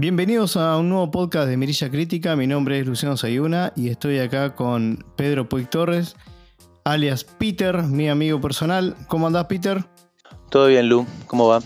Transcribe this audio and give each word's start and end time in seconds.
Bienvenidos 0.00 0.56
a 0.56 0.76
un 0.76 0.90
nuevo 0.90 1.10
podcast 1.10 1.48
de 1.48 1.56
Mirilla 1.56 1.90
Crítica. 1.90 2.36
Mi 2.36 2.46
nombre 2.46 2.78
es 2.78 2.86
Luciano 2.86 3.16
Sayuna 3.16 3.72
y 3.74 3.88
estoy 3.88 4.20
acá 4.20 4.54
con 4.54 5.04
Pedro 5.16 5.48
Puig 5.48 5.68
Torres, 5.68 6.14
alias 6.84 7.24
Peter, 7.24 7.82
mi 7.82 8.08
amigo 8.08 8.40
personal. 8.40 8.94
¿Cómo 9.08 9.26
andás, 9.26 9.46
Peter? 9.46 9.84
Todo 10.50 10.68
bien, 10.68 10.88
Lu. 10.88 11.04
¿Cómo 11.26 11.48
va? 11.48 11.58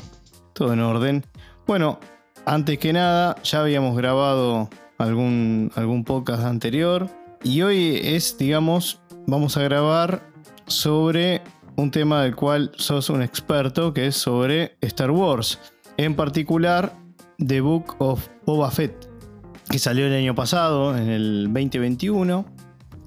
Todo 0.54 0.72
en 0.72 0.80
orden. 0.80 1.26
Bueno, 1.66 2.00
antes 2.46 2.78
que 2.78 2.94
nada, 2.94 3.36
ya 3.42 3.60
habíamos 3.60 3.94
grabado 3.98 4.70
algún, 4.96 5.70
algún 5.74 6.02
podcast 6.02 6.44
anterior 6.44 7.10
y 7.44 7.60
hoy 7.60 8.00
es, 8.02 8.38
digamos, 8.38 8.98
vamos 9.26 9.58
a 9.58 9.62
grabar 9.62 10.26
sobre 10.66 11.42
un 11.76 11.90
tema 11.90 12.22
del 12.22 12.34
cual 12.34 12.72
sos 12.78 13.10
un 13.10 13.20
experto, 13.20 13.92
que 13.92 14.06
es 14.06 14.16
sobre 14.16 14.78
Star 14.80 15.10
Wars. 15.10 15.58
En 15.98 16.16
particular, 16.16 16.94
The 17.38 17.60
Book 17.60 17.96
of 17.98 18.28
Boba 18.46 18.70
Fett, 18.70 19.08
que 19.70 19.78
salió 19.78 20.06
el 20.06 20.14
año 20.14 20.34
pasado, 20.34 20.96
en 20.96 21.08
el 21.08 21.44
2021, 21.44 22.44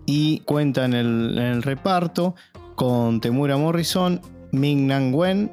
y 0.06 0.40
cuenta 0.42 0.86
en 0.86 0.94
el, 0.94 1.64
reparto 1.64 2.36
con 2.76 3.22
Temura 3.22 3.58
Morrison, 3.58 4.22
Ming 4.52 4.88
Nan 4.88 5.14
Wen 5.14 5.52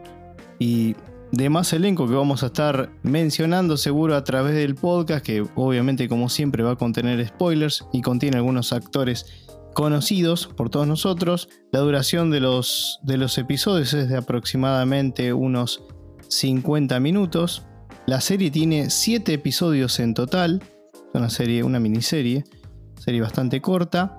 y 0.59 0.95
demás 1.31 1.73
elenco 1.73 2.07
que 2.07 2.15
vamos 2.15 2.43
a 2.43 2.47
estar 2.47 2.91
mencionando 3.03 3.77
seguro 3.77 4.17
a 4.17 4.25
través 4.25 4.55
del 4.55 4.75
podcast, 4.75 5.25
que 5.25 5.47
obviamente 5.55 6.09
como 6.09 6.29
siempre 6.29 6.63
va 6.63 6.73
a 6.73 6.77
contener 6.77 7.27
spoilers 7.27 7.87
y 7.93 8.03
contiene 8.03 8.37
algunos 8.37 8.73
actores 8.73 9.49
conocidos 9.75 10.47
por 10.47 10.71
todos 10.71 10.87
nosotros. 10.87 11.49
La 11.73 11.81
duración 11.81 12.31
de 12.31 12.41
los, 12.41 13.01
de 13.03 13.17
los 13.17 13.39
episodios 13.39 13.95
es 13.95 14.09
de 14.09 14.19
aproximadamente 14.19 15.33
unos 15.33 15.83
50 16.29 17.01
minutos. 17.01 17.65
La 18.07 18.21
serie 18.21 18.51
tiene 18.51 18.91
7 18.91 19.33
episodios 19.33 20.01
en 20.01 20.15
total. 20.15 20.63
Es 20.93 21.01
una 21.15 21.31
serie, 21.31 21.63
una 21.63 21.79
miniserie, 21.79 22.45
serie 22.99 23.21
bastante 23.21 23.61
corta. 23.61 24.19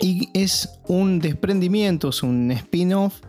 Y 0.00 0.28
es 0.34 0.80
un 0.88 1.20
desprendimiento, 1.20 2.08
es 2.08 2.22
un 2.22 2.50
spin-off 2.50 3.20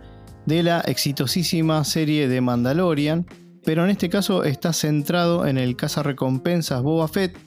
de 0.45 0.63
la 0.63 0.81
exitosísima 0.81 1.83
serie 1.83 2.27
de 2.27 2.41
Mandalorian. 2.41 3.27
Pero 3.63 3.83
en 3.83 3.91
este 3.91 4.09
caso 4.09 4.43
está 4.43 4.73
centrado 4.73 5.45
en 5.45 5.57
el 5.57 5.77
recompensas 5.77 6.81
Boba 6.81 7.07
Fett 7.07 7.37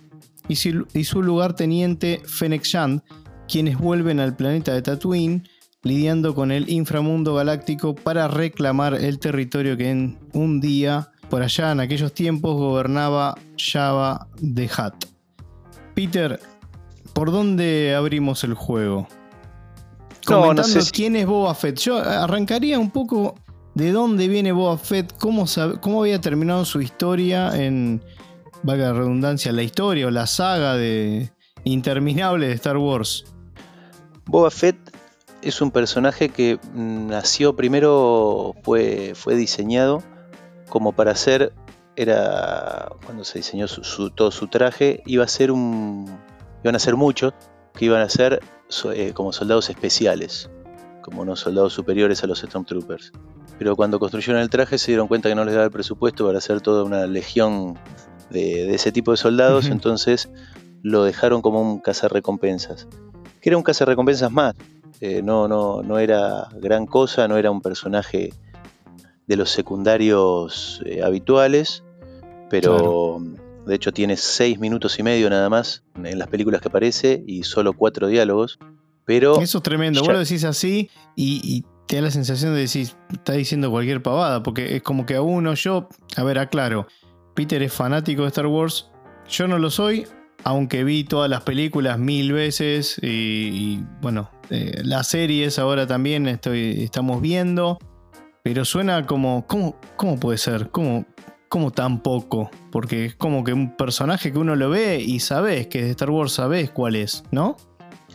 y 0.49 0.57
su, 0.57 0.87
y 0.95 1.05
su 1.05 1.23
lugarteniente 1.23 2.23
Fennec 2.25 2.63
Shand, 2.63 3.03
quienes 3.49 3.77
vuelven 3.77 4.21
al 4.21 4.37
planeta 4.37 4.73
de 4.73 4.83
Tatooine 4.83 5.43
lidiando 5.87 6.35
con 6.35 6.51
el 6.51 6.69
inframundo 6.69 7.35
galáctico 7.35 7.95
para 7.95 8.29
reclamar 8.29 8.95
el 8.95 9.19
territorio 9.19 9.77
que 9.77 9.91
en 9.91 10.19
un 10.33 10.61
día, 10.61 11.13
por 11.29 11.43
allá 11.43 11.73
en 11.73 11.81
aquellos 11.81 12.13
tiempos, 12.13 12.57
gobernaba 12.57 13.37
Java 13.57 14.29
de 14.41 14.65
Hutt. 14.65 15.07
Peter, 15.95 16.41
¿por 17.13 17.33
dónde 17.33 17.95
abrimos 17.95 18.45
el 18.45 18.55
juego? 18.55 19.09
Comentando 20.25 20.81
quién 20.93 21.17
es 21.17 21.27
Boba 21.27 21.55
Fett. 21.55 21.79
Yo 21.79 21.99
arrancaría 21.99 22.79
un 22.79 22.91
poco 22.91 23.37
de 23.75 23.93
dónde 23.93 24.29
viene 24.29 24.53
Boba 24.53 24.77
Fett, 24.77 25.17
cómo, 25.19 25.47
cómo 25.81 26.03
había 26.03 26.21
terminado 26.21 26.65
su 26.65 26.81
historia 26.81 27.57
en, 27.57 28.03
valga 28.63 28.89
la 28.89 28.93
redundancia, 28.95 29.53
la 29.53 29.62
historia 29.62 30.06
o 30.06 30.11
la 30.11 30.27
saga 30.27 30.75
de 30.75 31.31
interminable 31.65 32.49
de 32.49 32.55
Star 32.55 32.77
Wars. 32.77 33.25
Boba 34.27 34.50
Fett 34.50 34.77
es 35.43 35.61
un 35.61 35.71
personaje 35.71 36.29
que 36.29 36.59
nació 36.75 37.55
primero, 37.55 38.55
fue, 38.65 39.12
fue 39.15 39.37
diseñado 39.37 40.03
como 40.69 40.93
para 40.93 41.15
ser, 41.15 41.53
era 41.97 42.88
cuando 43.04 43.25
se 43.25 43.38
diseñó 43.38 43.66
todo 44.15 44.31
su 44.31 44.49
traje, 44.49 45.03
iba 45.06 45.25
a 45.25 45.28
ser 45.28 45.50
un, 45.50 46.19
iban 46.62 46.77
a 46.77 46.78
ser 46.78 46.97
muchos 46.97 47.32
que 47.75 47.87
iban 47.87 48.03
a 48.03 48.09
ser 48.09 48.41
eh, 48.93 49.12
como 49.12 49.32
soldados 49.32 49.71
especiales, 49.71 50.50
como 51.03 51.22
unos 51.22 51.41
soldados 51.41 51.72
superiores 51.72 52.22
a 52.25 52.26
los 52.26 52.41
Stormtroopers. 52.41 53.12
Pero 53.59 53.76
cuando 53.76 53.99
construyeron 53.99 54.43
el 54.43 54.50
traje 54.50 54.78
se 54.78 54.93
dieron 54.93 55.09
cuenta 55.09 55.28
que 55.28 55.34
no 55.34 55.44
les 55.44 55.55
daba 55.55 55.66
el 55.66 55.71
presupuesto 55.71 56.26
para 56.26 56.38
hacer 56.38 56.60
toda 56.60 56.84
una 56.84 57.06
legión 57.06 57.78
de, 58.31 58.75
ese 58.75 58.93
tipo 58.93 59.12
de 59.12 59.16
soldados, 59.16 59.69
entonces 59.69 60.28
lo 60.82 61.05
dejaron 61.05 61.43
como 61.43 61.60
un 61.60 61.78
cazarrecompensas 61.78 62.87
que 63.47 63.50
era 63.50 63.59
un 63.59 63.65
recompensas 63.65 64.32
más. 64.32 64.56
Eh, 65.00 65.22
no, 65.22 65.47
no, 65.47 65.81
no 65.81 66.00
era 66.00 66.49
gran 66.56 66.84
cosa, 66.84 67.28
no 67.28 67.37
era 67.37 67.49
un 67.49 67.60
personaje 67.60 68.32
de 69.26 69.37
los 69.37 69.50
secundarios 69.50 70.81
eh, 70.87 71.03
habituales, 71.03 71.82
pero 72.48 73.20
de 73.66 73.75
hecho 73.75 73.92
tiene 73.92 74.16
seis 74.16 74.59
minutos 74.59 74.98
y 74.98 75.03
medio 75.03 75.28
nada 75.28 75.48
más 75.48 75.82
en 76.03 76.19
las 76.19 76.28
películas 76.28 76.60
que 76.60 76.69
aparece 76.69 77.25
y 77.26 77.42
solo 77.42 77.72
cuatro 77.72 78.06
diálogos. 78.06 78.59
Pero 79.04 79.41
Eso 79.41 79.59
es 79.59 79.62
tremendo, 79.62 80.00
vos 80.00 80.12
lo 80.12 80.19
decís 80.19 80.44
así 80.44 80.91
y, 81.14 81.64
te 81.87 81.97
da 81.97 82.03
la 82.03 82.10
sensación 82.10 82.53
de 82.53 82.60
decir, 82.60 82.88
está 83.12 83.34
diciendo 83.34 83.70
cualquier 83.70 84.03
pavada, 84.03 84.42
porque 84.42 84.75
es 84.75 84.82
como 84.82 85.06
que 85.06 85.14
a 85.14 85.22
uno, 85.22 85.54
yo, 85.54 85.88
a 86.16 86.25
ver, 86.25 86.41
aclaro, 86.41 86.88
Peter 87.34 87.62
es 87.62 87.72
fanático 87.72 88.22
de 88.22 88.28
Star 88.28 88.48
Wars, 88.48 88.91
yo 89.28 89.47
no 89.47 89.56
lo 89.60 89.70
soy, 89.70 90.04
aunque 90.43 90.82
vi 90.82 91.04
todas 91.04 91.31
las 91.31 91.43
películas 91.43 92.00
mil 92.00 92.32
veces 92.32 92.98
y, 93.00 93.78
bueno, 94.00 94.31
eh, 94.50 94.81
las 94.82 95.06
series 95.06 95.60
ahora 95.60 95.87
también 95.87 96.26
estoy, 96.26 96.82
estamos 96.82 97.20
viendo, 97.20 97.78
pero 98.47 98.65
suena 98.65 99.05
como, 99.05 99.45
¿cómo, 99.49 99.75
cómo 99.97 100.21
puede 100.21 100.39
ser? 100.39 100.71
¿Cómo, 100.71 101.05
¿Cómo 101.49 101.73
tan 101.73 102.01
poco? 102.01 102.49
Porque 102.71 103.07
es 103.07 103.17
como 103.17 103.43
que 103.43 103.53
un 103.53 103.77
personaje 103.77 104.31
que 104.31 104.39
uno 104.39 104.55
lo 104.55 104.71
ve 104.71 105.01
y 105.05 105.19
sabes 105.19 105.67
que 105.67 105.83
de 105.83 105.91
Star 105.91 106.11
Wars 106.11 106.34
sabes 106.34 106.71
cuál 106.71 106.95
es, 106.95 107.25
¿no? 107.33 107.56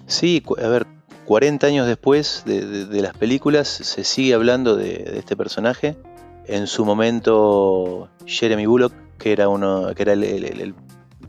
Sí, 0.06 0.42
a 0.64 0.70
ver, 0.70 0.88
40 1.26 1.68
años 1.68 1.86
después 1.86 2.44
de, 2.46 3.02
las 3.02 3.14
películas 3.14 3.68
se 3.68 4.06
sigue 4.06 4.34
hablando 4.34 4.78
de, 4.78 5.16
este 5.18 5.36
personaje. 5.36 5.98
En 6.46 6.66
su 6.66 6.86
momento, 6.86 8.08
Jeremy 8.26 8.68
Bullock, 8.68 8.94
que 9.18 9.34
era 9.34 9.50
uno, 9.50 9.94
que 9.94 10.04
era 10.04 10.14
el 10.14 10.74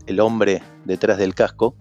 el 0.06 0.20
hombre 0.20 0.62
detrás 0.84 1.18
del 1.18 1.34
casco, 1.34 1.74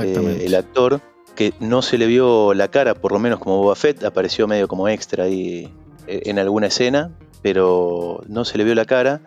eh, 0.00 0.44
el 0.46 0.54
actor, 0.54 1.02
que 1.34 1.52
no 1.60 1.82
se 1.82 1.98
le 1.98 2.06
vio 2.06 2.54
la 2.54 2.68
cara, 2.68 2.94
por 2.94 3.12
lo 3.12 3.18
menos 3.18 3.38
como 3.38 3.58
Boba 3.58 3.74
Fett, 3.74 4.02
apareció 4.02 4.48
medio 4.48 4.66
como 4.66 4.88
extra 4.88 5.24
ahí 5.24 5.70
en 6.06 6.38
alguna 6.38 6.66
escena, 6.68 7.16
pero 7.42 8.22
no 8.28 8.44
se 8.44 8.58
le 8.58 8.64
vio 8.64 8.74
la 8.74 8.84
cara. 8.84 9.20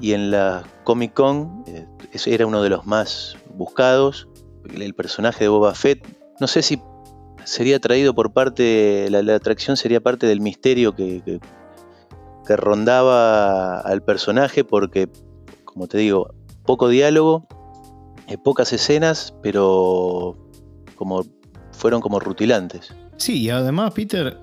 Y 0.00 0.12
en 0.14 0.30
la 0.30 0.64
Comic 0.84 1.14
Con 1.14 1.64
eh, 1.66 1.86
era 2.26 2.46
uno 2.46 2.62
de 2.62 2.70
los 2.70 2.86
más 2.86 3.36
buscados. 3.54 4.28
El 4.74 4.94
personaje 4.94 5.44
de 5.44 5.48
Boba 5.48 5.74
Fett, 5.74 6.06
no 6.40 6.46
sé 6.46 6.62
si 6.62 6.80
sería 7.44 7.78
traído 7.80 8.14
por 8.14 8.32
parte, 8.32 9.08
la, 9.10 9.22
la 9.22 9.34
atracción 9.34 9.76
sería 9.76 10.00
parte 10.00 10.26
del 10.26 10.40
misterio 10.40 10.94
que, 10.94 11.22
que, 11.24 11.40
que 12.46 12.56
rondaba 12.56 13.80
al 13.80 14.02
personaje, 14.02 14.64
porque, 14.64 15.08
como 15.64 15.88
te 15.88 15.98
digo, 15.98 16.34
poco 16.64 16.88
diálogo, 16.88 17.46
eh, 18.28 18.38
pocas 18.38 18.72
escenas, 18.72 19.34
pero 19.42 20.36
como 20.94 21.24
fueron 21.72 22.00
como 22.00 22.20
rutilantes. 22.20 22.94
Sí, 23.16 23.42
y 23.42 23.50
además, 23.50 23.92
Peter, 23.94 24.38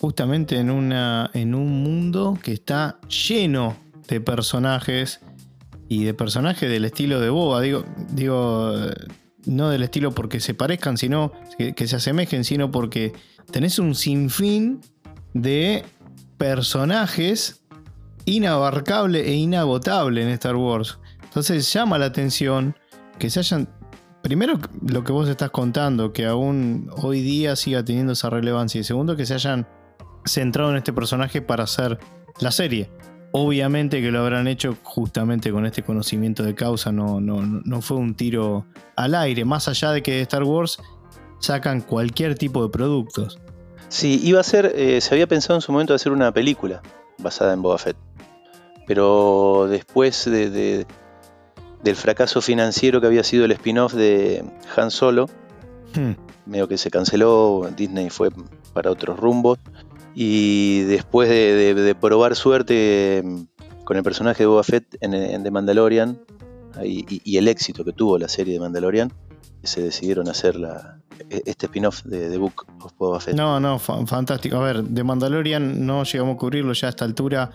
justamente 0.00 0.58
en, 0.58 0.70
una, 0.70 1.30
en 1.34 1.54
un 1.54 1.82
mundo 1.82 2.38
que 2.42 2.52
está 2.52 2.98
lleno 3.08 3.76
de 4.08 4.20
personajes 4.20 5.20
y 5.88 6.04
de 6.04 6.14
personajes 6.14 6.68
del 6.68 6.84
estilo 6.84 7.20
de 7.20 7.30
Boba. 7.30 7.60
Digo, 7.60 7.84
digo 8.10 8.74
no 9.46 9.70
del 9.70 9.82
estilo 9.82 10.12
porque 10.12 10.40
se 10.40 10.54
parezcan, 10.54 10.98
sino 10.98 11.32
que, 11.58 11.74
que 11.74 11.86
se 11.86 11.96
asemejen, 11.96 12.44
sino 12.44 12.70
porque 12.70 13.12
tenés 13.50 13.78
un 13.78 13.94
sinfín 13.94 14.80
de 15.32 15.84
personajes 16.36 17.62
inabarcable 18.24 19.28
e 19.28 19.34
inagotable 19.34 20.22
en 20.22 20.28
Star 20.30 20.56
Wars. 20.56 20.98
Entonces 21.22 21.72
llama 21.72 21.98
la 21.98 22.06
atención 22.06 22.76
que 23.18 23.30
se 23.30 23.40
hayan. 23.40 23.68
Primero, 24.22 24.58
lo 24.86 25.04
que 25.04 25.12
vos 25.12 25.28
estás 25.28 25.50
contando, 25.50 26.12
que 26.12 26.26
aún 26.26 26.90
hoy 26.96 27.20
día 27.20 27.54
siga 27.54 27.84
teniendo 27.84 28.14
esa 28.14 28.28
relevancia. 28.28 28.80
Y 28.80 28.84
segundo, 28.84 29.16
que 29.16 29.24
se 29.24 29.34
hayan 29.34 29.68
centrado 30.26 30.70
en 30.70 30.76
este 30.76 30.92
personaje 30.92 31.42
para 31.42 31.64
hacer 31.64 31.98
la 32.40 32.50
serie. 32.50 32.90
Obviamente 33.32 34.00
que 34.00 34.10
lo 34.10 34.20
habrán 34.20 34.48
hecho 34.48 34.76
justamente 34.82 35.50
con 35.50 35.66
este 35.66 35.82
conocimiento 35.82 36.42
de 36.42 36.54
causa, 36.54 36.92
no, 36.92 37.20
no, 37.20 37.42
no 37.42 37.82
fue 37.82 37.96
un 37.96 38.14
tiro 38.14 38.66
al 38.94 39.14
aire, 39.14 39.44
más 39.44 39.68
allá 39.68 39.92
de 39.92 40.02
que 40.02 40.12
de 40.12 40.20
Star 40.22 40.44
Wars 40.44 40.78
sacan 41.38 41.80
cualquier 41.80 42.36
tipo 42.36 42.62
de 42.62 42.70
productos. 42.70 43.38
Sí, 43.88 44.20
iba 44.24 44.40
a 44.40 44.42
ser, 44.42 44.72
eh, 44.74 45.00
se 45.00 45.14
había 45.14 45.26
pensado 45.26 45.56
en 45.58 45.60
su 45.60 45.72
momento 45.72 45.94
hacer 45.94 46.12
una 46.12 46.32
película 46.32 46.82
basada 47.18 47.52
en 47.52 47.62
Boba 47.62 47.78
Fett, 47.78 47.96
pero 48.86 49.66
después 49.68 50.24
de, 50.24 50.86
del 51.82 51.96
fracaso 51.96 52.40
financiero 52.40 53.00
que 53.00 53.06
había 53.06 53.22
sido 53.22 53.44
el 53.44 53.52
spin-off 53.52 53.94
de 53.94 54.44
Han 54.76 54.90
Solo. 54.90 55.28
Hmm. 55.94 56.12
Medio 56.46 56.68
que 56.68 56.78
se 56.78 56.90
canceló, 56.90 57.68
Disney 57.76 58.10
fue 58.10 58.30
para 58.72 58.90
otros 58.90 59.18
rumbos. 59.18 59.58
Y 60.18 60.80
después 60.84 61.28
de, 61.28 61.94
probar 62.00 62.34
suerte 62.36 63.22
mm, 63.22 63.84
con 63.84 63.98
el 63.98 64.02
personaje 64.02 64.44
de 64.44 64.46
Boba 64.46 64.62
Fett 64.62 64.96
en, 65.02 65.42
The 65.42 65.50
Mandalorian, 65.50 66.18
y, 66.82 67.36
el 67.36 67.48
éxito 67.48 67.84
que 67.84 67.92
tuvo 67.92 68.16
la 68.16 68.28
serie 68.28 68.54
de 68.54 68.60
Mandalorian, 68.60 69.12
se 69.62 69.82
decidieron 69.82 70.28
hacer 70.28 70.56
e, 71.28 71.42
este 71.44 71.66
spin-off 71.66 72.02
de 72.04 72.30
The 72.30 72.38
Book 72.38 72.64
of 72.80 72.92
Boba 72.96 73.20
Fett. 73.20 73.36
No, 73.36 73.60
no, 73.60 73.78
fantástico. 73.78 74.56
A 74.56 74.60
ver, 74.60 74.82
de 74.82 75.04
Mandalorian 75.04 75.84
no 75.84 76.04
llegamos 76.04 76.36
a 76.36 76.38
cubrirlo 76.38 76.72
ya 76.72 76.86
a 76.86 76.90
esta 76.90 77.04
altura. 77.04 77.50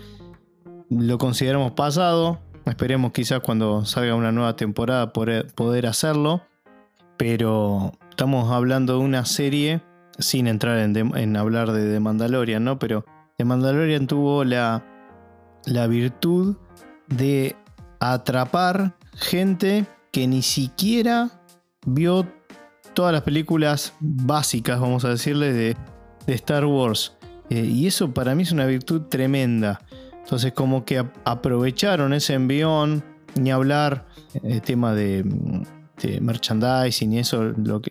Lo 0.89 1.17
consideramos 1.17 1.71
pasado. 1.71 2.39
Esperemos 2.65 3.11
quizás 3.11 3.39
cuando 3.39 3.85
salga 3.85 4.13
una 4.13 4.31
nueva 4.31 4.55
temporada 4.55 5.13
poder, 5.13 5.87
hacerlo. 5.87 6.43
Pero 7.17 7.93
estamos 8.11 8.51
hablando 8.51 8.99
de 8.99 8.99
una 8.99 9.25
serie, 9.25 9.81
sin 10.19 10.47
entrar 10.47 10.77
en, 10.77 11.37
hablar 11.37 11.71
de 11.71 11.93
The 11.93 11.99
Mandalorian, 11.99 12.63
¿no? 12.63 12.79
Pero 12.79 13.05
The 13.37 13.45
Mandalorian 13.45 14.07
tuvo 14.07 14.43
la, 14.43 14.83
la 15.65 15.87
virtud 15.87 16.57
de 17.07 17.55
atrapar 17.99 18.95
gente 19.15 19.85
que 20.11 20.27
ni 20.27 20.41
siquiera 20.41 21.29
vio 21.85 22.27
todas 22.93 23.13
las 23.13 23.23
películas 23.23 23.93
básicas, 23.99 24.79
vamos 24.79 25.05
a 25.05 25.09
decirle, 25.09 25.53
de, 25.53 25.77
Star 26.27 26.65
Wars. 26.65 27.17
Eh, 27.49 27.65
y 27.65 27.87
eso 27.87 28.13
para 28.13 28.35
mí 28.35 28.43
es 28.43 28.51
una 28.51 28.65
virtud 28.65 29.01
tremenda. 29.09 29.81
Entonces 30.19 30.53
como 30.53 30.85
que 30.85 31.03
aprovecharon 31.25 32.13
ese 32.13 32.35
envión, 32.35 33.03
ni 33.35 33.51
hablar, 33.51 34.07
el 34.43 34.57
eh, 34.57 34.61
tema 34.61 34.93
de, 34.93 35.25
merchandising 36.21 37.13
y 37.13 37.19
eso, 37.19 37.44
lo, 37.44 37.81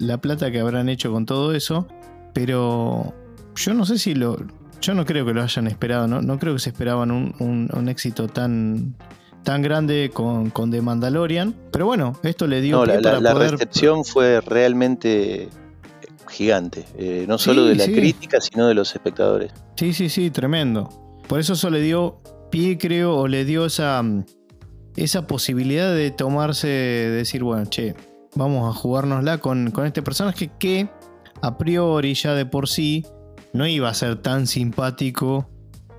la 0.00 0.20
plata 0.20 0.50
que 0.50 0.60
habrán 0.60 0.88
hecho 0.88 1.12
con 1.12 1.26
todo 1.26 1.54
eso. 1.54 1.86
Pero 2.32 3.14
yo 3.56 3.74
no 3.74 3.84
sé 3.84 3.98
si 3.98 4.14
lo... 4.14 4.36
Yo 4.80 4.94
no 4.94 5.04
creo 5.04 5.26
que 5.26 5.34
lo 5.34 5.42
hayan 5.42 5.66
esperado, 5.66 6.06
no, 6.06 6.22
no 6.22 6.38
creo 6.38 6.54
que 6.54 6.60
se 6.60 6.70
esperaban 6.70 7.10
un 7.10 7.88
éxito 7.90 8.28
tan, 8.28 8.94
tan 9.42 9.62
grande 9.62 10.10
con, 10.12 10.50
con 10.50 10.70
The 10.70 10.80
Mandalorian. 10.80 11.54
Pero 11.70 11.86
bueno, 11.86 12.16
esto 12.22 12.46
le 12.46 12.60
dio. 12.60 12.84
No, 12.84 12.86
la, 12.86 13.34
recepción 13.34 14.04
fue 14.04 14.40
realmente 14.40 15.48
gigante. 16.28 16.84
Eh, 16.96 17.24
no 17.28 17.38
solo 17.38 17.64
de 17.64 17.76
la 17.76 17.86
crítica, 17.86 18.40
sino 18.40 18.68
de 18.68 18.74
los 18.74 18.94
espectadores. 18.94 19.52
Sí, 19.76 19.92
sí, 19.92 20.08
sí, 20.08 20.30
tremendo. 20.30 20.88
Por 21.28 21.40
eso 21.40 21.54
eso 21.54 21.70
le 21.70 21.80
dio 21.80 22.20
pie, 22.50 22.78
creo, 22.78 23.16
o 23.16 23.28
le 23.28 23.44
dio 23.44 23.66
esa, 23.66 24.02
esa 24.96 25.26
posibilidad 25.26 25.94
de 25.94 26.10
tomarse, 26.10 26.68
de 26.68 27.10
decir, 27.10 27.42
bueno, 27.42 27.66
che, 27.66 27.94
vamos 28.34 28.68
a 28.68 28.78
jugárnosla 28.78 29.38
con, 29.38 29.70
con 29.70 29.86
este 29.86 30.02
personaje 30.02 30.50
que 30.58 30.88
a 31.42 31.56
priori 31.58 32.14
ya 32.14 32.34
de 32.34 32.46
por 32.46 32.68
sí 32.68 33.06
no 33.52 33.66
iba 33.66 33.88
a 33.88 33.94
ser 33.94 34.16
tan 34.16 34.46
simpático 34.46 35.48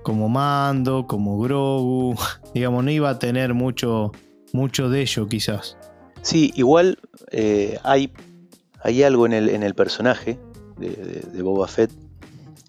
como 0.02 0.28
Mando, 0.28 1.06
como 1.06 1.38
Grogu, 1.38 2.16
digamos, 2.54 2.84
no 2.84 2.90
iba 2.90 3.10
a 3.10 3.18
tener 3.18 3.54
mucho, 3.54 4.12
mucho 4.52 4.88
de 4.88 5.02
ello 5.02 5.28
quizás. 5.28 5.76
Sí, 6.22 6.52
igual 6.54 6.98
eh, 7.30 7.78
hay, 7.82 8.12
hay 8.82 9.02
algo 9.02 9.26
en 9.26 9.32
el, 9.32 9.48
en 9.48 9.62
el 9.62 9.74
personaje 9.74 10.38
de, 10.78 11.42
Boba 11.42 11.68
Fett 11.68 11.90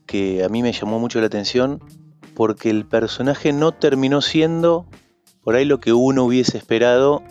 que 0.05 0.43
a 0.43 0.49
mí 0.49 0.61
me 0.61 0.71
llamó 0.71 0.99
mucho 0.99 1.19
la 1.19 1.27
atención 1.27 1.81
porque 2.35 2.69
el 2.69 2.85
personaje 2.85 3.53
no 3.53 3.71
terminó 3.71 4.21
siendo 4.21 4.87
por 5.43 5.55
ahí 5.55 5.65
lo 5.65 5.79
que 5.79 5.93
uno 5.93 6.23
hubiese 6.25 6.57
esperado 6.57 7.23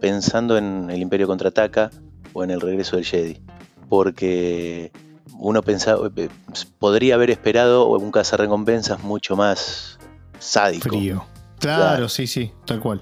pensando 0.00 0.56
en 0.58 0.90
el 0.90 1.00
Imperio 1.00 1.26
contraataca 1.26 1.90
o 2.32 2.44
en 2.44 2.50
el 2.50 2.60
regreso 2.60 2.96
del 2.96 3.04
Jedi. 3.04 3.40
Porque 3.88 4.92
uno 5.38 5.62
pensaba, 5.62 6.10
eh, 6.16 6.28
podría 6.78 7.14
haber 7.14 7.30
esperado 7.30 7.88
un 7.88 8.10
cazarrecompensas 8.10 9.02
mucho 9.02 9.36
más 9.36 9.98
sádico. 10.38 10.88
Frío. 10.88 11.24
Claro, 11.58 12.08
sí, 12.08 12.26
sí, 12.26 12.52
tal 12.64 12.80
cual. 12.80 13.00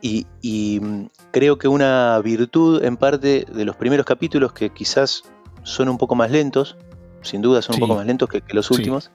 Y, 0.00 0.80
mm, 0.82 1.06
creo 1.30 1.58
que 1.58 1.68
una 1.68 2.20
virtud 2.24 2.82
en 2.84 2.96
parte 2.96 3.46
de 3.50 3.64
los 3.64 3.76
primeros 3.76 4.04
capítulos 4.04 4.52
que 4.52 4.70
quizás 4.70 5.22
son 5.62 5.88
un 5.88 5.96
poco 5.96 6.16
más 6.16 6.30
lentos, 6.30 6.76
sin 7.22 7.40
duda 7.40 7.62
son 7.62 7.76
un 7.76 7.80
poco 7.80 7.94
más 7.94 8.06
lentos 8.06 8.28
que, 8.28 8.42
los 8.50 8.70
últimos, 8.72 9.12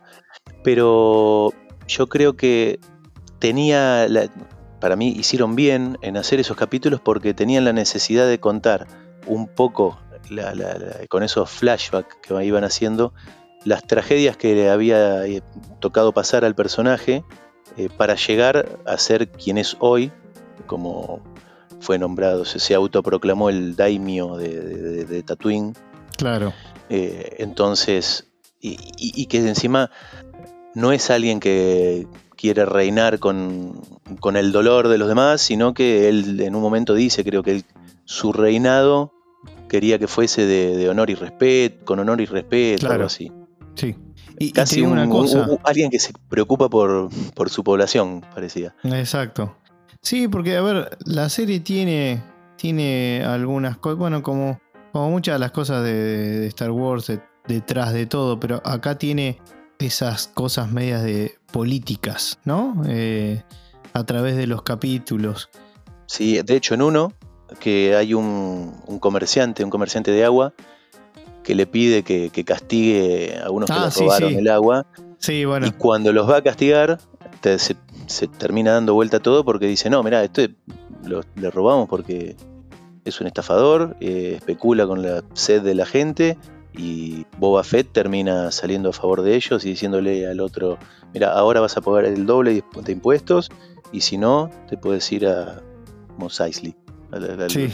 pero 0.63 1.51
yo 1.87 2.07
creo 2.07 2.37
que 2.37 2.79
tenía, 3.39 4.07
para 4.79 4.95
mí 4.95 5.09
hicieron 5.09 5.56
bien 5.56 5.97
en 6.01 6.18
hacer 6.18 6.39
esos 6.39 6.57
capítulos 6.57 7.01
porque 7.01 7.33
tenían 7.33 7.65
la 7.65 7.74
necesidad 7.74 8.27
de 8.27 8.39
contar 8.39 8.88
un 9.25 9.47
poco 9.47 10.00
con 11.09 11.24
esos 11.24 11.50
flashbacks 11.50 12.18
que 12.21 12.45
iban 12.45 12.63
haciendo, 12.63 13.13
las 13.63 13.83
tragedias 13.83 14.38
que 14.38 14.56
le 14.56 14.69
había 14.69 15.25
eh, 15.25 15.41
tocado 15.79 16.13
pasar 16.13 16.45
al 16.45 16.56
personaje 16.56 17.24
eh, 17.77 17.89
para 17.95 18.15
llegar 18.15 18.79
a 18.85 18.97
ser 18.97 19.29
quien 19.29 19.57
es 19.57 19.75
hoy, 19.79 20.12
como 20.65 21.21
fue 21.79 22.00
nombrado, 22.00 22.45
se, 22.45 22.74
autoproclamó 22.74 23.50
el 23.50 23.75
daimio 23.75 24.38
de, 24.38 25.24
Tatooine. 25.24 25.74
Claro. 26.18 26.53
Eh, 26.89 27.35
entonces, 27.39 28.27
y, 28.59 29.25
que 29.27 29.38
encima 29.38 29.91
no 30.74 30.91
es 30.91 31.09
alguien 31.09 31.39
que 31.39 32.07
quiere 32.38 32.66
reinar 32.66 33.19
con, 33.19 33.81
con, 34.19 34.38
el 34.38 34.51
dolor 34.51 34.88
de 34.88 34.98
los 34.98 35.10
demás, 35.10 35.42
sino 35.42 35.74
que 35.74 36.07
él 36.07 36.39
en 36.39 36.56
un 36.56 36.62
momento 36.62 36.94
dice, 36.94 37.24
creo 37.25 37.44
que 37.44 37.63
su 38.06 38.31
reinado 38.31 39.12
quería 39.68 40.00
que 40.00 40.07
fuese 40.07 40.45
de, 40.45 40.88
honor 40.89 41.10
y 41.10 41.16
respeto, 41.16 41.84
con 41.84 42.00
honor 42.00 42.22
y 42.22 42.25
respeto, 42.25 42.89
algo 42.89 43.06
así. 43.06 43.31
Sí. 43.75 43.95
Y, 44.39 44.51
Casi 44.51 44.81
una 44.81 45.10
cosa. 45.10 45.48
alguien 45.63 45.89
que 45.89 46.00
se 46.00 46.13
preocupa 46.30 46.69
por, 46.69 47.10
su 47.48 47.63
población, 47.63 48.22
parecía. 48.34 48.75
Exacto. 48.84 49.56
Sí, 50.01 50.28
porque, 50.28 50.56
a 50.56 50.62
ver, 50.62 50.98
la 51.06 51.28
serie 51.30 51.60
tiene, 51.60 52.22
tiene 52.56 53.24
algunas 53.25 53.78
cosas, 53.78 53.98
bueno, 53.98 54.22
como, 54.22 54.60
como 54.94 55.10
muchas 55.10 55.36
de 55.36 55.39
las 55.39 55.51
cosas 55.51 55.84
de, 55.84 56.48
Star 56.48 56.72
Wars 56.72 57.12
detrás 57.48 57.94
de 57.94 58.06
todo, 58.06 58.39
pero 58.39 58.62
acá 58.63 58.98
tiene 58.98 59.39
esas 59.80 60.28
cosas 60.28 60.72
medias 60.72 61.03
de 61.03 61.37
políticas, 61.51 62.39
¿no? 62.46 62.82
Eh, 62.88 63.44
a 63.94 64.04
través 64.06 64.36
de 64.36 64.48
los 64.48 64.62
capítulos. 64.63 65.50
Sí, 66.06 66.42
de 66.42 66.56
hecho 66.56 66.74
en 66.74 66.82
uno 66.82 67.13
que 67.60 67.96
hay 67.96 68.13
un, 68.13 68.74
comerciante, 69.00 69.63
un 69.63 69.70
comerciante 69.70 70.12
de 70.12 70.25
agua, 70.25 70.54
que 71.44 71.56
le 71.56 71.66
pide 71.66 72.04
que, 72.04 72.30
castigue 72.46 73.38
a 73.38 73.46
algunos 73.46 73.68
que 73.68 73.75
ah, 73.75 73.89
le 73.94 74.01
robaron 74.01 74.34
el 74.34 74.50
agua. 74.50 74.86
Sí, 75.18 75.46
bueno. 75.46 75.66
Y 75.66 75.72
cuando 75.72 76.12
los 76.12 76.30
va 76.30 76.38
a 76.38 76.42
castigar, 76.42 77.00
se, 77.58 78.27
termina 78.38 78.74
dando 78.74 78.94
vuelta 78.94 79.20
todo 79.20 79.46
porque 79.46 79.66
dice, 79.66 79.89
no, 79.89 80.04
mira, 80.04 80.24
esto 80.24 80.42
le 81.36 81.51
robamos 81.51 81.88
porque 81.88 82.36
es 83.06 83.22
un 83.22 83.27
estafador, 83.27 83.96
eh, 84.01 84.34
especula 84.36 84.86
con 84.86 85.01
la 85.01 85.24
sed 85.34 85.62
de 85.62 85.74
la 85.74 85.86
gente 85.86 86.38
y 86.77 87.25
Boba 87.38 87.63
Fett 87.63 87.91
termina 87.91 88.51
saliendo 88.51 88.89
a 88.89 88.93
favor 88.93 89.22
de 89.22 89.36
ellos 89.36 89.65
y 89.65 89.69
diciéndole 89.69 90.27
al 90.27 90.39
otro, 90.39 90.77
mira, 91.13 91.34
ahora 91.34 91.60
vas 91.60 91.75
a 91.75 91.81
pagar 91.81 92.05
el 92.05 92.25
doble 92.25 92.63
de 92.84 92.91
impuestos 92.91 93.50
y 93.91 94.01
si 94.01 94.17
no, 94.17 94.50
te 94.69 94.77
puedes 94.77 95.12
ir 95.12 95.27
a 95.27 95.62
Mos 96.17 96.39
Eisley 96.39 96.75
sí. 97.48 97.69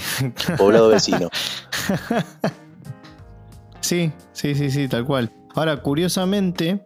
poblado 0.58 0.90
vecino. 0.90 1.30
sí, 3.82 4.12
sí, 4.32 4.56
sí, 4.56 4.72
sí, 4.72 4.88
tal 4.88 5.06
cual. 5.06 5.32
Ahora, 5.56 5.82
curiosamente, 5.82 6.86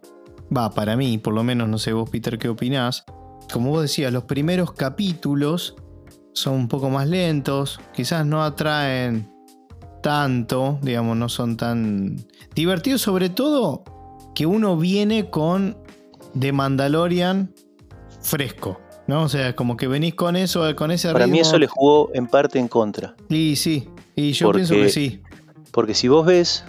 va, 0.54 0.70
para 0.70 0.96
mí, 0.96 1.18
por 1.18 1.34
lo 1.34 1.44
menos, 1.44 1.68
no 1.68 1.78
sé 1.78 1.92
vos, 1.92 2.08
Peter, 2.10 2.38
qué 2.38 2.48
opinás. 2.48 3.04
Como 3.52 3.70
vos 3.70 3.82
decías, 3.82 4.12
los 4.12 4.24
primeros 4.24 4.72
capítulos 4.72 5.76
son 6.34 6.54
un 6.54 6.68
poco 6.68 6.90
más 6.90 7.08
lentos, 7.08 7.80
quizás 7.92 8.26
no 8.26 8.42
atraen 8.42 9.32
tanto, 10.02 10.78
digamos, 10.82 11.16
no 11.16 11.28
son 11.28 11.56
tan 11.56 12.16
divertidos, 12.54 13.02
sobre 13.02 13.30
todo 13.30 13.84
que 14.34 14.46
uno 14.46 14.76
viene 14.76 15.30
con 15.30 15.76
The 16.38 16.52
Mandalorian 16.52 17.52
fresco. 18.20 18.80
¿no? 19.08 19.22
O 19.22 19.28
sea, 19.28 19.56
como 19.56 19.76
que 19.76 19.88
venís 19.88 20.14
con 20.14 20.36
eso, 20.36 20.76
con 20.76 20.90
ese 20.90 21.10
Para 21.12 21.26
mí 21.26 21.40
eso 21.40 21.58
le 21.58 21.66
jugó 21.66 22.10
en 22.14 22.26
parte 22.26 22.58
en 22.58 22.68
contra. 22.68 23.16
Y 23.28 23.56
sí, 23.56 23.88
y 24.14 24.32
yo 24.32 24.52
pienso 24.52 24.74
que 24.74 24.90
sí. 24.90 25.22
Porque 25.72 25.94
si 25.94 26.08
vos 26.08 26.26
ves 26.26 26.64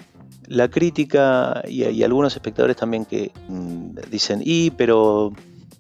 la 0.47 0.69
crítica 0.69 1.61
y, 1.67 2.01
algunos 2.01 2.35
espectadores 2.35 2.77
también 2.77 3.05
que 3.05 3.31
mm, 3.49 3.91
dicen, 4.09 4.41
y 4.43 4.71
pero 4.71 5.33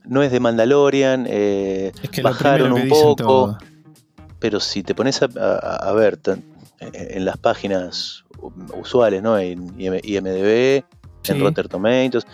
no 0.05 0.21
es 0.21 0.31
de 0.31 0.39
Mandalorian, 0.39 1.25
eh, 1.29 1.91
es 2.03 2.09
que 2.09 2.21
bajaron 2.21 2.73
un 2.73 2.89
poco. 2.89 3.57
Pero 4.39 4.59
si 4.59 4.83
te 4.83 4.95
pones 4.95 5.21
a, 5.21 5.93
ver 5.93 6.17
en 6.81 7.25
las 7.25 7.37
páginas 7.37 8.23
usuales, 8.73 9.21
¿no? 9.21 9.37
En 9.37 9.73
IMDB, 9.79 10.83
en 11.27 11.39
Rotten 11.39 11.67
Tomatoes, 11.67 12.25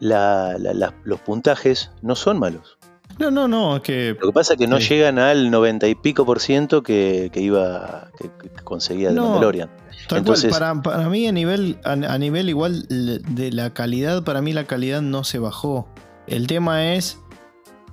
los 0.00 1.20
puntajes 1.24 1.90
no 2.02 2.14
son 2.16 2.38
malos. 2.38 2.78
No, 3.18 3.30
no, 3.30 3.46
no, 3.46 3.76
es 3.76 3.82
que. 3.82 4.16
Lo 4.20 4.28
que 4.28 4.32
pasa 4.32 4.54
es 4.54 4.58
que 4.58 4.66
no 4.66 4.78
llegan 4.78 5.18
al 5.18 5.50
90 5.50 5.86
y 5.86 5.94
pico 5.94 6.24
por 6.24 6.40
ciento 6.40 6.82
que, 6.82 7.30
iba. 7.34 8.10
que, 8.18 8.30
conseguía 8.64 9.10
de 9.10 9.20
Mandalorian. 9.20 9.70
Entonces, 10.10 10.50
para, 10.52 10.74
mí, 10.74 11.26
a 11.28 11.32
nivel, 11.32 11.78
a, 11.84 12.18
nivel 12.18 12.48
igual 12.48 12.86
de 12.88 13.52
la 13.52 13.72
calidad, 13.72 14.24
para 14.24 14.42
mí 14.42 14.52
la 14.52 14.64
calidad 14.64 15.02
no 15.02 15.24
se 15.24 15.38
bajó. 15.38 15.88
El 16.26 16.46
tema 16.46 16.94
es 16.94 17.18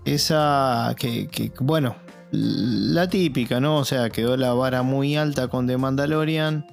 esa. 0.06 0.96
que, 0.98 1.52
bueno, 1.60 1.96
la 2.32 3.10
típica, 3.10 3.60
¿no? 3.60 3.78
O 3.78 3.86
sea, 3.86 4.10
quedó 4.10 4.38
la 4.38 4.54
vara 4.54 4.84
muy 4.84 5.16
alta 5.16 5.48
con 5.48 5.68
The 5.68 5.78
Mandalorian. 5.78 6.66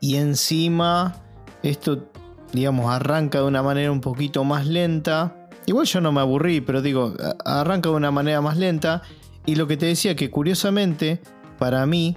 Y 0.00 0.16
encima, 0.16 1.22
esto, 1.62 2.10
digamos, 2.52 2.92
arranca 2.92 3.38
de 3.38 3.44
una 3.44 3.62
manera 3.62 3.90
un 3.90 4.00
poquito 4.00 4.44
más 4.44 4.66
lenta. 4.66 5.48
Igual 5.66 5.86
yo 5.86 6.00
no 6.00 6.12
me 6.12 6.20
aburrí, 6.20 6.60
pero 6.60 6.82
digo, 6.82 7.14
arranca 7.44 7.88
de 7.88 7.96
una 7.96 8.10
manera 8.10 8.40
más 8.40 8.56
lenta. 8.56 9.02
Y 9.46 9.56
lo 9.56 9.66
que 9.66 9.76
te 9.76 9.86
decía, 9.86 10.14
que 10.14 10.30
curiosamente, 10.30 11.20
para 11.58 11.86
mí, 11.86 12.16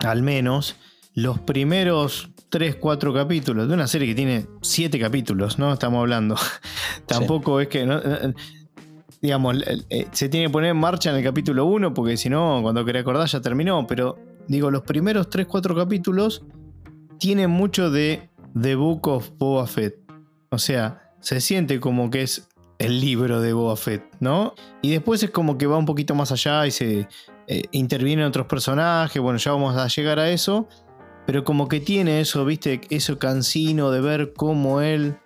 al 0.00 0.22
menos, 0.22 0.76
los 1.14 1.38
primeros 1.38 2.30
3, 2.48 2.76
4 2.76 3.14
capítulos 3.14 3.68
de 3.68 3.74
una 3.74 3.86
serie 3.86 4.08
que 4.08 4.14
tiene 4.14 4.46
7 4.60 4.98
capítulos, 4.98 5.58
¿no? 5.58 5.72
Estamos 5.72 6.00
hablando. 6.00 6.36
Tampoco 7.06 7.60
es 7.60 7.68
que 7.68 7.86
digamos, 9.22 9.56
eh, 9.88 10.08
se 10.10 10.28
tiene 10.28 10.46
que 10.46 10.52
poner 10.52 10.70
en 10.70 10.76
marcha 10.76 11.10
en 11.10 11.16
el 11.16 11.22
capítulo 11.22 11.64
1, 11.66 11.94
porque 11.94 12.16
si 12.16 12.28
no, 12.28 12.58
cuando 12.60 12.84
quería 12.84 13.02
acordar 13.02 13.28
ya 13.28 13.40
terminó. 13.40 13.86
Pero 13.86 14.18
digo, 14.48 14.70
los 14.70 14.82
primeros 14.82 15.30
3-4 15.30 15.76
capítulos 15.76 16.44
tienen 17.18 17.48
mucho 17.48 17.90
de 17.90 18.28
The 18.60 18.74
Book 18.74 19.06
of 19.06 19.30
Boba 19.38 19.66
Fett. 19.68 19.96
O 20.50 20.58
sea, 20.58 21.14
se 21.20 21.40
siente 21.40 21.78
como 21.78 22.10
que 22.10 22.22
es 22.22 22.48
el 22.78 23.00
libro 23.00 23.40
de 23.40 23.52
Boba 23.52 23.76
Fett, 23.76 24.04
¿no? 24.18 24.54
Y 24.82 24.90
después 24.90 25.22
es 25.22 25.30
como 25.30 25.56
que 25.56 25.66
va 25.68 25.78
un 25.78 25.86
poquito 25.86 26.16
más 26.16 26.32
allá 26.32 26.66
y 26.66 26.72
se 26.72 27.08
eh, 27.46 27.62
intervienen 27.70 28.26
otros 28.26 28.46
personajes. 28.46 29.22
Bueno, 29.22 29.38
ya 29.38 29.52
vamos 29.52 29.76
a 29.76 29.86
llegar 29.86 30.18
a 30.18 30.30
eso. 30.30 30.68
Pero 31.26 31.44
como 31.44 31.68
que 31.68 31.78
tiene 31.78 32.20
eso, 32.20 32.44
viste, 32.44 32.80
eso 32.90 33.20
cansino 33.20 33.92
de 33.92 34.00
ver 34.00 34.32
cómo 34.32 34.80
él 34.80 35.16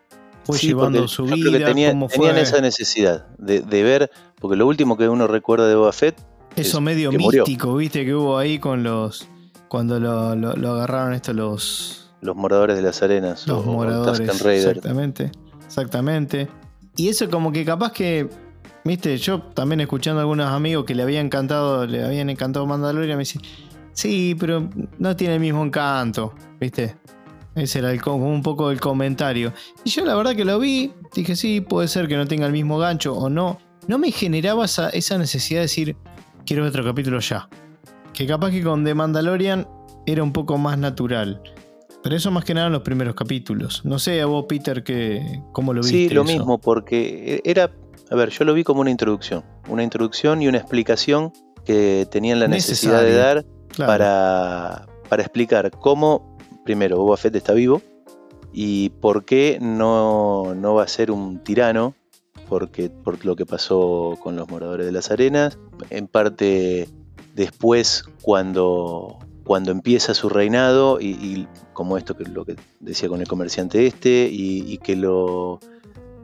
fue 0.47 0.59
llevando 0.59 1.09
su 1.09 1.25
vida. 1.25 1.67
tenían 1.67 2.09
esa 2.37 2.61
necesidad 2.61 3.27
de, 3.39 3.83
ver, 3.83 4.11
porque 4.41 4.57
lo 4.57 4.67
último 4.67 4.97
que 4.97 5.09
uno 5.09 5.27
recuerda 5.27 5.67
de 5.69 5.75
Boba 5.75 5.93
Fett. 5.93 6.17
Eso 6.55 6.81
medio 6.81 7.11
místico, 7.13 7.75
viste, 7.75 8.05
que 8.05 8.15
hubo 8.15 8.39
ahí 8.39 8.59
con 8.59 8.83
los. 8.83 9.29
Cuando 9.69 9.99
lo, 9.99 10.71
agarraron 10.73 11.13
estos 11.13 11.35
los. 11.35 12.11
Los 12.21 12.37
moradores 12.37 12.77
de 12.77 12.83
las 12.83 13.03
arenas. 13.03 13.47
Los 13.47 13.67
moradores. 13.67 14.21
exactamente. 14.21 15.33
Exactamente. 15.67 16.49
Y 16.97 17.09
eso 17.09 17.29
como 17.29 17.53
que 17.53 17.65
capaz 17.65 17.93
que. 17.93 18.29
Viste, 18.85 19.19
yo 19.19 19.43
también 19.43 19.81
escuchando 19.81 20.21
a 20.21 20.23
algunos 20.23 20.47
amigos 20.47 20.85
que 20.85 20.95
le 20.95 21.03
habían 21.03 21.27
encantado, 21.27 21.87
le 21.87 22.05
habían 22.05 22.31
encantado 22.31 22.67
Mandalorian, 22.67 23.17
me 23.17 23.23
dicen, 23.23 23.43
sí, 23.93 24.37
pero 24.39 24.71
no 24.99 25.17
tiene 25.17 25.35
el 25.35 25.41
mismo 25.41 25.65
encanto, 25.65 26.33
¿viste? 26.61 26.95
Ese 27.57 27.79
era 27.79 27.91
el, 27.91 28.01
un 28.07 28.43
poco 28.43 28.71
el 28.71 28.81
comentario. 28.81 29.53
Y 29.83 29.91
yo 29.91 30.05
la 30.05 30.15
verdad 30.15 30.37
que 30.37 30.45
lo 30.45 30.59
vi, 30.59 30.93
dije, 31.15 31.35
sí, 31.35 31.63
puede 31.63 31.89
ser 31.89 32.07
que 32.07 32.17
no 32.17 32.27
tenga 32.27 32.47
el 32.47 32.53
mismo 32.53 32.79
gancho 32.79 33.15
o 33.15 33.31
no. 33.31 33.59
No 33.89 33.99
me 33.99 34.11
generaba 34.13 34.67
esa, 34.67 35.19
necesidad 35.19 35.61
de 35.61 35.63
decir, 35.63 35.97
quiero 36.45 36.67
otro 36.67 36.85
capítulo 36.85 37.19
ya. 37.21 37.49
Que 38.13 38.27
capaz 38.27 38.51
que 38.51 38.63
con 38.63 38.85
The 38.85 38.95
Mandalorian 38.95 39.67
era 40.05 40.23
un 40.23 40.35
poco 40.35 40.59
más 40.59 40.77
natural. 40.77 41.41
Pero 42.03 42.15
eso 42.15 42.31
más 42.31 42.45
que 42.45 42.53
nada 42.53 42.67
en 42.67 42.75
los 42.75 42.83
primeros 42.83 43.15
capítulos. 43.15 43.83
No 43.85 43.99
sé 43.99 44.21
a 44.21 44.27
vos, 44.27 44.45
Peter, 44.47 44.85
que, 44.85 45.41
cómo 45.53 45.73
lo 45.73 45.81
viste. 45.81 46.09
Sí, 46.09 46.09
lo 46.11 46.25
mismo, 46.25 46.59
porque 46.59 47.41
era, 47.43 47.71
a 48.11 48.15
ver, 48.15 48.29
yo 48.29 48.45
lo 48.45 48.53
vi 48.53 48.65
como 48.65 48.83
una 48.83 48.91
introducción. 48.91 49.43
Una 49.69 49.83
introducción 49.83 50.43
y 50.43 50.49
una 50.49 50.59
explicación 50.59 51.33
que 51.65 52.07
tenían 52.11 52.39
la 52.39 52.49
necesidad 52.49 53.03
de 53.03 53.15
dar 53.15 53.47
para, 53.79 54.87
para 55.09 55.23
explicar 55.23 55.71
cómo 55.71 56.36
primero, 56.67 56.99
Boba 56.99 57.17
Fett 57.17 57.37
está 57.37 57.55
vivo 57.55 57.81
y 58.53 58.91
por 59.01 59.25
qué 59.25 59.59
no, 59.61 60.55
va 60.75 60.83
a 60.83 60.89
ser 60.89 61.11
un 61.11 61.43
tirano, 61.43 61.95
porque, 62.49 62.91
por 62.91 63.25
lo 63.25 63.37
que 63.37 63.47
pasó 63.47 64.19
con 64.21 64.37
los 64.37 64.49
moradores 64.49 64.85
de 64.85 64.93
las 64.93 65.11
arenas, 65.11 65.59
en 65.91 66.09
parte 66.09 66.89
después 67.35 68.05
cuando, 68.21 69.19
cuando 69.45 69.71
empieza 69.71 70.13
su 70.13 70.29
reinado 70.29 70.99
y, 71.01 71.47
como 71.73 71.99
esto 71.99 72.17
que 72.17 72.25
lo 72.25 72.45
que 72.45 72.57
decía 72.81 73.09
con 73.09 73.21
el 73.21 73.29
comerciante 73.29 73.87
este 73.87 74.29
y, 74.31 74.79
que 74.79 74.97
lo 74.97 75.61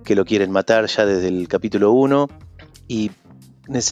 que 0.04 0.16
lo 0.16 0.24
quieren 0.24 0.50
matar 0.50 0.86
ya 0.86 1.06
desde 1.06 1.28
el 1.28 1.46
capítulo 1.46 1.92
1 1.92 2.26
y 2.88 3.12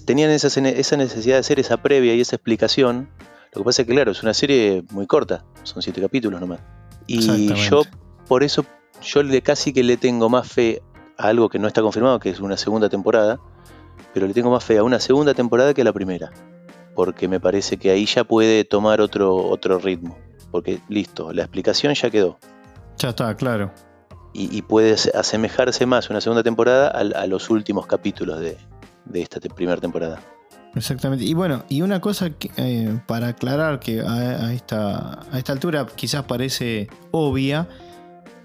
tenían 0.05 0.31
esa, 0.31 0.49
esa 0.49 0.97
necesidad 0.97 1.37
de 1.37 1.41
hacer 1.41 1.61
esa 1.61 1.77
previa 1.77 2.15
y 2.15 2.21
esa 2.21 2.35
explicación 2.35 3.09
lo 3.53 3.63
que 3.63 3.65
pasa 3.65 3.83
es 3.83 3.89
que, 3.89 3.95
claro, 3.95 4.13
es 4.13 4.23
una 4.23 4.35
serie 4.35 4.85
muy 4.91 5.07
corta, 5.07 5.45
son 5.65 5.83
siete 5.83 6.01
capítulos 6.01 6.41
nomás. 6.41 6.61
Y 7.07 7.53
yo, 7.69 7.83
por 8.29 8.45
eso, 8.45 8.65
yo 9.03 9.23
le 9.25 9.43
casi 9.43 9.73
que 9.73 9.83
le 9.83 9.97
tengo 9.97 10.29
más 10.29 10.47
fe 10.47 10.83
a 11.19 11.29
algo 11.29 11.49
que 11.49 11.59
no 11.59 11.67
está 11.67 11.83
confirmado, 11.83 12.21
que 12.21 12.31
es 12.31 12.39
una 12.39 12.57
segunda 12.57 12.89
temporada, 12.89 13.41
pero 14.15 14.29
le 14.29 14.35
tengo 14.35 14.51
más 14.51 14.65
fe 14.65 14.79
a 14.79 14.85
una 14.85 15.01
segunda 15.01 15.35
temporada 15.35 15.75
que 15.75 15.83
a 15.83 15.85
la 15.85 15.93
primera. 15.93 16.31
Porque 16.95 17.27
me 17.27 17.41
parece 17.41 17.77
que 17.77 17.91
ahí 17.91 18.07
ya 18.07 18.23
puede 18.23 18.65
tomar 18.65 19.01
otro, 19.01 19.35
otro 19.37 19.79
ritmo. 19.79 20.17
Porque 20.53 20.81
listo, 20.89 21.33
la 21.33 21.43
explicación 21.43 21.95
ya 21.95 22.11
quedó. 22.11 22.39
Ya 22.99 23.11
está, 23.11 23.35
claro. 23.37 23.73
Y, 24.33 24.63
puede 24.63 24.93
asemejarse 24.93 25.87
más 25.87 26.09
una 26.09 26.21
segunda 26.21 26.45
temporada 26.45 26.87
a, 26.89 27.27
los 27.27 27.51
últimos 27.51 27.89
capítulos 27.89 28.39
de, 28.39 28.57
de 29.07 29.23
esta 29.23 29.41
primera 29.41 29.81
temporada. 29.81 30.21
Exactamente. 30.75 31.25
Y 31.25 31.35
bueno, 31.35 31.65
y 31.69 31.83
una 31.83 32.01
cosa 32.01 32.31
eh, 32.57 32.99
para 33.07 33.29
aclarar 33.29 33.81
que 33.81 34.01
a, 34.01 34.53
esta, 34.53 35.21
a 35.33 35.39
esta 35.39 35.53
altura 35.53 35.87
quizás 35.95 36.25
parece 36.25 36.89
obvia, 37.11 37.69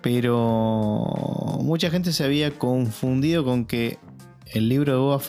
pero 0.01 1.59
mucha 1.61 1.89
gente 1.89 2.13
se 2.13 2.23
había 2.23 2.57
confundido 2.57 3.43
con 3.43 3.65
que 3.65 3.99
el 4.53 4.69
libro 4.69 4.93
de 4.93 4.99
Boba 4.99 5.21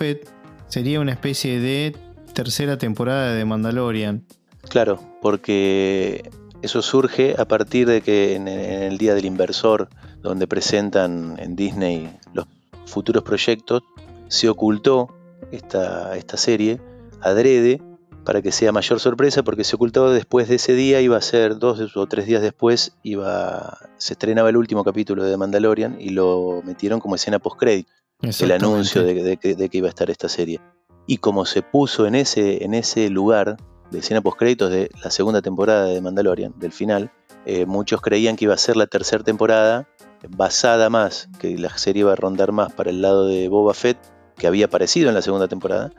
sería 0.68 1.00
una 1.00 1.12
especie 1.12 1.60
de 1.60 1.96
tercera 2.34 2.76
temporada 2.76 3.32
de 3.32 3.44
Mandalorian. 3.44 4.24
Claro, 4.68 5.00
porque 5.22 6.30
eso 6.62 6.82
surge 6.82 7.34
a 7.38 7.46
partir 7.46 7.86
de 7.86 8.00
que 8.00 8.34
en, 8.34 8.48
el 8.48 8.98
Día 8.98 9.14
del 9.14 9.24
Inversor, 9.24 9.88
donde 10.20 10.46
presentan 10.46 11.36
en 11.38 11.56
Disney 11.56 12.10
los 12.34 12.46
futuros 12.86 13.22
proyectos, 13.22 13.82
se 14.28 14.48
ocultó 14.48 15.15
esta, 15.50 16.16
esta 16.16 16.36
serie 16.36 16.80
adrede 17.20 17.80
para 18.26 18.42
que 18.42 18.50
sea 18.50 18.72
mayor 18.72 18.98
sorpresa 18.98 19.44
porque 19.44 19.62
se 19.62 19.76
ocultaba 19.76 20.12
después 20.12 20.48
de 20.48 20.56
ese 20.56 20.74
día, 20.74 21.00
iba 21.00 21.16
a 21.16 21.20
ser 21.20 21.58
dos 21.58 21.96
o 21.96 22.06
tres 22.08 22.26
días 22.26 22.42
después, 22.42 22.96
iba, 23.04 23.78
se 23.98 24.14
estrenaba 24.14 24.50
el 24.50 24.56
último 24.56 24.82
capítulo 24.82 25.22
de 25.22 25.36
Mandalorian 25.36 25.96
y 26.00 26.08
lo 26.08 26.60
metieron 26.64 26.98
como 26.98 27.14
escena 27.14 27.38
post-credit, 27.38 27.86
el 28.20 28.50
anuncio 28.50 29.04
de, 29.04 29.36
que 29.36 29.68
iba 29.78 29.86
a 29.86 29.90
estar 29.90 30.10
esta 30.10 30.28
serie. 30.28 30.60
Y 31.06 31.18
como 31.18 31.46
se 31.46 31.62
puso 31.62 32.06
en 32.06 32.16
ese, 32.16 32.64
en 32.64 32.74
ese 32.74 33.08
lugar 33.10 33.58
de 33.92 34.00
escena 34.00 34.20
post-créditos 34.20 34.72
de 34.72 34.90
la 35.04 35.12
segunda 35.12 35.40
temporada 35.40 35.86
de 35.86 36.00
Mandalorian, 36.00 36.52
del 36.58 36.72
final, 36.72 37.12
eh, 37.44 37.64
muchos 37.64 38.00
creían 38.00 38.34
que 38.34 38.46
iba 38.46 38.54
a 38.54 38.58
ser 38.58 38.76
la 38.76 38.88
tercera 38.88 39.22
temporada, 39.22 39.88
basada 40.28 40.90
más, 40.90 41.28
que 41.38 41.56
la 41.56 41.78
serie 41.78 42.00
iba 42.00 42.12
a 42.12 42.16
rondar 42.16 42.50
más 42.50 42.72
para 42.72 42.90
el 42.90 43.02
lado 43.02 43.28
de 43.28 43.48
Boba 43.48 43.72
Fett 43.72 43.98
que 44.38 44.46
había 44.46 44.66
aparecido 44.66 45.08
en 45.08 45.14
la 45.14 45.22
segunda 45.22 45.48
temporada 45.48 45.92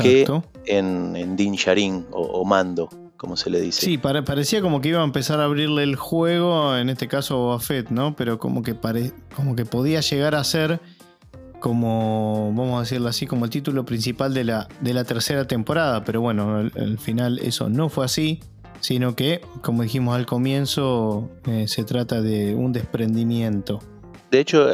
que 0.00 0.26
en, 0.66 1.16
en 1.16 1.36
Din 1.36 1.54
Djarin 1.54 2.06
o, 2.10 2.44
Mando, 2.44 2.88
como 3.16 3.36
se 3.36 3.50
le 3.50 3.60
dice. 3.60 3.84
Sí, 3.84 3.98
parecía 3.98 4.62
como 4.62 4.80
que 4.80 4.88
iba 4.88 5.00
a 5.00 5.04
empezar 5.04 5.40
a 5.40 5.44
abrirle 5.44 5.82
el 5.82 5.96
juego, 5.96 6.76
en 6.76 6.88
este 6.88 7.08
caso 7.08 7.52
a 7.52 7.60
Fett, 7.60 7.90
¿no? 7.90 8.16
Pero 8.16 8.38
como 8.38 8.62
que, 8.62 8.74
como 9.34 9.56
que 9.56 9.64
podía 9.64 10.00
llegar 10.00 10.34
a 10.34 10.44
ser 10.44 10.80
como, 11.60 12.52
vamos 12.54 12.76
a 12.76 12.80
decirlo 12.80 13.08
así, 13.08 13.26
como 13.26 13.46
el 13.46 13.50
título 13.50 13.84
principal 13.84 14.34
de 14.34 14.44
la, 14.44 14.68
de 14.80 14.92
la 14.92 15.04
tercera 15.04 15.46
temporada. 15.46 16.04
Pero 16.04 16.20
bueno, 16.20 16.58
al, 16.58 16.98
final 16.98 17.38
eso 17.38 17.68
no 17.68 17.88
fue 17.88 18.04
así, 18.04 18.40
sino 18.80 19.16
que, 19.16 19.40
como 19.62 19.82
dijimos 19.82 20.14
al 20.14 20.26
comienzo, 20.26 21.30
eh, 21.46 21.66
se 21.66 21.84
trata 21.84 22.20
de 22.20 22.54
un 22.54 22.72
desprendimiento. 22.72 23.80
De 24.30 24.40
hecho, 24.40 24.66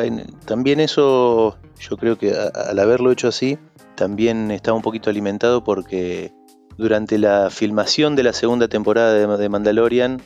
también 0.46 0.80
eso 0.80 1.56
yo 1.80 1.96
creo 1.96 2.18
que 2.18 2.32
al 2.32 2.78
haberlo 2.78 3.10
hecho 3.10 3.28
así, 3.28 3.58
también 3.96 4.50
estaba 4.50 4.76
un 4.76 4.82
poquito 4.82 5.10
alimentado 5.10 5.64
porque 5.64 6.32
durante 6.76 7.18
la 7.18 7.50
filmación 7.50 8.16
de 8.16 8.22
la 8.22 8.32
segunda 8.32 8.68
temporada 8.68 9.14
de 9.14 9.49
Mandalorian, 9.49 10.22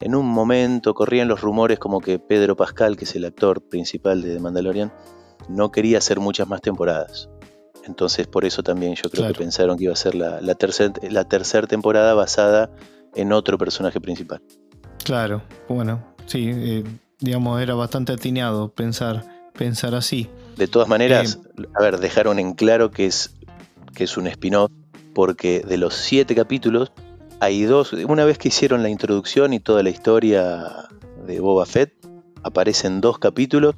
en 0.00 0.14
un 0.14 0.26
momento 0.26 0.94
corrían 0.94 1.28
los 1.28 1.40
rumores 1.40 1.78
como 1.78 2.00
que 2.00 2.18
Pedro 2.18 2.56
Pascal, 2.56 2.96
que 2.96 3.04
es 3.04 3.14
el 3.14 3.24
actor 3.24 3.62
principal 3.68 4.22
de 4.22 4.38
Mandalorian, 4.38 4.92
no 5.48 5.70
quería 5.70 5.98
hacer 5.98 6.20
muchas 6.20 6.48
más 6.48 6.60
temporadas. 6.60 7.28
Entonces 7.84 8.26
por 8.26 8.44
eso 8.44 8.62
también 8.62 8.94
yo 8.94 9.10
creo 9.10 9.28
que 9.28 9.34
pensaron 9.34 9.76
que 9.76 9.84
iba 9.84 9.92
a 9.92 9.96
ser 9.96 10.14
la, 10.14 10.40
la 10.40 10.54
tercera 10.54 11.66
temporada 11.66 12.14
basada 12.14 12.70
en 13.14 13.32
otro 13.32 13.58
personaje 13.58 14.00
principal. 14.00 14.40
Claro, 15.04 15.42
bueno, 15.68 16.02
sí, 16.26 16.50
eh, 16.52 16.84
digamos, 17.20 17.60
era 17.60 17.74
bastante 17.74 18.12
atineado 18.12 18.70
pensar, 18.70 19.24
pensar 19.56 19.94
así. 19.94 20.28
De 20.56 20.68
todas 20.68 20.88
maneras, 20.88 21.38
a 21.74 21.82
ver, 21.82 21.98
dejaron 21.98 22.38
en 22.38 22.54
claro 22.54 22.90
que 22.90 23.06
es, 23.06 23.34
que 23.94 24.04
es 24.04 24.16
un 24.16 24.26
spin-off, 24.26 24.70
porque 25.14 25.60
de 25.60 25.76
los 25.78 25.94
siete 25.94 26.34
capítulos, 26.34 26.92
hay 27.40 27.64
dos. 27.64 27.92
Una 27.92 28.24
vez 28.24 28.38
que 28.38 28.48
hicieron 28.48 28.82
la 28.82 28.88
introducción 28.88 29.52
y 29.52 29.60
toda 29.60 29.82
la 29.82 29.90
historia 29.90 30.88
de 31.26 31.40
Boba 31.40 31.66
Fett, 31.66 31.92
aparecen 32.42 33.00
dos 33.00 33.18
capítulos 33.18 33.74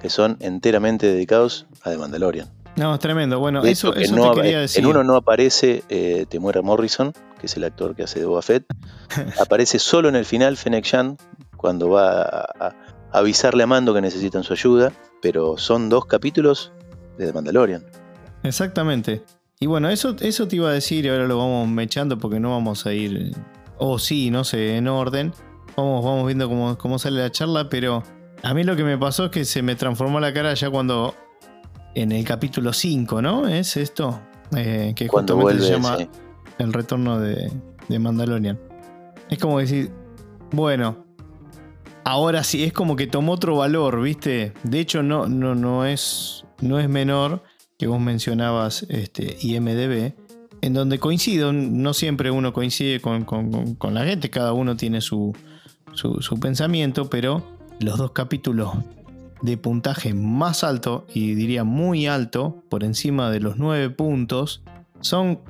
que 0.00 0.10
son 0.10 0.36
enteramente 0.40 1.06
dedicados 1.06 1.66
a 1.82 1.90
The 1.90 1.98
Mandalorian. 1.98 2.50
No, 2.76 2.94
es 2.94 3.00
tremendo. 3.00 3.38
Bueno, 3.38 3.62
De 3.62 3.70
eso, 3.70 3.92
que 3.92 4.02
eso 4.02 4.16
no 4.16 4.32
te 4.32 4.40
quería 4.40 4.60
decir. 4.60 4.82
en 4.82 4.90
uno 4.90 5.04
no 5.04 5.16
aparece 5.16 5.84
eh, 5.88 6.26
Temuera 6.28 6.62
Morrison, 6.62 7.12
que 7.38 7.46
es 7.46 7.56
el 7.56 7.64
actor 7.64 7.94
que 7.94 8.04
hace 8.04 8.18
de 8.18 8.26
Boba 8.26 8.42
Fett. 8.42 8.64
aparece 9.40 9.78
solo 9.78 10.08
en 10.08 10.16
el 10.16 10.24
final 10.24 10.56
Fennec 10.56 10.84
Shand, 10.84 11.18
cuando 11.56 11.90
va 11.90 12.22
a, 12.22 12.48
a 12.58 12.74
avisarle 13.12 13.62
a 13.62 13.66
Mando 13.66 13.92
que 13.92 14.00
necesitan 14.00 14.42
su 14.42 14.54
ayuda. 14.54 14.92
Pero 15.22 15.56
son 15.56 15.88
dos 15.88 16.04
capítulos 16.04 16.72
de 17.16 17.26
The 17.26 17.32
Mandalorian. 17.32 17.82
Exactamente. 18.42 19.24
Y 19.60 19.66
bueno, 19.66 19.88
eso, 19.88 20.16
eso 20.20 20.48
te 20.48 20.56
iba 20.56 20.68
a 20.68 20.72
decir 20.72 21.06
y 21.06 21.08
ahora 21.08 21.26
lo 21.26 21.38
vamos 21.38 21.68
mechando 21.68 22.18
porque 22.18 22.40
no 22.40 22.50
vamos 22.50 22.84
a 22.84 22.92
ir. 22.92 23.34
O 23.78 23.98
sí, 23.98 24.30
no 24.30 24.44
sé, 24.44 24.76
en 24.76 24.88
orden. 24.88 25.32
Vamos, 25.76 26.04
vamos 26.04 26.26
viendo 26.26 26.48
cómo, 26.48 26.76
cómo 26.76 26.98
sale 26.98 27.20
la 27.20 27.30
charla, 27.30 27.68
pero 27.68 28.02
a 28.42 28.54
mí 28.54 28.64
lo 28.64 28.76
que 28.76 28.84
me 28.84 28.98
pasó 28.98 29.26
es 29.26 29.30
que 29.30 29.44
se 29.44 29.62
me 29.62 29.76
transformó 29.76 30.20
la 30.20 30.34
cara 30.34 30.52
ya 30.54 30.68
cuando. 30.68 31.14
En 31.94 32.10
el 32.10 32.24
capítulo 32.24 32.72
5, 32.72 33.20
¿no? 33.20 33.46
¿Es 33.46 33.76
esto? 33.76 34.18
Eh, 34.56 34.94
que 34.96 35.08
Cuando 35.08 35.34
justamente 35.34 35.62
vuelve, 35.62 35.66
se 35.66 35.72
llama 35.72 35.98
sí. 35.98 36.08
El 36.58 36.72
retorno 36.72 37.20
de, 37.20 37.52
de 37.88 37.98
Mandalorian. 37.98 38.58
Es 39.28 39.38
como 39.38 39.58
decir, 39.58 39.92
bueno, 40.52 41.01
ahora 42.04 42.42
sí, 42.44 42.64
es 42.64 42.72
como 42.72 42.96
que 42.96 43.06
tomó 43.06 43.32
otro 43.32 43.56
valor, 43.56 44.00
¿viste? 44.02 44.52
De 44.62 44.80
hecho, 44.80 45.02
no, 45.02 45.26
no, 45.26 45.54
no, 45.54 45.84
es, 45.86 46.44
no 46.60 46.78
es 46.78 46.88
menor 46.88 47.42
que 47.78 47.86
vos 47.86 48.00
mencionabas 48.00 48.84
este, 48.88 49.36
IMDB, 49.40 50.14
en 50.60 50.74
donde 50.74 50.98
coincido, 50.98 51.52
no 51.52 51.92
siempre 51.94 52.30
uno 52.30 52.52
coincide 52.52 53.00
con, 53.00 53.24
con- 53.24 53.74
con- 53.74 53.94
la 53.94 54.04
gente, 54.04 54.30
cada 54.30 54.52
uno 54.52 54.76
tiene 54.76 55.00
su, 55.00 55.34
su, 55.92 56.20
su 56.22 56.38
pensamiento, 56.38 57.10
pero 57.10 57.42
los 57.80 57.98
dos 57.98 58.12
capítulos 58.12 58.70
de 59.42 59.56
puntaje 59.56 60.14
más 60.14 60.62
alto, 60.62 61.04
y 61.12 61.34
diría 61.34 61.64
muy 61.64 62.06
alto, 62.06 62.62
por 62.68 62.84
encima 62.84 63.30
de 63.30 63.40
los 63.40 63.56
9 63.58 63.90
puntos, 63.90 64.62
son 65.00 65.40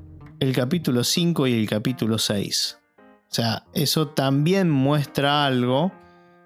el 0.41 0.55
capítulo 0.55 1.05
5 1.05 1.47
y 1.47 1.53
el 1.53 1.69
capítulo 1.69 2.17
6. 2.17 2.79
O 2.99 3.35
sea, 3.35 3.65
eso 3.75 4.09
también 4.09 4.71
muestra 4.71 5.45
algo 5.45 5.93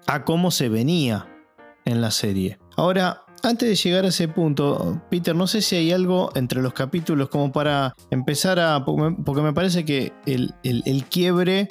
a 0.07 0.23
cómo 0.23 0.51
se 0.51 0.69
venía 0.69 1.27
en 1.85 2.01
la 2.01 2.11
serie. 2.11 2.57
Ahora, 2.75 3.23
antes 3.43 3.69
de 3.69 3.75
llegar 3.75 4.05
a 4.05 4.09
ese 4.09 4.27
punto, 4.27 5.01
Peter, 5.09 5.35
no 5.35 5.47
sé 5.47 5.61
si 5.61 5.75
hay 5.75 5.91
algo 5.91 6.31
entre 6.35 6.61
los 6.61 6.73
capítulos 6.73 7.29
como 7.29 7.51
para 7.51 7.93
empezar 8.09 8.59
a... 8.59 8.83
Porque 8.83 9.41
me- 9.41 9.53
parece 9.53 9.85
que 9.85 10.11
el, 10.25 10.53
el- 10.63 10.83
el 10.85 11.05
quiebre 11.05 11.69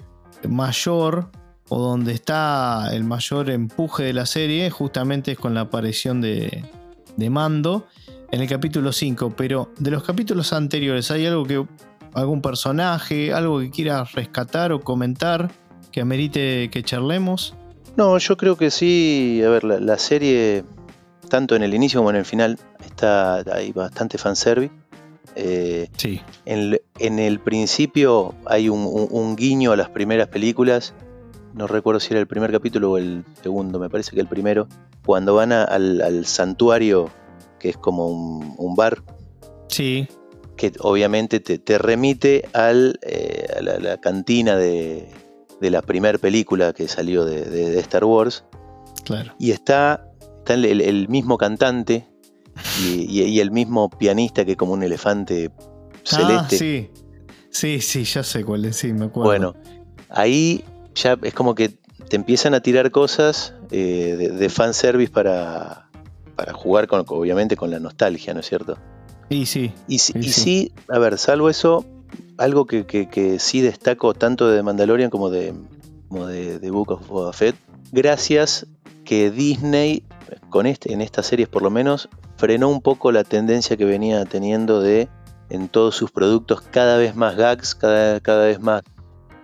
mayor 0.49 1.31
o 1.69 1.81
donde 1.81 2.12
está 2.12 2.90
el 2.93 3.05
mayor 3.05 3.50
empuje 3.50 4.05
de 4.05 4.12
la 4.12 4.26
serie 4.26 4.71
justamente 4.71 5.33
es 5.33 5.38
con 5.38 5.55
la 5.55 5.62
aparición 5.62 6.21
de, 6.21 6.64
de 7.16 7.31
Mando 7.31 7.87
en 8.31 8.40
el 8.40 8.49
capítulo 8.49 8.93
5. 8.93 9.35
Pero 9.37 9.73
de 9.78 9.90
los 9.90 10.02
capítulos 10.05 10.52
anteriores, 10.52 11.11
¿hay 11.11 11.26
algo 11.26 11.45
que... 11.45 11.66
algún 12.14 12.40
personaje, 12.43 13.33
algo 13.33 13.59
que 13.61 13.71
quieras 13.71 14.12
rescatar 14.12 14.73
o 14.73 14.81
comentar 14.81 15.50
que 15.90 16.00
amerite 16.00 16.71
que 16.71 16.83
charlemos? 16.83 17.55
No, 17.97 18.19
yo 18.19 18.37
creo 18.37 18.57
que 18.57 18.71
sí. 18.71 19.43
A 19.45 19.49
ver, 19.49 19.65
la, 19.65 19.81
la 19.81 19.99
serie, 19.99 20.65
tanto 21.29 21.57
en 21.57 21.62
el 21.62 21.75
inicio 21.75 22.00
como 22.00 22.11
en 22.11 22.17
el 22.17 22.25
final, 22.25 22.59
está 22.85 23.37
hay 23.55 23.73
bastante 23.73 24.19
fanservice. 24.19 24.73
Eh, 25.35 25.89
Sí. 25.97 26.21
en, 26.47 26.59
el- 26.59 26.82
en 26.99 27.19
el 27.19 27.41
principio 27.41 28.35
hay 28.47 28.69
un, 28.69 28.80
un- 28.80 29.09
un 29.11 29.37
guiño 29.37 29.73
a 29.73 29.76
las 29.76 29.89
primeras 29.91 30.28
películas. 30.28 30.95
No 31.54 31.67
recuerdo 31.67 32.00
si 32.00 32.13
era 32.13 32.21
el 32.21 32.26
primer 32.26 32.52
capítulo 32.52 32.93
o 32.93 32.99
el 32.99 33.25
segundo, 33.43 33.78
me 33.78 33.89
parece 33.89 34.13
que 34.15 34.21
el 34.21 34.28
primero. 34.28 34.69
Cuando 35.04 35.35
van 35.35 35.52
a- 35.52 35.65
al, 35.65 36.00
al 36.02 36.26
santuario, 36.26 37.09
que 37.59 37.71
es 37.71 37.76
como 37.76 38.06
un, 38.09 38.54
un 38.59 38.75
bar, 38.76 39.02
Sí, 39.69 40.06
que 40.56 40.73
obviamente 40.80 41.41
te, 41.41 41.59
te 41.59 41.76
remite 41.76 42.49
al, 42.52 42.99
eh, 43.02 43.47
a 43.59 43.61
la, 43.63 43.78
la 43.78 44.00
cantina 44.00 44.56
de, 44.56 45.09
de 45.60 45.71
la 45.71 45.82
primera 45.82 46.19
película 46.19 46.73
que 46.73 46.86
salió 46.88 47.25
de- 47.25 47.45
de- 47.45 47.71
de 47.71 47.80
Star 47.80 48.04
Wars. 48.04 48.45
claro. 49.04 49.34
Y 49.38 49.52
está, 49.52 50.08
está 50.38 50.54
el, 50.54 51.08
mismo 51.08 51.38
cantante 51.38 52.06
y, 52.82 53.02
y- 53.02 53.23
y 53.25 53.40
el 53.40 53.50
mismo 53.50 53.88
pianista 53.90 54.45
que 54.45 54.52
es 54.52 54.56
como 54.56 54.73
un 54.73 54.82
elefante 54.82 55.50
celeste. 56.04 56.36
Ah, 56.36 56.47
sí. 56.49 56.90
Sí, 57.50 57.80
sí, 57.80 58.04
ya 58.04 58.23
sé 58.23 58.45
cuál 58.45 58.64
es, 58.66 58.76
sí, 58.76 58.92
me 58.92 59.06
acuerdo. 59.06 59.28
bueno, 59.30 59.54
ahí 60.10 60.62
ya 60.95 61.16
es 61.23 61.32
como 61.32 61.54
que 61.54 61.71
te 62.08 62.16
empiezan 62.16 62.52
a 62.54 62.60
tirar 62.60 62.90
cosas 62.90 63.54
eh, 63.71 64.14
de, 64.19 64.28
de 64.28 64.49
fanservice 64.50 65.10
para, 65.10 65.88
para 66.36 66.52
jugar 66.52 66.86
con, 66.86 67.04
obviamente 67.08 67.56
con 67.56 67.71
la 67.71 67.78
nostalgia, 67.80 68.34
¿no 68.34 68.40
es 68.40 68.47
cierto? 68.47 68.76
Y 69.30 69.47
sí, 69.47 69.73
Y, 69.88 69.99
sí- 69.99 70.12
Sí, 70.12 70.19
y 70.21 70.23
sí. 70.25 70.40
sí, 70.40 70.73
a 70.88 70.99
ver, 70.99 71.16
salvo 71.19 71.49
eso, 71.49 71.84
algo 72.39 72.67
que, 72.67 72.87
que- 72.87 73.09
que 73.09 73.39
sí 73.39 73.61
destaco 73.61 74.15
tanto 74.15 74.49
de 74.49 74.63
Mandalorian 74.63 75.11
como 75.11 75.31
de, 75.31 75.55
como 76.09 76.27
de, 76.27 76.59
de 76.59 76.71
Book 76.71 76.91
of 76.93 77.07
Boba 77.09 77.33
Fett, 77.33 77.57
gracias 77.93 78.67
que 79.05 79.31
Disney, 79.31 80.03
con 80.51 80.67
este, 80.67 80.93
en 80.93 81.01
estas 81.01 81.27
series 81.27 81.49
por 81.49 81.63
lo 81.63 81.71
menos, 81.71 82.09
frenó 82.37 82.69
un 82.69 82.81
poco 82.81 83.13
la 83.13 83.25
tendencia 83.25 83.77
que 83.77 83.85
venía 83.85 84.25
teniendo 84.25 84.81
de 84.81 85.09
en 85.49 85.69
todos 85.69 85.95
sus 85.95 86.11
productos 86.11 86.61
cada 86.61 86.97
vez 86.99 87.15
más 87.15 87.37
gags, 87.37 87.75
cada, 87.75 88.21
cada 88.21 88.47
vez 88.47 88.61
más 88.61 88.83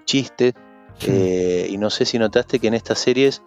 chistes. 0.05 0.55
eh, 1.07 1.69
y 1.71 1.79
no 1.79 1.91
sé 1.91 2.05
si 2.05 2.19
notaste 2.19 2.59
que 2.59 2.67
en 2.69 2.75
estas 2.75 2.99
series 2.99 3.41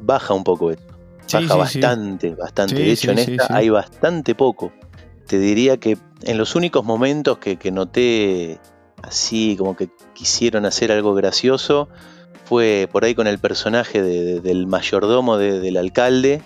baja 0.00 0.32
un 0.34 0.44
poco 0.44 0.70
esto. 0.70 0.84
Baja 1.32 1.40
sí, 1.40 1.72
sí. 1.72 1.80
bastante, 1.80 2.34
bastante. 2.34 2.74
De 2.76 2.92
hecho, 2.92 3.10
en 3.10 3.18
esta 3.18 3.54
hay 3.56 3.68
bastante 3.68 4.34
poco. 4.34 4.72
Te 5.26 5.38
diría 5.38 5.76
que 5.76 5.98
en 6.22 6.38
los 6.38 6.54
únicos 6.56 6.84
momentos 6.84 7.38
que, 7.38 7.56
que 7.56 7.70
noté 7.70 8.58
así 9.02 9.56
como 9.56 9.76
que 9.76 9.88
quisieron 10.14 10.66
hacer 10.66 10.90
algo 10.92 11.14
gracioso 11.14 11.88
fue 12.44 12.88
por 12.90 13.04
ahí 13.04 13.14
con 13.14 13.26
el 13.26 13.38
personaje 13.38 14.02
de- 14.02 14.24
de- 14.24 14.40
del 14.40 14.66
mayordomo 14.66 15.36
de- 15.36 15.60
del 15.60 15.76
alcalde, 15.76 16.42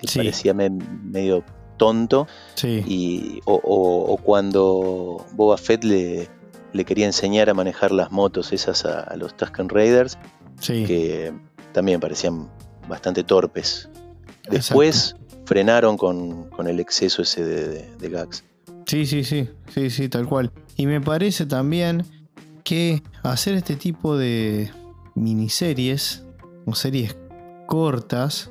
que 0.00 0.08
Sí. 0.08 0.18
parecía 0.18 0.52
me- 0.54 0.70
medio 0.70 1.44
tonto, 1.76 2.26
Sí, 2.54 2.82
y, 2.86 3.40
o, 3.46 3.54
o- 3.62 4.12
o 4.12 4.16
cuando 4.18 5.24
Boba 5.32 5.56
Fett 5.56 5.84
le, 5.84 6.28
le 6.72 6.84
quería 6.84 7.06
enseñar 7.06 7.50
a 7.50 7.54
manejar 7.54 7.90
las 7.92 8.10
motos 8.12 8.52
esas 8.52 8.84
a, 8.84 9.00
a 9.00 9.16
los 9.16 9.36
Tusken 9.36 9.68
Raiders, 9.68 10.18
sí. 10.60 10.84
que 10.86 11.32
también 11.72 12.00
parecían 12.00 12.48
bastante 12.88 13.24
torpes. 13.24 13.88
Después 14.50 15.16
frenaron 15.46 15.96
con, 15.96 16.48
con 16.50 16.68
el 16.68 16.80
exceso 16.80 17.22
ese 17.22 17.44
de 17.44 18.08
gags. 18.08 18.44
Sí, 18.86 19.06
sí, 19.06 19.24
sí, 19.24 19.48
sí, 19.72 19.90
sí, 19.90 20.08
tal 20.08 20.26
cual. 20.26 20.50
Y 20.76 20.86
me 20.86 21.00
parece 21.00 21.46
también 21.46 22.04
que 22.64 23.02
hacer 23.22 23.54
este 23.54 23.76
tipo 23.76 24.16
de 24.16 24.70
miniseries 25.14 26.24
o 26.66 26.74
series 26.74 27.16
cortas 27.66 28.50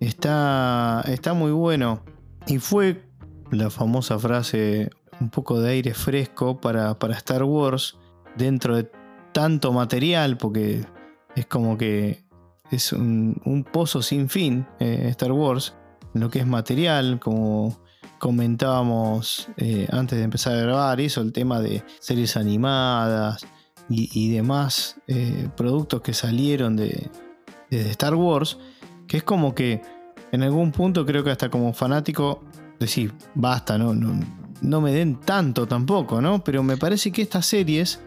está, 0.00 1.02
está 1.06 1.34
muy 1.34 1.52
bueno. 1.52 2.02
Y 2.46 2.58
fue 2.58 3.04
la 3.50 3.70
famosa 3.70 4.18
frase, 4.18 4.90
un 5.20 5.30
poco 5.30 5.60
de 5.60 5.70
aire 5.70 5.94
fresco 5.94 6.60
para, 6.60 6.98
para 6.98 7.14
Star 7.14 7.44
Wars 7.44 7.96
dentro 8.36 8.76
de 8.76 8.90
tanto 9.32 9.72
material, 9.72 10.36
porque 10.36 10.84
es 11.34 11.46
como 11.46 11.76
que 11.76 12.24
es 12.70 12.92
un, 12.92 13.66
pozo 13.72 14.02
sin 14.02 14.28
fin 14.28 14.66
eh, 14.80 15.06
Star 15.10 15.32
Wars, 15.32 15.74
en 16.14 16.20
lo 16.22 16.30
que 16.30 16.40
es 16.40 16.46
material, 16.46 17.20
como 17.20 17.78
comentábamos 18.18 19.48
eh, 19.56 19.86
antes 19.92 20.18
de 20.18 20.24
empezar 20.24 20.54
a 20.54 20.60
grabar 20.60 21.00
eso, 21.00 21.20
el 21.20 21.32
tema 21.32 21.60
de 21.60 21.82
series 22.00 22.36
animadas 22.36 23.46
y, 23.88 24.30
demás 24.30 24.96
eh, 25.06 25.48
productos 25.56 26.00
que 26.00 26.12
salieron 26.12 26.74
de, 26.74 27.08
de 27.70 27.90
Star 27.90 28.14
Wars, 28.16 28.58
que 29.06 29.18
es 29.18 29.22
como 29.22 29.54
que 29.54 29.80
en 30.32 30.42
algún 30.42 30.72
punto 30.72 31.06
creo 31.06 31.22
que 31.22 31.30
hasta 31.30 31.48
como 31.50 31.72
fanático 31.72 32.42
decir, 32.80 33.14
basta, 33.34 33.78
no, 33.78 33.94
no, 33.94 34.18
no 34.60 34.80
me 34.80 34.92
den 34.92 35.20
tanto 35.20 35.66
tampoco, 35.68 36.20
¿no? 36.20 36.42
Pero 36.42 36.62
me 36.64 36.76
parece 36.76 37.12
que 37.12 37.22
estas 37.22 37.46
series, 37.46 38.00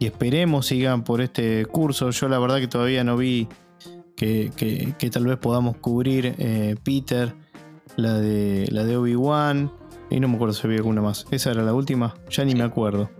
y 0.00 0.06
esperemos 0.06 0.66
sigan 0.66 1.04
por 1.04 1.20
este 1.20 1.64
curso, 1.66 2.10
yo 2.10 2.28
la 2.28 2.38
verdad 2.40 2.58
que 2.58 2.68
todavía 2.68 3.04
no 3.04 3.16
vi 3.16 3.46
que, 4.16 4.50
que- 4.56 4.94
que 4.98 5.10
tal 5.10 5.26
vez 5.26 5.36
podamos 5.38 5.76
cubrir 5.76 6.34
eh, 6.38 6.74
Peter, 6.82 7.34
la 7.96 8.14
de, 8.14 8.68
la 8.70 8.84
de 8.84 8.96
Obi-Wan, 8.96 9.72
y 10.10 10.20
no 10.20 10.28
me 10.28 10.36
acuerdo 10.36 10.54
si 10.54 10.66
había 10.66 10.78
alguna 10.78 11.02
más. 11.02 11.26
¿Esa 11.30 11.50
era 11.50 11.62
la 11.62 11.74
última? 11.74 12.14
Ya 12.30 12.44
ni 12.44 12.54
me 12.54 12.64
acuerdo. 12.64 13.10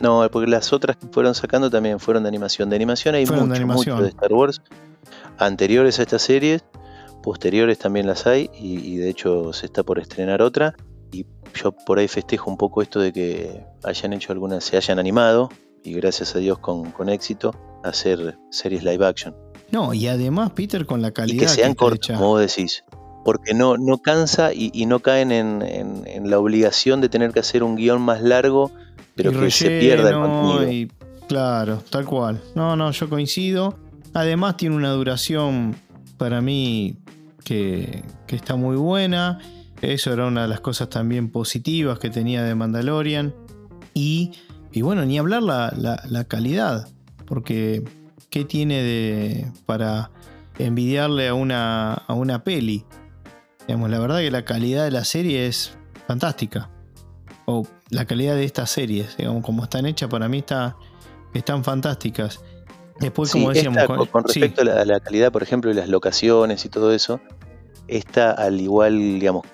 No, 0.00 0.28
porque 0.30 0.50
las 0.50 0.72
otras 0.72 0.96
que 0.96 1.06
fueron 1.06 1.34
sacando 1.34 1.70
también 1.70 2.00
fueron 2.00 2.24
de 2.24 2.28
animación. 2.28 2.68
De 2.68 2.76
animación 2.76 3.14
hay 3.14 3.24
mucho, 3.24 3.46
de 3.46 3.56
animación. 3.56 3.96
mucho 3.96 4.02
de 4.02 4.08
Star 4.10 4.32
Wars. 4.32 4.60
Anteriores 5.38 5.98
a 5.98 6.02
estas 6.02 6.22
series, 6.22 6.64
posteriores 7.22 7.78
también 7.78 8.06
las 8.06 8.26
hay, 8.26 8.50
y, 8.58 8.78
y 8.78 8.96
de 8.96 9.08
hecho 9.08 9.52
se 9.52 9.66
está 9.66 9.82
por 9.82 9.98
estrenar 9.98 10.42
otra. 10.42 10.74
Y 11.12 11.26
yo 11.54 11.72
por 11.72 11.98
ahí 11.98 12.08
festejo 12.08 12.50
un 12.50 12.56
poco 12.56 12.82
esto 12.82 13.00
de 13.00 13.12
que 13.12 13.64
hayan 13.84 14.12
hecho 14.12 14.32
algunas, 14.32 14.64
se 14.64 14.76
hayan 14.76 14.98
animado, 14.98 15.48
y 15.84 15.94
gracias 15.94 16.34
a 16.34 16.38
Dios 16.38 16.58
con, 16.58 16.90
con 16.90 17.08
éxito, 17.08 17.54
a 17.84 17.88
hacer 17.88 18.36
series 18.50 18.82
live 18.82 19.06
action. 19.06 19.34
No, 19.70 19.94
y 19.94 20.08
además, 20.08 20.50
Peter, 20.50 20.86
con 20.86 21.02
la 21.02 21.12
calidad 21.12 21.36
Y 21.36 21.46
que 21.46 21.48
sean 21.48 21.74
cortas, 21.74 22.18
como 22.18 22.30
vos 22.30 22.40
decís. 22.40 22.84
Porque 23.24 23.54
no, 23.54 23.76
no 23.78 23.98
cansa 23.98 24.52
y, 24.54 24.84
no 24.86 25.00
caen 25.00 25.32
en, 25.32 26.30
la 26.30 26.38
obligación 26.38 27.00
de 27.00 27.08
tener 27.08 27.32
que 27.32 27.40
hacer 27.40 27.62
un 27.62 27.74
guion 27.74 28.00
más 28.02 28.22
largo, 28.22 28.70
pero 29.16 29.32
que 29.32 29.50
se 29.50 29.80
pierda 29.80 30.10
el 30.10 30.16
contenido. 30.16 30.94
claro, 31.26 31.82
tal 31.90 32.04
cual. 32.04 32.40
No, 32.54 32.76
no, 32.76 32.90
yo 32.90 33.08
coincido. 33.08 33.78
Además 34.12 34.56
tiene 34.56 34.76
una 34.76 34.90
duración 34.90 35.74
para 36.18 36.40
mí 36.40 36.98
que, 37.44 38.04
está 38.28 38.56
muy 38.56 38.76
buena. 38.76 39.38
Eso 39.80 40.12
era 40.12 40.26
una 40.26 40.42
de 40.42 40.48
las 40.48 40.60
cosas 40.60 40.88
también 40.90 41.30
positivas 41.30 41.98
que 41.98 42.10
tenía 42.10 42.42
de 42.42 42.54
Mandalorian. 42.54 43.34
Y, 43.94 44.32
bueno, 44.82 45.04
ni 45.04 45.18
hablar 45.18 45.42
la, 45.42 46.24
calidad. 46.28 46.88
Porque, 47.26 47.82
¿qué 48.28 48.44
tiene 48.44 48.82
de 48.82 49.46
para 49.64 50.10
envidiarle 50.58 51.28
a 51.28 51.34
una, 51.34 51.94
a 51.94 52.12
una 52.12 52.44
peli? 52.44 52.84
Digamos, 53.66 53.90
la 53.90 53.98
verdad 53.98 54.18
que 54.18 54.30
la 54.30 54.44
calidad 54.44 54.84
de 54.84 54.90
la 54.90 55.04
serie 55.04 55.46
es 55.46 55.76
fantástica. 56.06 56.70
O 57.46 57.66
la 57.90 58.06
calidad 58.06 58.34
de 58.34 58.44
estas 58.44 58.70
series, 58.70 59.16
digamos, 59.16 59.44
como 59.44 59.64
están 59.64 59.86
hechas, 59.86 60.08
para 60.08 60.28
mí 60.28 60.38
está, 60.38 60.76
están 61.34 61.64
fantásticas. 61.64 62.40
Después, 63.00 63.32
como 63.32 63.50
decíamos. 63.50 63.84
con, 64.10 64.24
respecto 64.24 64.62
a, 64.62 64.84
la, 64.84 65.00
calidad, 65.00 65.32
por 65.32 65.42
ejemplo, 65.42 65.70
de 65.70 65.76
las 65.76 65.88
locaciones 65.88 66.64
y 66.64 66.68
todo 66.68 66.92
eso, 66.92 67.20
esta 67.88 68.30
al 68.30 68.60
igual, 68.60 68.96
digamos, 69.18 69.46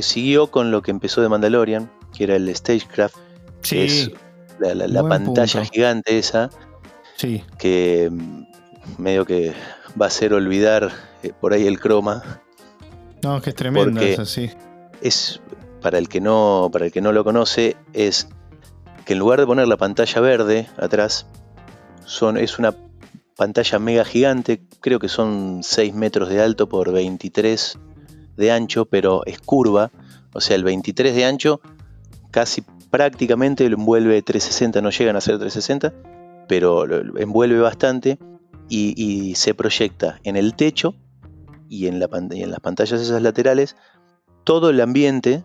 siguió 0.00 0.48
con 0.50 0.70
lo 0.70 0.82
que 0.82 0.90
empezó 0.90 1.22
de 1.22 1.28
Mandalorian, 1.28 1.90
que 2.16 2.24
era 2.24 2.36
el 2.36 2.54
Stagecraft, 2.54 3.16
que 3.62 3.84
es 3.84 4.10
la, 4.58 5.08
pantalla 5.08 5.64
gigante 5.64 6.18
esa, 6.18 6.50
sí. 7.16 7.44
que 7.58 8.10
mm, 8.10 8.44
medio 8.98 9.24
que 9.24 9.52
va 10.00 10.06
a 10.06 10.08
hacer 10.08 10.32
olvidar 10.34 10.90
eh, 11.22 11.32
por 11.40 11.52
ahí 11.52 11.66
el 11.66 11.78
croma. 11.78 12.42
No, 13.22 13.40
que 13.40 13.50
es 13.50 13.56
tremendo 13.56 14.00
eso, 14.00 14.24
sí. 14.24 14.50
Es, 15.00 15.40
para 15.80 15.98
el 15.98 16.08
que 16.08 16.20
no, 16.20 16.68
para 16.72 16.86
el 16.86 16.92
que 16.92 17.00
no 17.00 17.12
lo 17.12 17.24
conoce, 17.24 17.76
es 17.92 18.28
que 19.04 19.12
en 19.12 19.18
lugar 19.18 19.40
de 19.40 19.46
poner 19.46 19.68
la 19.68 19.76
pantalla 19.76 20.20
verde 20.20 20.68
atrás, 20.76 21.26
son, 22.04 22.36
es 22.36 22.58
una 22.58 22.74
pantalla 23.36 23.78
mega 23.78 24.04
gigante, 24.04 24.62
creo 24.80 24.98
que 24.98 25.08
son 25.08 25.60
6 25.62 25.94
metros 25.94 26.28
de 26.28 26.40
alto 26.40 26.68
por 26.68 26.92
23 26.92 27.78
de 28.36 28.52
ancho, 28.52 28.86
pero 28.86 29.24
es 29.26 29.40
curva, 29.40 29.90
o 30.32 30.40
sea, 30.40 30.56
el 30.56 30.64
23 30.64 31.14
de 31.14 31.24
ancho 31.24 31.60
casi 32.30 32.62
prácticamente 32.90 33.68
lo 33.68 33.76
envuelve 33.76 34.22
360, 34.22 34.80
no 34.80 34.90
llegan 34.90 35.16
a 35.16 35.20
ser 35.20 35.38
360, 35.38 35.92
pero 36.48 36.86
lo 36.86 37.18
envuelve 37.18 37.60
bastante 37.60 38.18
y, 38.68 39.34
se 39.36 39.54
proyecta 39.54 40.18
en 40.24 40.36
el 40.36 40.54
techo 40.54 40.94
y 41.68 41.86
en, 41.86 42.00
la, 42.00 42.08
en 42.12 42.50
las 42.50 42.60
pantallas 42.60 43.00
esas 43.00 43.22
laterales 43.22 43.76
todo 44.44 44.70
el 44.70 44.80
ambiente 44.80 45.44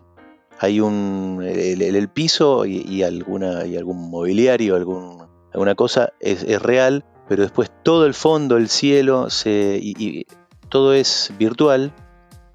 hay 0.58 0.80
un 0.80 1.42
el, 1.44 2.08
piso 2.08 2.66
y, 2.66 3.02
alguna 3.02 3.66
y 3.66 3.76
algún 3.76 4.10
mobiliario 4.10 4.76
algún, 4.76 5.26
alguna 5.52 5.74
cosa 5.74 6.12
es, 6.20 6.62
real 6.62 7.04
pero 7.28 7.42
después 7.42 7.70
todo 7.82 8.06
el 8.06 8.14
fondo 8.14 8.56
el 8.56 8.68
cielo 8.68 9.30
se, 9.30 9.78
y, 9.82 10.26
todo 10.68 10.94
es 10.94 11.32
virtual 11.38 11.92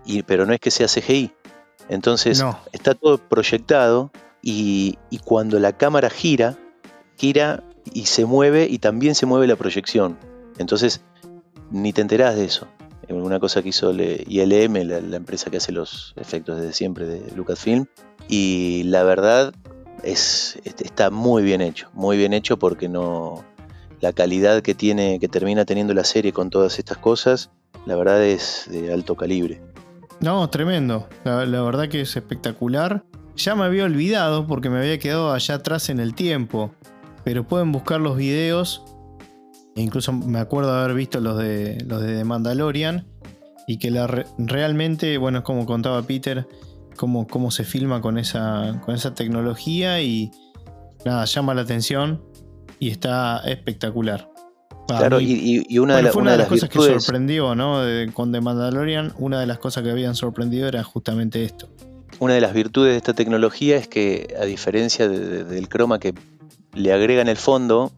y, 0.06 0.23
pero 0.23 0.45
no 0.45 0.53
es 0.53 0.60
que 0.60 0.71
sea 0.71 0.88
CGI 0.88 1.32
entonces 1.89 2.43
está 2.71 2.93
todo 2.95 3.17
proyectado 3.17 4.12
y, 4.41 4.97
y 5.10 5.19
cuando 5.19 5.60
la 5.60 5.73
cámara 5.73 6.10
gira 6.10 6.58
gira 7.17 7.63
y 7.93 8.06
se 8.06 8.25
mueve 8.25 8.67
y 8.69 8.80
también 8.80 9.15
se 9.15 9.25
mueve 9.25 9.47
la 9.47 9.56
proyección. 9.56 10.17
Entonces, 10.58 11.01
ni 11.71 11.93
te 11.93 12.01
enterás 12.01 12.36
de 12.36 12.45
eso. 12.45 12.67
Una 13.10 13.39
cosa 13.39 13.63
que 13.63 13.70
hizo 13.70 13.93
ILM, 13.93 14.74
la, 14.84 15.17
empresa 15.17 15.50
que 15.50 15.58
hace 15.58 15.72
los 15.72 16.13
efectos 16.17 16.58
desde 16.60 16.74
siempre 16.74 17.06
de 17.06 17.32
Lucasfilm. 17.36 17.86
Y 18.28 18.84
la 18.84 19.04
verdad 19.04 19.54
es, 20.04 20.60
está 20.63 21.10
muy 21.10 21.43
bien 21.43 21.62
hecho, 21.62 21.89
muy 21.93 22.17
bien 22.17 22.34
hecho 22.34 22.58
porque 22.58 22.89
no 22.89 23.46
la 24.02 24.13
calidad 24.13 24.62
que 24.62 24.76
tiene, 24.76 25.20
que 25.20 25.28
termina 25.28 25.65
teniendo 25.65 25.93
la 25.93 26.04
serie 26.04 26.34
con 26.34 26.50
todas 26.50 26.80
estas 26.80 26.98
cosas, 26.98 27.50
la 27.86 27.96
verdad 27.96 28.24
es 28.24 28.67
de 28.70 28.93
alto 28.93 29.15
calibre. 29.15 29.62
No, 30.20 30.50
tremendo. 30.50 31.08
La, 31.24 31.46
la, 31.46 31.62
verdad 31.62 31.88
que 31.89 32.02
es 32.02 32.15
espectacular. 32.15 33.04
Ya 33.36 33.56
me 33.56 33.63
había 33.63 33.86
olvidado 33.86 34.48
porque 34.48 34.70
me 34.70 34.80
había 34.80 34.98
quedado 35.00 35.32
allá 35.32 35.56
atrás 35.56 35.89
en 35.89 36.00
el 36.00 36.13
tiempo. 36.15 36.72
Pero 37.24 37.48
pueden 37.48 37.72
buscar 37.72 38.02
los 38.02 38.17
videos 38.17 38.84
incluso 39.81 40.13
me 40.13 40.39
acuerdo 40.39 40.73
de 40.73 40.79
haber 40.81 40.95
visto 40.95 41.19
los 41.19 41.37
de 41.37 41.83
los 41.85 42.01
de 42.01 42.23
Mandalorian. 42.23 43.05
Y 43.69 43.79
que 43.79 43.91
la 43.91 44.07
realmente, 44.37 45.17
bueno, 45.17 45.39
es 45.39 45.43
como 45.43 45.65
contaba 45.65 46.01
Peter, 46.03 46.47
cómo, 46.95 47.27
cómo 47.27 47.51
se 47.51 47.65
filma 47.65 47.99
con 48.01 48.17
esa, 48.17 48.81
con 48.85 48.95
esa 48.95 49.13
tecnología. 49.13 50.01
Y 50.01 50.31
nada, 51.05 51.25
llama 51.25 51.53
la 51.53 51.61
atención. 51.61 52.23
Y 52.79 52.89
está 52.89 53.39
espectacular. 53.39 54.29
claro, 54.87 55.19
y, 55.19 55.77
una, 55.79 55.97
de, 55.97 56.03
las 56.03 56.47
cosas 56.47 56.69
que 56.69 56.79
sorprendió, 56.79 57.55
¿no? 57.55 57.81
con 58.13 58.31
The 58.31 58.39
Mandalorian, 58.39 59.13
una 59.17 59.39
de 59.39 59.47
las 59.47 59.59
cosas 59.59 59.83
que 59.83 59.91
habían 59.91 60.15
sorprendido 60.15 60.67
era 60.67 60.83
justamente 60.83 61.43
esto. 61.43 61.67
Una 62.19 62.33
de 62.33 62.41
las 62.41 62.53
virtudes 62.53 62.93
de 62.93 62.97
esta 62.97 63.13
tecnología 63.13 63.77
es 63.77 63.87
que, 63.87 64.35
a 64.39 64.45
diferencia 64.45 65.07
del 65.09 65.67
croma 65.69 65.99
que 65.99 66.13
le 66.73 66.93
agrega 66.93 67.21
en 67.21 67.27
el 67.27 67.37
fondo, 67.37 67.91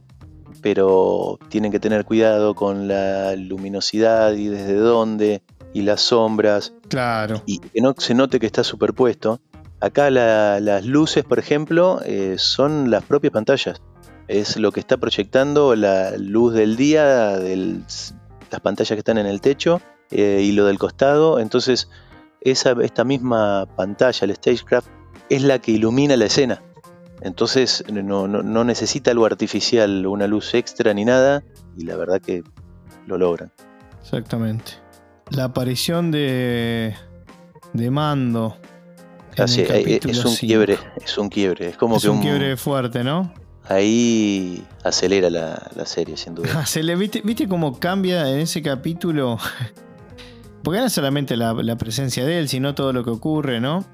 pero 0.61 1.39
tienen 1.49 1.71
que 1.71 1.79
tener 1.79 2.05
cuidado 2.05 2.55
con 2.55 2.87
la 2.87 3.35
luminosidad 3.35 4.33
y 4.33 4.47
desde 4.47 4.75
dónde 4.75 5.41
y 5.73 5.81
las 5.83 6.01
sombras. 6.01 6.73
Claro. 6.87 7.41
Y 7.45 7.59
que 7.59 7.81
no 7.81 7.93
se 7.97 8.13
note 8.13 8.39
que 8.39 8.45
está 8.45 8.63
superpuesto. 8.63 9.39
Acá 9.81 10.09
las 10.09 10.85
luces, 10.85 11.23
por 11.23 11.39
ejemplo, 11.39 12.01
eh, 12.03 12.35
son 12.37 12.91
las 12.91 13.03
propias 13.03 13.31
pantallas. 13.31 13.81
Es 14.27 14.57
lo 14.57 14.71
que 14.71 14.79
está 14.79 14.97
proyectando 14.97 15.75
la 15.75 16.17
luz 16.17 16.53
del 16.53 16.75
día, 16.75 17.37
las 17.39 18.13
pantallas 18.61 18.89
que 18.89 18.99
están 18.99 19.17
en 19.17 19.25
el 19.25 19.41
techo 19.41 19.81
eh, 20.11 20.41
y 20.43 20.51
lo 20.51 20.65
del 20.65 20.77
costado. 20.77 21.39
Entonces, 21.39 21.89
esa, 22.41 22.75
esta 22.81 23.03
misma 23.03 23.67
pantalla, 23.75 24.25
el 24.25 24.35
Stagecraft, 24.35 24.87
es 25.29 25.43
la 25.43 25.59
que 25.59 25.71
ilumina 25.71 26.17
la 26.17 26.25
escena. 26.25 26.61
Entonces 27.21 27.83
no, 27.91 28.63
necesita 28.63 29.11
algo 29.11 29.25
artificial, 29.25 30.05
una 30.05 30.27
luz 30.27 30.53
extra 30.53 30.93
ni 30.93 31.05
nada, 31.05 31.43
y 31.77 31.83
la 31.83 31.95
verdad 31.97 32.21
que 32.21 32.43
lo 33.07 33.17
logran. 33.17 33.51
Exactamente. 34.01 34.73
La 35.29 35.45
aparición 35.45 36.11
de, 36.11 36.95
de 37.73 37.91
Mando. 37.91 38.57
Así, 39.37 39.61
es 39.61 40.25
un 40.25 40.35
quiebre, 40.35 40.77
es 41.01 41.17
un 41.17 41.29
quiebre, 41.29 41.69
es 41.69 41.77
como 41.77 41.99
que 41.99 42.09
un, 42.09 42.19
quiebre 42.19 42.57
fuerte, 42.57 43.03
¿no? 43.03 43.33
Ahí 43.65 44.65
acelera 44.83 45.29
la, 45.29 45.85
serie, 45.85 46.17
sin 46.17 46.35
duda. 46.35 46.65
¿Viste, 46.97 47.21
¿Viste 47.23 47.47
cómo 47.47 47.79
cambia 47.79 48.29
en 48.29 48.39
ese 48.39 48.61
capítulo? 48.61 49.37
Porque 50.63 50.79
no 50.79 50.87
es 50.87 50.93
solamente 50.93 51.37
la, 51.37 51.53
la 51.53 51.77
presencia 51.77 52.25
de 52.25 52.39
él, 52.39 52.49
sino 52.49 52.75
todo 52.75 52.91
lo 52.91 53.03
que 53.05 53.11
ocurre, 53.11 53.61
¿no? 53.61 53.85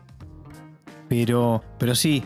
Pero, 1.07 1.63
pero 1.77 1.95
sí, 1.95 2.23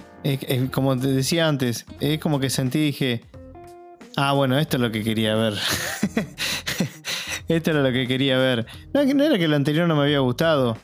como 0.71 0.97
te 0.97 1.07
decía 1.07 1.47
antes, 1.47 1.85
es 1.99 2.19
como 2.19 2.39
que 2.39 2.49
sentí 2.49 2.79
y 2.79 2.85
dije, 2.85 3.21
ah, 4.15 4.33
bueno, 4.33 4.57
esto 4.57 4.77
es 4.77 4.81
lo 4.81 4.91
que 4.91 5.03
quería 5.03 5.35
ver. 5.35 5.53
esto 7.47 7.71
era 7.71 7.81
lo 7.81 7.91
que 7.91 8.07
quería 8.07 8.37
ver. 8.37 8.65
No, 8.93 9.01
era 9.01 9.37
que 9.37 9.47
lo 9.47 9.55
anterior 9.55 9.87
no 9.87 9.95
me 9.95 10.03
había 10.03 10.19
gustado, 10.19 10.77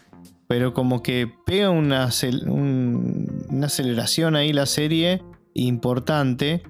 pero 0.48 0.74
como 0.74 1.04
que 1.04 1.32
pega 1.46 1.70
una, 1.70 2.10
una 2.48 3.66
aceleración 3.66 4.36
ahí 4.36 4.54
la 4.54 4.66
serie 4.66 5.24
importante. 5.54 6.64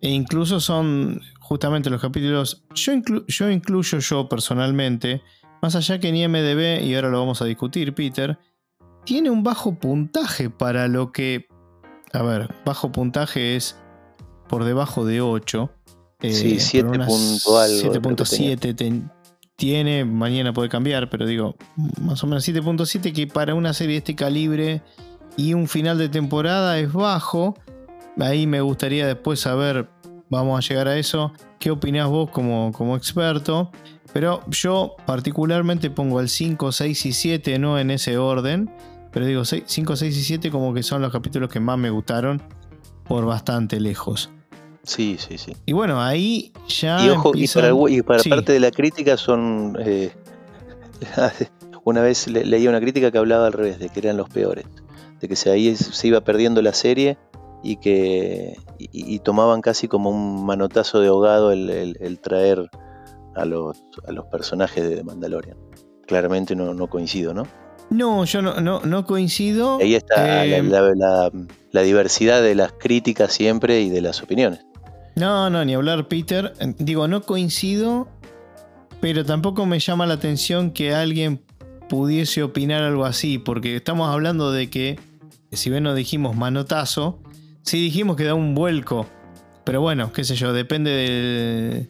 E 0.00 0.10
incluso 0.10 0.60
son 0.60 1.20
justamente 1.40 1.90
los 1.90 2.00
capítulos. 2.00 2.64
Yo, 2.74 2.92
yo 3.26 3.50
incluyo 3.50 3.98
yo 3.98 4.28
personalmente, 4.28 5.22
más 5.60 5.74
allá 5.74 5.98
que 5.98 6.08
en 6.08 6.16
IMDB, 6.16 6.84
y 6.84 6.94
ahora 6.94 7.08
lo 7.08 7.18
vamos 7.18 7.42
a 7.42 7.46
discutir, 7.46 7.94
Peter, 7.94 8.38
tiene 9.08 9.30
un 9.30 9.42
bajo 9.42 9.74
puntaje 9.74 10.50
para 10.50 10.86
lo 10.86 11.10
que 11.12 11.48
a 12.12 12.22
ver, 12.22 12.54
bajo 12.66 12.92
puntaje 12.92 13.56
es 13.56 13.74
por 14.50 14.64
debajo 14.64 15.06
de 15.06 15.22
8. 15.22 15.70
Eh, 16.20 16.34
sí, 16.34 16.56
7.7 16.56 19.10
tiene, 19.56 20.04
mañana 20.04 20.52
puede 20.52 20.68
cambiar, 20.68 21.08
pero 21.08 21.24
digo, 21.24 21.56
más 22.02 22.22
o 22.22 22.26
menos 22.26 22.46
7.7 22.46 23.14
que 23.14 23.26
para 23.26 23.54
una 23.54 23.72
serie 23.72 23.94
de 23.94 23.98
este 23.98 24.14
calibre 24.14 24.82
y 25.38 25.54
un 25.54 25.68
final 25.68 25.96
de 25.96 26.10
temporada 26.10 26.78
es 26.78 26.92
bajo. 26.92 27.54
Ahí 28.18 28.46
me 28.46 28.60
gustaría 28.60 29.06
después 29.06 29.40
saber, 29.40 29.88
vamos 30.28 30.58
a 30.58 30.68
llegar 30.68 30.86
a 30.86 30.98
eso, 30.98 31.32
qué 31.58 31.70
opinás 31.70 32.08
vos 32.08 32.28
como, 32.28 32.72
como 32.72 32.94
experto. 32.94 33.70
Pero 34.12 34.42
yo 34.50 34.96
particularmente 35.06 35.88
pongo 35.88 36.20
el 36.20 36.28
5, 36.28 36.72
6 36.72 37.06
y 37.06 37.12
7, 37.12 37.58
no 37.58 37.78
en 37.78 37.90
ese 37.90 38.18
orden. 38.18 38.70
Pero 39.18 39.26
digo, 39.26 39.44
5, 39.44 39.96
6 39.96 40.16
y 40.16 40.22
7 40.22 40.48
como 40.52 40.72
que 40.72 40.84
son 40.84 41.02
los 41.02 41.10
capítulos 41.10 41.50
que 41.50 41.58
más 41.58 41.76
me 41.76 41.90
gustaron 41.90 42.40
por 43.02 43.26
bastante 43.26 43.80
lejos. 43.80 44.30
Sí, 44.84 45.16
sí, 45.18 45.38
sí. 45.38 45.56
Y 45.66 45.72
bueno, 45.72 46.00
ahí 46.00 46.52
ya. 46.68 47.04
Y, 47.04 47.08
ojo, 47.08 47.32
y 47.34 47.48
para, 48.02 48.22
parte 48.22 48.52
de 48.52 48.60
la 48.60 48.70
crítica 48.70 49.16
son. 49.16 49.76
Eh, 49.80 50.12
una 51.84 52.00
vez 52.00 52.28
leía 52.28 52.70
una 52.70 52.80
crítica 52.80 53.10
que 53.10 53.18
hablaba 53.18 53.48
al 53.48 53.54
revés, 53.54 53.80
de 53.80 53.88
que 53.88 53.98
eran 53.98 54.16
los 54.16 54.28
peores, 54.28 54.66
de 55.18 55.26
que 55.26 55.34
se, 55.34 55.50
ahí 55.50 55.74
se 55.74 56.06
iba 56.06 56.20
perdiendo 56.20 56.62
la 56.62 56.72
serie 56.72 57.18
y 57.64 57.78
que 57.78 58.56
y, 58.78 59.18
tomaban 59.18 59.62
casi 59.62 59.88
como 59.88 60.10
un 60.10 60.46
manotazo 60.46 61.00
de 61.00 61.08
ahogado 61.08 61.50
el, 61.50 62.20
traer 62.22 62.70
a 63.34 63.44
los, 63.44 63.82
a 64.06 64.12
los 64.12 64.26
personajes 64.26 64.88
de 64.88 65.02
Mandalorian. 65.02 65.58
Claramente 66.06 66.54
no, 66.54 66.72
no 66.72 66.86
coincido, 66.86 67.34
¿no? 67.34 67.48
No, 67.90 68.24
yo 68.24 68.42
no, 68.42 68.60
no, 68.60 68.80
no 68.80 69.06
coincido. 69.06 69.78
Ahí 69.78 69.94
está 69.94 70.44
eh, 70.44 70.62
la, 70.62 71.82
diversidad 71.82 72.42
de 72.42 72.54
las 72.54 72.72
críticas 72.72 73.32
siempre 73.32 73.80
y 73.80 73.88
de 73.88 74.02
las 74.02 74.22
opiniones. 74.22 74.60
No, 75.16 75.48
no, 75.50 75.64
ni 75.64 75.74
hablar, 75.74 76.06
Peter. 76.08 76.52
Digo, 76.78 77.08
no 77.08 77.22
coincido, 77.22 78.08
pero 79.00 79.24
tampoco 79.24 79.64
me 79.66 79.78
llama 79.78 80.06
la 80.06 80.14
atención 80.14 80.70
que 80.70 80.94
alguien 80.94 81.40
pudiese 81.88 82.42
opinar 82.42 82.82
algo 82.82 83.06
así, 83.06 83.38
porque 83.38 83.76
estamos 83.76 84.10
hablando 84.10 84.52
de 84.52 84.68
que, 84.68 84.98
si 85.52 85.70
bien 85.70 85.84
no 85.84 85.94
dijimos 85.94 86.36
manotazo, 86.36 87.22
sí 87.62 87.80
dijimos 87.80 88.16
que 88.16 88.24
da 88.24 88.34
un 88.34 88.54
vuelco. 88.54 89.06
Pero 89.64 89.80
bueno, 89.80 90.12
qué 90.12 90.24
sé 90.24 90.36
yo, 90.36 90.52
depende 90.52 90.90
de, 90.90 91.88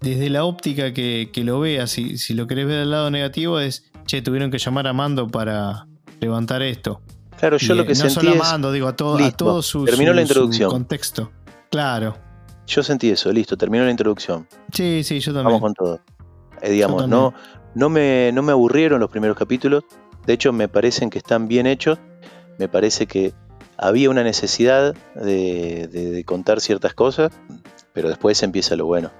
desde 0.00 0.30
la 0.30 0.44
óptica 0.44 0.92
que, 0.92 1.30
lo 1.44 1.58
veas. 1.58 1.90
Si, 1.90 2.18
si 2.18 2.34
lo 2.34 2.46
querés 2.46 2.66
ver 2.66 2.78
del 2.78 2.90
lado 2.90 3.10
negativo 3.10 3.58
es 3.58 3.89
che, 4.10 4.22
tuvieron 4.22 4.50
que 4.50 4.58
llamar 4.58 4.86
a 4.88 4.92
Mando 4.92 5.28
para 5.28 5.86
levantar 6.20 6.62
esto. 6.62 7.00
Claro, 7.38 7.56
yo 7.56 7.74
lo 7.74 7.84
que 7.84 7.90
no 7.90 7.94
sentí 7.94 8.14
solo 8.14 8.32
a 8.32 8.34
Mando, 8.34 8.72
digo, 8.72 8.88
a 8.88 8.96
todo, 8.96 9.62
su, 9.62 9.84
terminó 9.84 10.12
la 10.12 10.22
introducción. 10.22 10.70
contexto. 10.70 11.30
Claro. 11.70 12.16
Yo 12.66 12.82
sentí 12.82 13.10
eso, 13.10 13.32
listo, 13.32 13.56
terminó 13.56 13.84
la 13.84 13.90
introducción. 13.90 14.46
Sí, 14.72 15.02
sí, 15.04 15.20
yo 15.20 15.32
también. 15.32 15.44
Vamos 15.44 15.60
con 15.60 15.74
todo. 15.74 16.00
Eh, 16.60 16.70
digamos, 16.70 17.08
no, 17.08 17.32
no, 17.74 17.88
me, 17.88 18.30
no 18.32 18.42
me 18.42 18.52
aburrieron 18.52 19.00
los 19.00 19.10
primeros 19.10 19.36
capítulos. 19.36 19.84
De 20.26 20.32
hecho, 20.32 20.52
me 20.52 20.68
parecen 20.68 21.08
que 21.08 21.18
están 21.18 21.48
bien 21.48 21.66
hechos. 21.66 21.98
Me 22.58 22.68
parece 22.68 23.06
que 23.06 23.32
había 23.78 24.10
una 24.10 24.22
necesidad 24.22 24.94
de, 25.14 26.22
contar 26.26 26.60
ciertas 26.60 26.94
cosas, 26.94 27.32
pero 27.92 28.08
después 28.08 28.42
empieza 28.42 28.76
lo 28.76 28.86
bueno, 28.86 29.10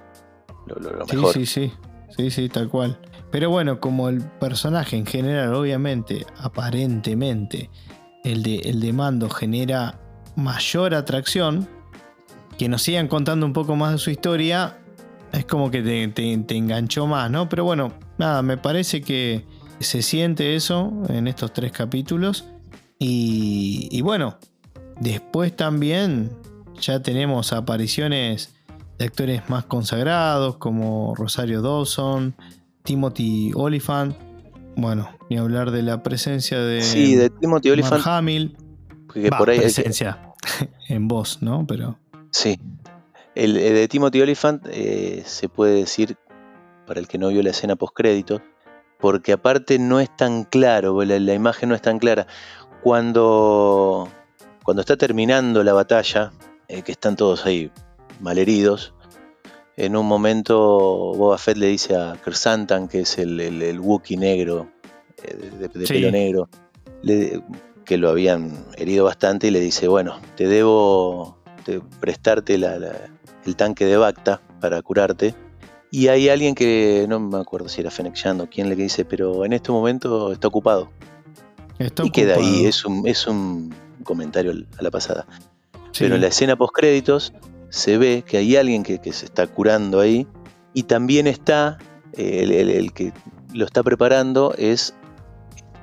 lo, 0.67 0.75
lo 0.75 1.05
mejor. 1.05 1.33
Sí, 1.33 1.45
sí, 1.45 1.69
sí, 1.69 1.73
sí, 2.15 2.31
sí, 2.31 2.49
tal 2.49 2.69
cual. 2.69 2.99
Pero 3.31 3.49
bueno, 3.49 3.79
como 3.79 4.09
el 4.09 4.21
personaje 4.21 4.97
en 4.97 5.05
general, 5.05 5.53
obviamente, 5.53 6.25
aparentemente, 6.37 7.69
el 8.23 8.43
de, 8.43 8.57
el 8.57 8.79
de 8.81 8.93
mando 8.93 9.29
genera 9.29 9.99
mayor 10.35 10.93
atracción, 10.93 11.67
que 12.57 12.69
nos 12.69 12.83
sigan 12.83 13.07
contando 13.07 13.45
un 13.45 13.53
poco 13.53 13.75
más 13.75 13.93
de 13.93 13.97
su 13.97 14.11
historia, 14.11 14.77
es 15.31 15.45
como 15.45 15.71
que 15.71 15.81
te, 15.81 16.57
enganchó 16.57 17.07
más, 17.07 17.31
¿no? 17.31 17.47
Pero 17.47 17.63
bueno, 17.63 17.93
nada, 18.17 18.41
me 18.41 18.57
parece 18.57 19.01
que 19.01 19.45
se 19.79 20.01
siente 20.01 20.55
eso 20.55 20.91
en 21.09 21.27
estos 21.27 21.53
tres 21.53 21.71
capítulos. 21.71 22.45
Y, 22.99 23.87
y 23.91 24.01
bueno, 24.01 24.37
después 24.99 25.55
también 25.55 26.31
ya 26.79 27.01
tenemos 27.01 27.53
apariciones 27.53 28.53
de 28.99 29.05
actores 29.05 29.49
más 29.49 29.65
consagrados 29.65 30.57
como 30.57 31.15
Rosario 31.15 31.61
Dawson, 31.61 32.35
Timothy 32.83 33.51
Oliphant. 33.55 34.15
Bueno, 34.75 35.09
ni 35.29 35.37
hablar 35.37 35.71
de 35.71 35.81
la 35.81 36.03
presencia 36.03 36.59
de. 36.59 36.81
Sí, 36.81 37.15
de 37.15 37.29
Timothy 37.29 37.71
Oliphant. 37.71 38.05
Hamill. 38.05 38.57
Que 39.13 39.29
por 39.29 39.49
ahí 39.49 39.59
presencia 39.59 40.33
en 40.89 41.07
voz, 41.07 41.41
¿no? 41.41 41.65
Pero. 41.67 41.97
Sí. 42.31 42.59
El, 43.35 43.53
de 43.55 43.87
Timothy 43.87 44.21
Oliphant 44.21 44.65
eh, 44.69 45.23
se 45.25 45.47
puede 45.49 45.75
decir, 45.75 46.17
para 46.85 46.99
el 46.99 47.07
que 47.07 47.17
no 47.17 47.29
vio 47.29 47.41
la 47.43 47.51
escena 47.51 47.75
post-crédito, 47.75 48.41
porque 48.99 49.33
aparte 49.33 49.79
no 49.79 49.99
es 49.99 50.15
tan 50.15 50.43
claro, 50.43 51.01
la, 51.03 51.17
la, 51.19 51.33
imagen 51.33 51.69
no 51.69 51.75
es 51.75 51.81
tan 51.81 51.97
clara. 51.97 52.27
Cuando, 52.83 54.09
cuando 54.63 54.81
está 54.81 54.97
terminando 54.97 55.63
la 55.63 55.73
batalla, 55.73 56.33
eh, 56.67 56.81
que 56.81 56.91
están 56.91 57.15
todos 57.15 57.45
ahí 57.45 57.71
malheridos, 58.19 58.93
en 59.81 59.95
un 59.95 60.05
momento 60.05 60.57
Boba 61.15 61.39
Fett 61.39 61.57
le 61.57 61.65
dice 61.65 61.95
a 61.95 62.15
Kersantan, 62.23 62.87
que 62.87 62.99
es 62.99 63.17
el, 63.17 63.39
el, 63.39 63.79
Wookiee 63.79 64.15
negro, 64.15 64.69
eh, 65.23 65.35
de, 65.59 65.69
pelo 65.87 66.11
negro, 66.11 66.49
que 67.83 67.97
lo 67.97 68.09
habían 68.09 68.63
herido 68.77 69.05
bastante, 69.05 69.47
y 69.47 69.49
le 69.49 69.59
dice, 69.59 69.87
bueno, 69.87 70.19
te 70.37 70.47
debo 70.47 71.39
prestarte 71.99 72.53
el 72.53 73.55
tanque 73.55 73.85
de 73.85 73.97
Bacta 73.97 74.39
para 74.59 74.79
curarte. 74.83 75.33
Y 75.89 76.09
hay 76.09 76.29
alguien 76.29 76.53
que, 76.53 77.07
no 77.09 77.19
me 77.19 77.39
acuerdo 77.39 77.67
si 77.67 77.81
era 77.81 77.89
Fennec 77.89 78.13
Shand 78.13 78.41
o 78.41 78.47
quién 78.47 78.69
le 78.69 78.75
dice, 78.75 79.03
pero 79.03 79.45
en 79.45 79.53
este 79.53 79.71
momento 79.71 80.31
está 80.31 80.47
ocupado. 80.47 80.91
y 82.03 82.11
queda 82.11 82.35
ahí, 82.35 82.67
es 82.67 82.85
un, 82.85 83.07
es 83.07 83.25
un 83.25 83.73
comentario 84.03 84.53
a 84.77 84.83
la 84.83 84.91
pasada. 84.91 85.25
Pero 85.97 86.15
en 86.15 86.21
la 86.21 86.27
escena 86.27 86.55
post 86.55 86.73
créditos 86.75 87.33
se 87.71 87.97
ve 87.97 88.23
que 88.27 88.37
hay 88.37 88.57
alguien 88.57 88.83
que, 88.83 88.99
se 89.11 89.25
está 89.25 89.47
curando 89.47 89.99
ahí 89.99 90.27
y 90.73 90.83
también 90.83 91.25
está, 91.25 91.77
eh, 92.13 92.43
el, 92.43 92.93
que 92.93 93.13
lo 93.53 93.65
está 93.65 93.81
preparando 93.81 94.53
es 94.57 94.93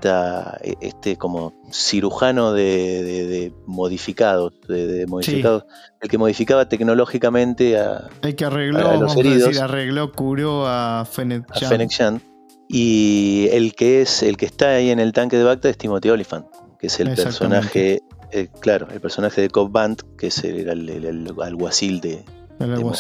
e, 0.05 0.77
este 0.81 1.17
como 1.17 1.55
cirujano 1.73 2.53
de, 2.53 3.53
modificados, 3.67 4.53
de, 4.69 5.07
modificados, 5.09 5.65
el 6.01 6.09
que 6.11 6.19
modificaba 6.19 6.69
tecnológicamente 6.69 7.79
a, 7.79 8.09
el 8.23 8.37
que 8.37 8.45
arregló, 8.45 9.01
los 9.01 9.17
heridos, 9.17 9.59
arregló, 9.59 10.13
curó 10.13 10.67
a 10.67 11.07
Fennec 11.11 11.47
Y 12.69 13.49
el 13.51 13.75
que 13.75 14.03
es 14.03 14.23
el 14.23 14.37
que 14.37 14.47
está 14.47 14.69
ahí 14.71 14.91
en 14.91 15.01
el 15.01 15.13
tanque 15.13 15.39
de 15.39 15.45
Bacta 15.45 15.71
es 15.71 15.79
Timothy 15.79 16.11
Oliphant, 16.11 16.47
que 16.79 16.89
es 16.89 17.01
el 17.01 17.15
personaje 17.15 18.03
eh, 18.33 18.49
claro, 18.61 18.89
el 18.93 19.01
personaje 19.01 19.41
de 19.41 19.49
Cobb 19.49 19.71
Band, 19.71 20.03
que 20.17 20.29
es 20.29 20.45
el, 20.45 20.69
alguacil 21.43 22.01
de, 22.01 22.25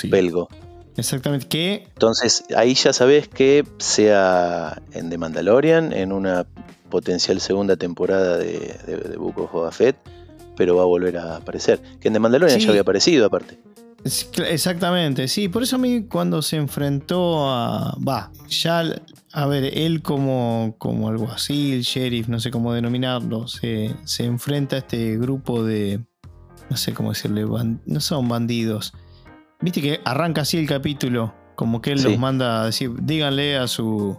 Belgo. 0.04 0.48
Exactamente. 0.96 1.46
¿Qué? 1.48 1.86
Entonces, 1.94 2.44
ahí 2.56 2.74
ya 2.74 2.92
sabes 2.92 3.28
que 3.28 3.64
sea 3.78 4.82
en 4.92 5.10
The 5.10 5.18
Mandalorian, 5.18 5.92
en 5.92 6.12
una 6.12 6.46
potencial 6.90 7.40
segunda 7.40 7.76
temporada 7.76 8.38
de, 8.38 8.76
de, 8.86 9.16
Book 9.16 9.54
of 9.54 9.76
Fett, 9.76 9.96
pero 10.56 10.76
va 10.76 10.82
a 10.82 10.86
volver 10.86 11.18
a 11.18 11.36
aparecer. 11.36 11.80
Que 12.00 12.08
en 12.08 12.14
The 12.14 12.20
Mandalorian 12.20 12.58
ya 12.58 12.68
había 12.70 12.80
aparecido, 12.80 13.26
aparte. 13.26 13.58
Exactamente, 14.04 15.28
sí. 15.28 15.48
Por 15.48 15.62
eso 15.62 15.76
a 15.76 15.78
mí 15.78 16.04
cuando 16.04 16.40
se 16.42 16.56
enfrentó 16.56 17.48
a... 17.48 17.96
Va, 17.96 18.30
ya 18.48 18.82
a 19.38 19.46
ver, 19.46 19.78
él 19.78 20.02
como, 20.02 20.74
como 20.78 21.08
alguacil, 21.08 21.82
sheriff, 21.82 22.26
no 22.26 22.40
sé 22.40 22.50
cómo 22.50 22.72
denominarlo, 22.72 23.46
se, 23.46 23.94
enfrenta 24.18 24.74
a 24.74 24.78
este 24.80 25.16
grupo 25.16 25.62
de, 25.62 26.00
no 26.68 26.76
sé 26.76 26.92
cómo 26.92 27.10
decirle, 27.10 27.44
no 27.86 28.00
son 28.00 28.28
bandidos. 28.28 28.94
Viste 29.60 29.80
que 29.80 30.00
arranca 30.04 30.40
así 30.40 30.58
el 30.58 30.66
capítulo, 30.66 31.32
como 31.54 31.80
que 31.80 31.92
él 31.92 32.02
los 32.02 32.18
manda 32.18 32.62
a 32.62 32.64
decir, 32.64 32.90
díganle 33.00 33.56
a 33.56 33.68
su 33.68 34.18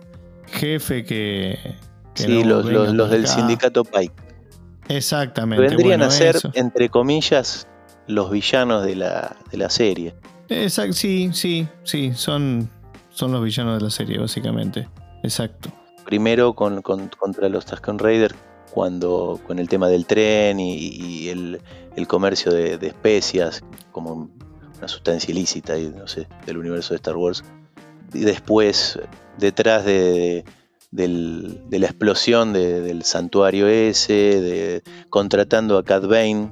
jefe 0.53 1.03
que... 1.03 1.75
sí, 2.13 2.45
los, 2.45 2.65
del 3.09 3.27
sindicato 3.27 3.83
Pike. 3.83 4.13
Exactamente. 4.87 5.67
Vendrían 5.67 6.01
a 6.01 6.11
ser, 6.11 6.37
entre 6.53 6.87
comillas, 6.87 7.67
los 8.07 8.31
villanos 8.31 8.85
de 8.85 8.95
la, 8.95 9.35
de 9.51 9.57
la 9.57 9.69
serie. 9.69 10.15
Exacto, 10.47 10.93
sí, 10.93 11.31
sí, 11.33 11.67
sí, 11.83 12.13
son, 12.15 12.69
son 13.09 13.33
los 13.33 13.43
villanos 13.43 13.79
de 13.79 13.83
la 13.83 13.89
serie, 13.89 14.17
básicamente. 14.17 14.87
Exacto. 15.23 15.71
Primero 16.05 16.53
con, 16.53 16.81
contra 16.81 17.49
los 17.49 17.65
Tusken 17.65 17.99
Raiders, 17.99 18.35
cuando 18.71 19.39
con 19.45 19.59
el 19.59 19.67
tema 19.67 19.87
del 19.87 20.05
tren 20.05 20.59
y, 20.59 21.29
el, 21.29 21.59
comercio 22.07 22.51
de, 22.53 22.75
especias 22.81 23.61
como 23.91 24.29
una 24.77 24.87
sustancia 24.87 25.31
ilícita 25.31 25.75
no 25.77 26.07
sé, 26.07 26.27
del 26.45 26.57
universo 26.57 26.93
de 26.93 26.95
Star 26.95 27.17
Wars. 27.17 27.43
Y 28.13 28.19
después, 28.19 28.97
detrás 29.37 29.85
de, 29.85 30.45
la 30.91 31.85
explosión 31.85 32.53
del 32.53 33.03
santuario 33.03 33.67
ese, 33.67 34.13
de, 34.13 34.83
contratando 35.09 35.77
a 35.77 35.83
Cat 35.83 36.05
Bane. 36.05 36.51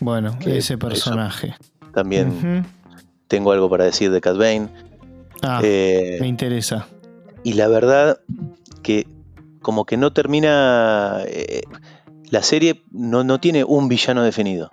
Bueno, 0.00 0.36
ese 0.46 0.78
personaje. 0.78 1.54
También 1.92 2.66
tengo 3.28 3.52
algo 3.52 3.68
para 3.68 3.84
decir 3.84 4.10
de 4.10 4.20
Cat 4.20 4.36
Bane. 4.36 4.68
Ah, 5.42 5.60
eh, 5.62 6.18
me 6.20 6.28
interesa 6.28 6.86
y 7.44 7.54
la 7.54 7.68
verdad 7.68 8.20
que 8.82 9.06
como 9.60 9.84
que 9.84 9.96
no 9.96 10.12
termina... 10.12 11.22
Eh, 11.26 11.62
la 12.30 12.42
serie 12.42 12.82
no, 12.90 13.24
no, 13.24 13.40
tiene 13.40 13.62
un 13.62 13.88
villano 13.88 14.22
definido. 14.22 14.70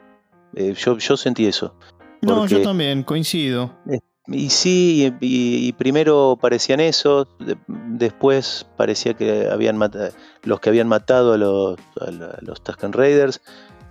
Eh, 0.55 0.73
yo, 0.77 0.97
yo, 0.97 1.17
sentí 1.17 1.45
eso. 1.45 1.75
No, 2.21 2.47
yo 2.47 2.61
también, 2.61 3.03
coincido. 3.03 3.75
Eh, 3.89 3.99
y 4.27 4.49
sí, 4.49 5.13
y, 5.19 5.73
primero 5.73 6.37
parecían 6.39 6.79
esos, 6.79 7.27
después 7.67 8.65
parecía 8.77 9.13
que 9.13 9.49
habían 9.49 9.75
matado, 9.77 10.11
los 10.43 10.59
que 10.59 10.69
habían 10.69 10.87
matado 10.87 11.33
a 11.33 11.37
los, 11.37 11.79
a 11.99 12.11
los 12.41 12.63
Tusken 12.63 12.93
Raiders, 12.93 13.41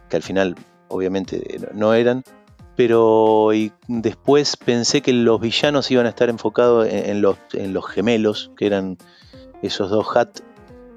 que 0.09 0.17
al 0.17 0.23
final 0.23 0.55
obviamente 0.89 1.61
no 1.75 1.93
eran, 1.93 2.25
pero 2.79 3.53
y 3.53 3.73
después 3.89 4.57
pensé 4.57 5.03
que 5.03 5.13
los 5.13 5.41
villanos 5.41 5.91
iban 5.91 6.07
a 6.07 6.11
estar 6.11 6.29
enfocados 6.29 6.87
en, 6.89 7.21
los, 7.21 7.37
en 7.55 7.73
los, 7.75 7.85
gemelos, 7.89 8.53
que 8.57 8.67
eran 8.67 8.97
esos 9.63 9.91
dos 9.91 10.07
Hat, 10.17 10.29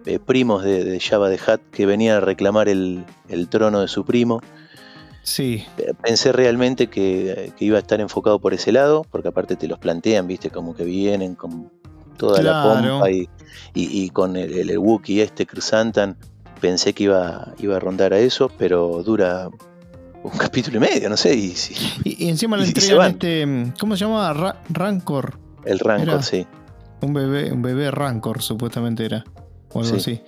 eh, 0.06 0.20
primos 0.20 0.64
de, 0.64 0.84
de 0.84 1.00
Jabba 1.00 1.28
de 1.30 1.38
Hutt 1.38 1.62
que 1.72 1.88
venían 1.88 2.18
a 2.18 2.20
reclamar 2.20 2.70
el, 2.70 3.04
el 3.30 3.50
trono 3.50 3.82
de 3.82 3.88
su 3.88 4.06
primo. 4.06 4.42
Sí. 5.24 5.66
Eh, 5.80 5.94
Pensé 6.04 6.32
realmente 6.32 6.86
que, 6.86 7.52
que 7.58 7.66
iba 7.66 7.78
a 7.78 7.82
estar 7.82 8.00
enfocado 8.00 8.38
por 8.38 8.54
ese 8.54 8.72
lado, 8.72 9.04
porque 9.10 9.30
aparte 9.30 9.56
te 9.56 9.68
los 9.68 9.80
plantean, 9.80 10.28
viste, 10.28 10.52
como 10.52 10.76
que 10.76 10.84
vienen 10.84 11.34
con 11.34 11.72
toda 12.16 12.44
la 12.44 12.62
pompa 12.62 13.10
y, 13.10 13.28
y- 13.74 14.04
y 14.04 14.10
con 14.12 14.36
el, 14.36 14.54
el, 14.54 14.70
el 14.70 14.78
Wookiee 14.78 15.22
este 15.24 15.48
Cruzantan. 15.48 16.16
Pensé 16.60 16.94
que 16.94 17.06
iba, 17.06 17.56
iba 17.58 17.78
a 17.78 17.80
rondar 17.80 18.14
a 18.14 18.20
eso, 18.20 18.52
pero 18.56 19.02
dura 19.02 19.50
un 20.24 20.32
capítulo 20.38 20.78
y 20.78 20.80
medio, 20.80 21.10
no 21.10 21.18
sé, 21.18 21.34
y, 21.36 21.50
sí, 21.56 21.74
Y, 22.04 22.26
y 22.26 22.30
encima 22.30 22.58
le 22.58 22.66
entregan 22.66 23.12
este. 23.12 23.46
mm, 23.46 23.74
¿Cómo 23.80 23.96
se 23.96 24.06
llama? 24.06 24.32
Ra- 24.34 24.62
Rancor. 24.70 25.40
el 25.66 25.80
Rancor, 25.80 26.10
Era. 26.10 26.22
sí. 26.22 26.46
Un 27.02 27.14
bebé, 27.14 27.52
un 27.52 27.62
bebé 27.62 27.90
Rancor, 27.92 28.42
supuestamente 28.42 29.06
era. 29.06 29.24
O 29.74 29.80
algo 29.82 29.98
Sí. 29.98 29.98
así. 29.98 30.22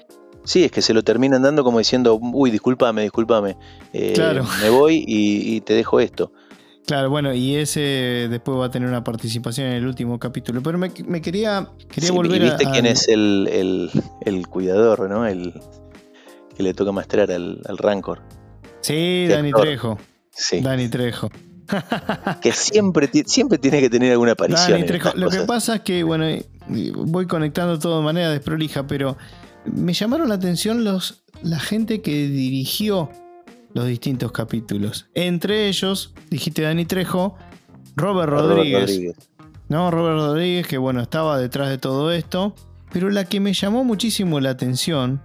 Sí, 0.46 0.64
es 0.66 0.72
que 0.72 0.82
se 0.82 0.94
lo 0.94 1.04
terminan 1.04 1.42
dando 1.42 1.64
como 1.64 1.78
diciendo, 1.78 2.20
uy, 2.22 2.52
discúlpame, 2.52 3.04
discúlpame, 3.04 3.56
eh, 3.94 4.12
Claro. 4.14 4.44
me 4.62 4.70
voy 4.70 5.04
y, 5.08 5.56
y 5.56 5.62
te 5.62 5.74
dejo 5.74 6.00
esto. 6.00 6.32
Claro, 6.86 7.10
bueno, 7.10 7.34
y 7.34 7.56
ese 7.56 8.28
después 8.30 8.58
va 8.58 8.66
a 8.66 8.70
tener 8.72 8.90
una 8.90 9.06
participación 9.06 9.68
en 9.68 9.74
el 9.74 9.88
último 9.88 10.20
capítulo. 10.20 10.62
Pero 10.62 10.78
me, 10.78 10.92
me 11.06 11.22
quería, 11.22 11.70
quería 11.88 12.10
Sí, 12.10 12.14
volver 12.14 12.42
y 12.42 12.46
viste 12.46 12.68
a. 12.68 12.72
quién 12.72 12.86
es 12.86 13.08
el, 13.08 13.48
el- 13.50 13.90
el 14.26 14.48
cuidador, 14.50 15.10
¿no? 15.10 15.26
El 15.26 15.54
que 16.58 16.62
le 16.64 16.74
toca 16.74 16.92
maestrar 16.92 17.32
al, 17.32 17.62
al 17.70 17.78
Rancor. 17.78 18.22
Sí, 18.84 19.26
Dani 19.28 19.50
actor. 19.50 19.62
Trejo. 19.62 19.98
Sí. 20.32 20.62
Dani 20.62 20.88
Trejo. 20.90 21.30
Que 22.42 22.52
siempre, 22.52 23.10
siempre 23.26 23.58
tiene 23.58 23.80
que 23.80 23.90
tener 23.90 24.12
alguna 24.12 24.34
aparición. 24.34 24.72
Dani 24.72 24.86
Trejo. 24.86 25.12
Lo 25.16 25.30
que 25.30 25.40
pasa 25.42 25.78
es 25.78 25.82
que, 25.82 26.04
bueno, 26.04 26.26
eh, 26.26 26.46
voy 26.94 27.26
conectando 27.26 27.80
todo 27.80 27.98
de 27.98 28.04
manera 28.04 28.30
desprolija, 28.30 28.86
pero 28.86 29.18
me 29.66 29.94
llamaron 29.94 30.30
la 30.30 30.36
atención 30.36 30.84
los, 30.84 31.24
la 31.42 31.60
gente 31.60 32.02
que 32.02 32.28
dirigió 32.28 33.10
los 33.74 33.88
distintos 33.88 34.32
capítulos. 34.32 35.08
Entre 35.16 35.68
ellos, 35.68 36.14
dijiste 36.30 36.62
Dani 36.62 36.86
Trejo, 36.86 37.36
Robert 37.96 38.30
Robert 38.30 38.50
Rodríguez. 38.58 38.82
Rodríguez. 38.82 39.16
¿no? 39.70 39.90
Robert 39.92 40.18
Rodríguez, 40.18 40.68
que 40.68 40.78
bueno, 40.78 41.02
estaba 41.02 41.38
detrás 41.38 41.70
de 41.70 41.78
todo 41.78 42.12
esto. 42.12 42.54
Pero 42.92 43.10
la 43.10 43.26
que 43.26 43.40
me 43.40 43.54
llamó 43.54 43.84
muchísimo 43.84 44.40
la 44.40 44.52
atención, 44.52 45.22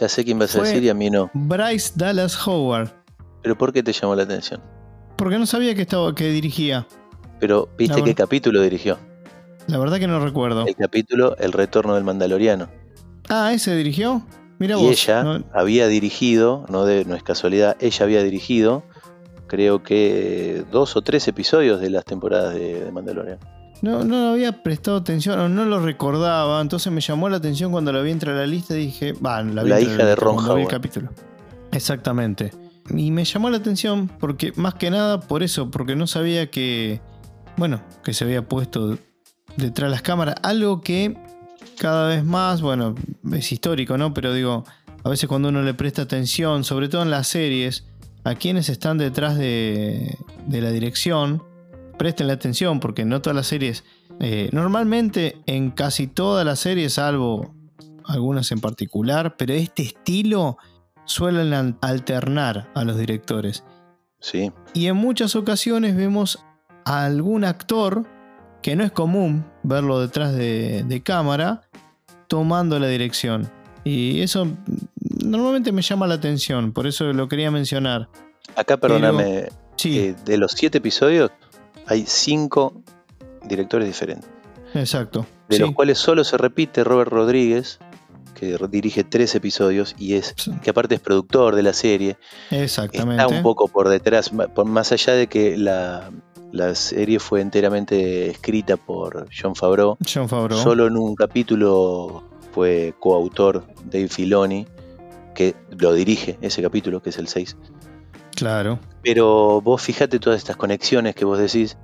Ya 0.00 0.08
sé 0.08 0.24
quién 0.24 0.38
vas 0.38 0.56
a 0.56 0.62
decir 0.62 0.82
y 0.82 0.88
a 0.88 0.94
mí 0.94 1.10
no. 1.10 1.30
Bryce 1.34 1.92
Dallas 1.94 2.46
Howard. 2.46 2.90
Pero 3.42 3.56
¿por 3.56 3.72
qué 3.72 3.82
te 3.82 3.92
llamó 3.92 4.14
la 4.16 4.24
atención? 4.24 4.60
Porque 5.16 5.38
no 5.38 5.46
sabía 5.46 5.74
que 5.74 5.82
estaba, 5.82 6.14
que 6.14 6.30
dirigía. 6.30 6.86
Pero 7.38 7.68
¿viste 7.78 8.02
qué 8.02 8.14
capítulo 8.14 8.60
dirigió? 8.60 8.98
La 9.66 9.78
verdad 9.78 9.98
que 9.98 10.06
no 10.06 10.18
recuerdo. 10.24 10.66
El 10.66 10.76
capítulo 10.76 11.36
El 11.38 11.52
retorno 11.52 11.94
del 11.94 12.04
Mandaloriano. 12.04 12.68
Ah, 13.28 13.52
ese 13.52 13.74
dirigió. 13.76 14.26
Mira 14.58 14.76
y 14.78 14.82
vos. 14.82 14.90
ella 14.90 15.22
No, 15.22 15.44
había 15.52 15.88
dirigido, 15.88 16.64
no, 16.68 16.84
de, 16.84 17.04
no 17.04 17.14
es 17.14 17.22
casualidad, 17.22 17.76
ella 17.80 18.04
había 18.04 18.22
dirigido, 18.22 18.84
creo 19.46 19.82
que 19.82 20.64
dos 20.70 20.96
o 20.96 21.02
tres 21.02 21.26
episodios 21.28 21.80
de 21.80 21.90
las 21.90 22.04
temporadas 22.04 22.54
de, 22.54 22.84
de 22.84 22.92
Mandalorian. 22.92 23.38
No, 23.82 24.04
no 24.04 24.32
había 24.32 24.62
prestado 24.62 24.96
atención 24.96 25.38
o 25.38 25.48
no 25.48 25.64
lo 25.64 25.80
recordaba. 25.80 26.60
Entonces 26.60 26.92
me 26.92 27.00
llamó 27.00 27.28
la 27.28 27.36
atención 27.36 27.72
cuando 27.72 27.92
la 27.92 28.00
vi 28.00 28.10
entre 28.10 28.34
la 28.34 28.46
lista 28.46 28.74
y 28.74 28.86
dije, 28.86 29.12
va, 29.12 29.42
la 29.42 29.62
vi 29.62 29.70
La 29.70 29.80
hija 29.80 30.04
de 30.04 30.16
Ron 30.16 30.58
el 30.58 30.68
capítulo. 30.68 31.10
Exactamente. 31.72 32.52
Y 32.90 33.10
me 33.10 33.24
llamó 33.24 33.50
la 33.50 33.56
atención 33.56 34.08
porque, 34.08 34.52
más 34.56 34.74
que 34.74 34.90
nada, 34.90 35.20
por 35.20 35.42
eso, 35.42 35.70
porque 35.70 35.96
no 35.96 36.06
sabía 36.06 36.50
que, 36.50 37.00
bueno, 37.56 37.82
que 38.02 38.12
se 38.12 38.24
había 38.24 38.46
puesto 38.46 38.98
detrás 39.56 39.88
de 39.88 39.90
las 39.90 40.02
cámaras. 40.02 40.36
Algo 40.42 40.80
que 40.80 41.16
cada 41.78 42.08
vez 42.08 42.24
más, 42.24 42.62
bueno, 42.62 42.94
es 43.32 43.52
histórico, 43.52 43.96
¿no? 43.96 44.14
Pero 44.14 44.32
digo, 44.32 44.64
a 45.02 45.08
veces 45.08 45.28
cuando 45.28 45.48
uno 45.48 45.62
le 45.62 45.74
presta 45.74 46.02
atención, 46.02 46.64
sobre 46.64 46.88
todo 46.88 47.02
en 47.02 47.10
las 47.10 47.26
series, 47.26 47.84
a 48.22 48.34
quienes 48.34 48.68
están 48.68 48.98
detrás 48.98 49.36
de, 49.36 50.16
de 50.46 50.60
la 50.60 50.70
dirección, 50.70 51.42
presten 51.96 52.26
la 52.28 52.34
atención 52.34 52.80
porque 52.80 53.04
no 53.04 53.20
todas 53.22 53.36
las 53.36 53.46
series, 53.46 53.84
eh, 54.20 54.48
normalmente 54.52 55.36
en 55.46 55.70
casi 55.70 56.06
todas 56.06 56.44
las 56.44 56.60
series, 56.60 56.94
salvo 56.94 57.54
algunas 58.06 58.50
en 58.52 58.60
particular, 58.60 59.36
pero 59.36 59.54
este 59.54 59.82
estilo 59.82 60.58
suelen 61.06 61.52
al- 61.54 61.76
alternar 61.80 62.70
a 62.74 62.84
los 62.84 62.96
directores. 62.98 63.64
Sí, 64.20 64.50
Y 64.72 64.86
en 64.86 64.96
muchas 64.96 65.36
ocasiones 65.36 65.96
vemos 65.96 66.44
a 66.84 67.04
algún 67.04 67.44
actor, 67.44 68.06
que 68.62 68.74
no 68.76 68.84
es 68.84 68.92
común 68.92 69.44
verlo 69.62 70.00
detrás 70.00 70.34
de, 70.34 70.82
de 70.86 71.02
cámara, 71.02 71.62
tomando 72.28 72.78
la 72.78 72.88
dirección. 72.88 73.50
Y 73.84 74.20
eso 74.22 74.46
normalmente 75.22 75.72
me 75.72 75.82
llama 75.82 76.06
la 76.06 76.14
atención, 76.14 76.72
por 76.72 76.86
eso 76.86 77.12
lo 77.12 77.28
quería 77.28 77.50
mencionar. 77.50 78.08
acá 78.56 78.76
perdóname, 78.78 79.48
Sí, 79.76 79.98
eh, 79.98 80.14
de 80.24 80.38
los 80.38 80.52
siete 80.52 80.78
episodios 80.78 81.30
hay 81.86 82.04
cinco 82.06 82.82
directores 83.42 83.86
diferentes, 83.86 84.28
exacto. 84.74 85.26
de 85.48 85.56
Sí, 85.56 85.62
los 85.62 85.72
cuales 85.72 85.98
solo 85.98 86.24
se 86.24 86.36
repite 86.36 86.84
Robert 86.84 87.10
Rodríguez, 87.10 87.78
que 88.34 88.56
dirige 88.70 89.04
tres 89.04 89.34
episodios 89.34 89.94
y 89.98 90.14
es 90.14 90.34
que 90.62 90.70
aparte 90.70 90.96
es 90.96 91.00
productor 91.00 91.54
de 91.54 91.62
la 91.62 91.72
serie, 91.72 92.16
exactamente. 92.50 93.22
está 93.22 93.34
un 93.34 93.42
poco 93.42 93.68
por 93.68 93.88
detrás, 93.88 94.32
más 94.32 94.92
allá 94.92 95.14
de 95.14 95.26
que 95.28 95.56
la, 95.56 96.10
la 96.52 96.74
serie 96.74 97.18
fue 97.18 97.40
enteramente 97.40 98.30
escrita 98.30 98.76
por 98.76 99.28
John 99.36 99.54
Favreau, 99.54 99.96
John 100.12 100.28
Favreau. 100.28 100.60
solo 100.60 100.86
en 100.86 100.96
un 100.96 101.14
capítulo 101.14 102.24
fue 102.54 102.94
coautor 103.00 103.66
Dave 103.84 104.08
Filoni, 104.08 104.66
que 105.34 105.56
lo 105.76 105.92
dirige 105.92 106.38
ese 106.40 106.62
capítulo, 106.62 107.02
que 107.02 107.10
es 107.10 107.18
el 107.18 107.26
6. 107.26 107.56
Claro. 108.34 108.78
Pero 109.02 109.60
vos 109.60 109.82
fíjate 109.82 110.18
todas 110.18 110.38
estas 110.38 110.56
conexiones 110.56 111.14
que 111.14 111.24
vos 111.24 111.38
decís. 111.38 111.76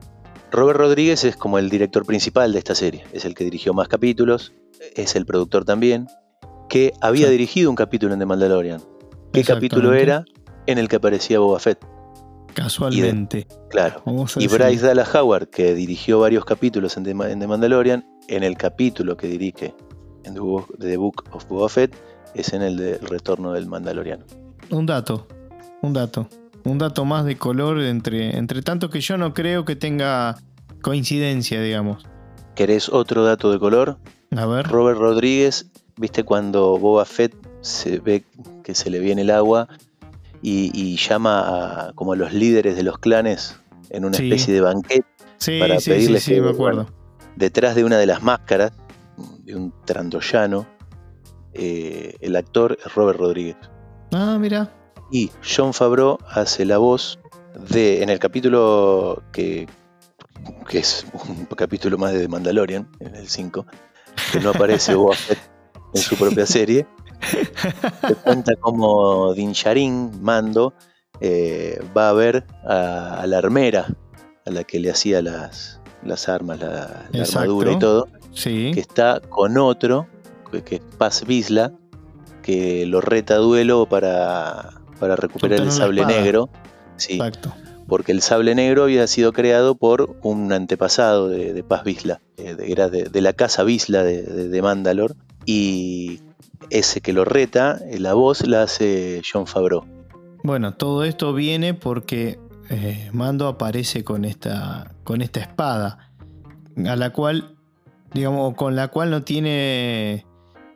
Robert 0.50 0.78
Rodríguez 0.78 1.24
es 1.24 1.36
como 1.36 1.58
el 1.58 1.70
director 1.70 2.04
principal 2.04 2.52
de 2.52 2.58
esta 2.58 2.74
serie, 2.74 3.04
es 3.12 3.24
el 3.24 3.34
que 3.34 3.44
dirigió 3.44 3.72
más 3.72 3.86
capítulos, 3.88 4.52
es 4.96 5.14
el 5.14 5.24
productor 5.26 5.64
también, 5.64 6.08
que 6.68 6.92
había 7.00 7.26
Sí. 7.26 7.32
dirigido 7.32 7.70
un 7.70 7.76
capítulo 7.76 8.12
en 8.14 8.18
The 8.18 8.26
Mandalorian. 8.26 8.80
¿Qué 9.32 9.44
capítulo 9.44 9.94
era? 9.94 10.24
En 10.66 10.78
el 10.78 10.88
que 10.88 10.96
aparecía 10.96 11.38
Boba 11.38 11.60
Fett, 11.60 11.78
Casualmente. 12.54 13.46
claro. 13.68 14.02
Vamos 14.04 14.36
a 14.36 14.42
Y. 14.42 14.48
Bryce 14.48 14.84
Dallas 14.84 15.14
Howard, 15.14 15.48
que 15.50 15.72
dirigió 15.74 16.18
varios 16.20 16.44
capítulos 16.44 16.96
en 16.96 17.04
The, 17.04 17.10
en 17.10 17.38
The 17.38 17.46
Mandalorian, 17.46 18.04
en 18.28 18.42
el 18.42 18.56
capítulo 18.56 19.16
que 19.16 19.28
dirige 19.28 19.74
en 20.24 20.34
The 20.34 20.40
Book, 20.40 20.76
The 20.80 20.96
Book 20.96 21.24
of 21.32 21.46
Boba 21.46 21.68
Fett, 21.68 21.94
es 22.34 22.52
en 22.52 22.62
el 22.62 22.76
de 22.76 22.92
El 22.94 23.06
Retorno 23.06 23.52
del 23.52 23.66
Mandaloriano. 23.66 24.24
Un 24.70 24.84
dato. 24.86 25.26
Un 25.82 25.92
dato. 25.92 26.28
Un 26.64 26.78
dato 26.78 27.04
más 27.04 27.24
de 27.24 27.36
color 27.36 27.80
entre, 27.80 28.36
entre 28.36 28.62
tanto 28.62 28.90
que 28.90 29.00
yo 29.00 29.16
no 29.16 29.32
creo 29.34 29.64
que 29.64 29.76
tenga 29.76 30.36
coincidencia, 30.82 31.60
digamos. 31.60 32.04
¿Querés 32.54 32.88
otro 32.88 33.24
dato 33.24 33.50
de 33.50 33.58
color? 33.58 33.98
A 34.36 34.46
ver. 34.46 34.66
Robert 34.66 34.98
Rodríguez, 34.98 35.70
viste 35.96 36.24
cuando 36.24 36.78
Boba 36.78 37.04
Fett 37.04 37.34
se 37.62 37.98
ve 38.00 38.24
que 38.62 38.74
se 38.74 38.90
le 38.90 38.98
viene 39.00 39.22
el 39.22 39.30
agua 39.30 39.68
y, 40.42 40.70
y 40.74 40.96
llama 40.96 41.88
a 41.88 41.92
como 41.94 42.12
a 42.12 42.16
los 42.16 42.32
líderes 42.32 42.76
de 42.76 42.82
los 42.82 42.98
clanes 42.98 43.58
en 43.90 44.04
una 44.04 44.16
Sí. 44.16 44.24
especie 44.24 44.54
de 44.54 44.60
banquete 44.60 45.04
Sí, 45.38 45.58
para 45.58 45.80
sí, 45.80 45.90
pedirles 45.90 46.24
que, 46.26 46.40
me 46.40 46.50
acuerdo. 46.50 46.86
detrás 47.36 47.74
de 47.74 47.84
una 47.84 47.96
de 47.98 48.06
las 48.06 48.22
máscaras 48.22 48.72
de 49.44 49.56
un 49.56 49.72
trandoyano, 49.86 50.66
eh, 51.54 52.14
el 52.20 52.36
actor 52.36 52.76
es 52.84 52.94
Robert 52.94 53.18
Rodríguez. 53.18 53.56
Ah, 54.12 54.36
mira. 54.38 54.70
Y 55.10 55.30
John 55.42 55.72
Favreau 55.74 56.18
hace 56.28 56.64
la 56.64 56.78
voz 56.78 57.18
de, 57.68 58.02
en 58.02 58.10
el 58.10 58.18
capítulo 58.18 59.22
que, 59.32 59.66
que 60.68 60.78
es 60.78 61.04
un 61.12 61.46
capítulo 61.46 61.98
más 61.98 62.12
de 62.12 62.28
Mandalorian, 62.28 62.88
en 63.00 63.16
el 63.16 63.28
5, 63.28 63.66
que 64.32 64.40
no 64.40 64.50
aparece 64.50 64.94
Boba 64.94 65.14
Fett 65.16 65.38
en 65.94 66.00
su 66.02 66.16
propia 66.16 66.46
serie, 66.46 66.86
te 68.06 68.14
cuenta 68.14 68.54
cómo 68.56 69.34
Din 69.34 69.52
Djarin, 69.52 70.22
Mando, 70.22 70.74
eh, 71.20 71.82
va 71.96 72.10
a 72.10 72.12
ver 72.12 72.46
a, 72.64 73.20
a 73.20 73.26
la 73.26 73.38
armera, 73.38 73.86
a 74.46 74.50
la 74.50 74.62
que 74.64 74.78
le 74.78 74.90
hacía 74.90 75.20
las, 75.20 75.80
las 76.04 76.28
armas, 76.28 76.60
la, 76.60 77.08
la 77.10 77.22
armadura 77.24 77.72
y 77.72 77.78
todo, 77.78 78.06
Sí. 78.32 78.70
que 78.72 78.78
está 78.80 79.20
con 79.20 79.58
otro, 79.58 80.06
que, 80.52 80.62
que 80.62 80.76
es 80.76 80.82
Paz 80.96 81.24
Vizla, 81.26 81.72
que 82.42 82.86
lo 82.86 83.00
reta 83.00 83.34
a 83.34 83.38
duelo 83.38 83.86
para, 83.86 84.79
para 85.00 85.16
recuperar 85.16 85.60
el 85.60 85.72
sable 85.72 86.06
negro. 86.06 86.50
Sí, 86.96 87.14
Exacto. 87.14 87.52
porque 87.88 88.12
el 88.12 88.20
sable 88.20 88.54
negro 88.54 88.84
había 88.84 89.06
sido 89.06 89.32
creado 89.32 89.74
por 89.74 90.16
un 90.22 90.52
antepasado 90.52 91.28
de, 91.28 91.54
de 91.54 91.62
Paz 91.64 91.82
Vizla, 91.82 92.20
eh, 92.36 92.54
de, 92.54 92.70
era 92.70 92.88
de, 92.90 93.04
de 93.04 93.20
la 93.22 93.32
casa 93.32 93.64
de, 93.64 94.22
de, 94.22 94.48
de 94.48 94.62
Mandalor, 94.62 95.16
y 95.46 96.20
ese 96.68 97.00
que 97.00 97.12
lo 97.12 97.24
reta, 97.24 97.80
eh, 97.90 97.98
la 97.98 98.12
voz 98.12 98.46
la 98.46 98.62
hace 98.62 99.22
John 99.24 99.46
Favreau. 99.46 99.86
Bueno, 100.44 100.74
todo 100.74 101.04
esto 101.04 101.32
viene 101.32 101.74
porque 101.74 102.38
eh, 102.68 103.08
Mando 103.12 103.48
aparece 103.48 104.04
con 104.04 104.24
esta, 104.24 104.92
con 105.02 105.22
esta 105.22 105.40
espada, 105.40 106.10
a 106.86 106.96
la 106.96 107.10
cual, 107.10 107.56
digamos, 108.12 108.54
con 108.54 108.76
la 108.76 108.88
cual 108.88 109.10
no 109.10 109.22
tiene, 109.22 110.24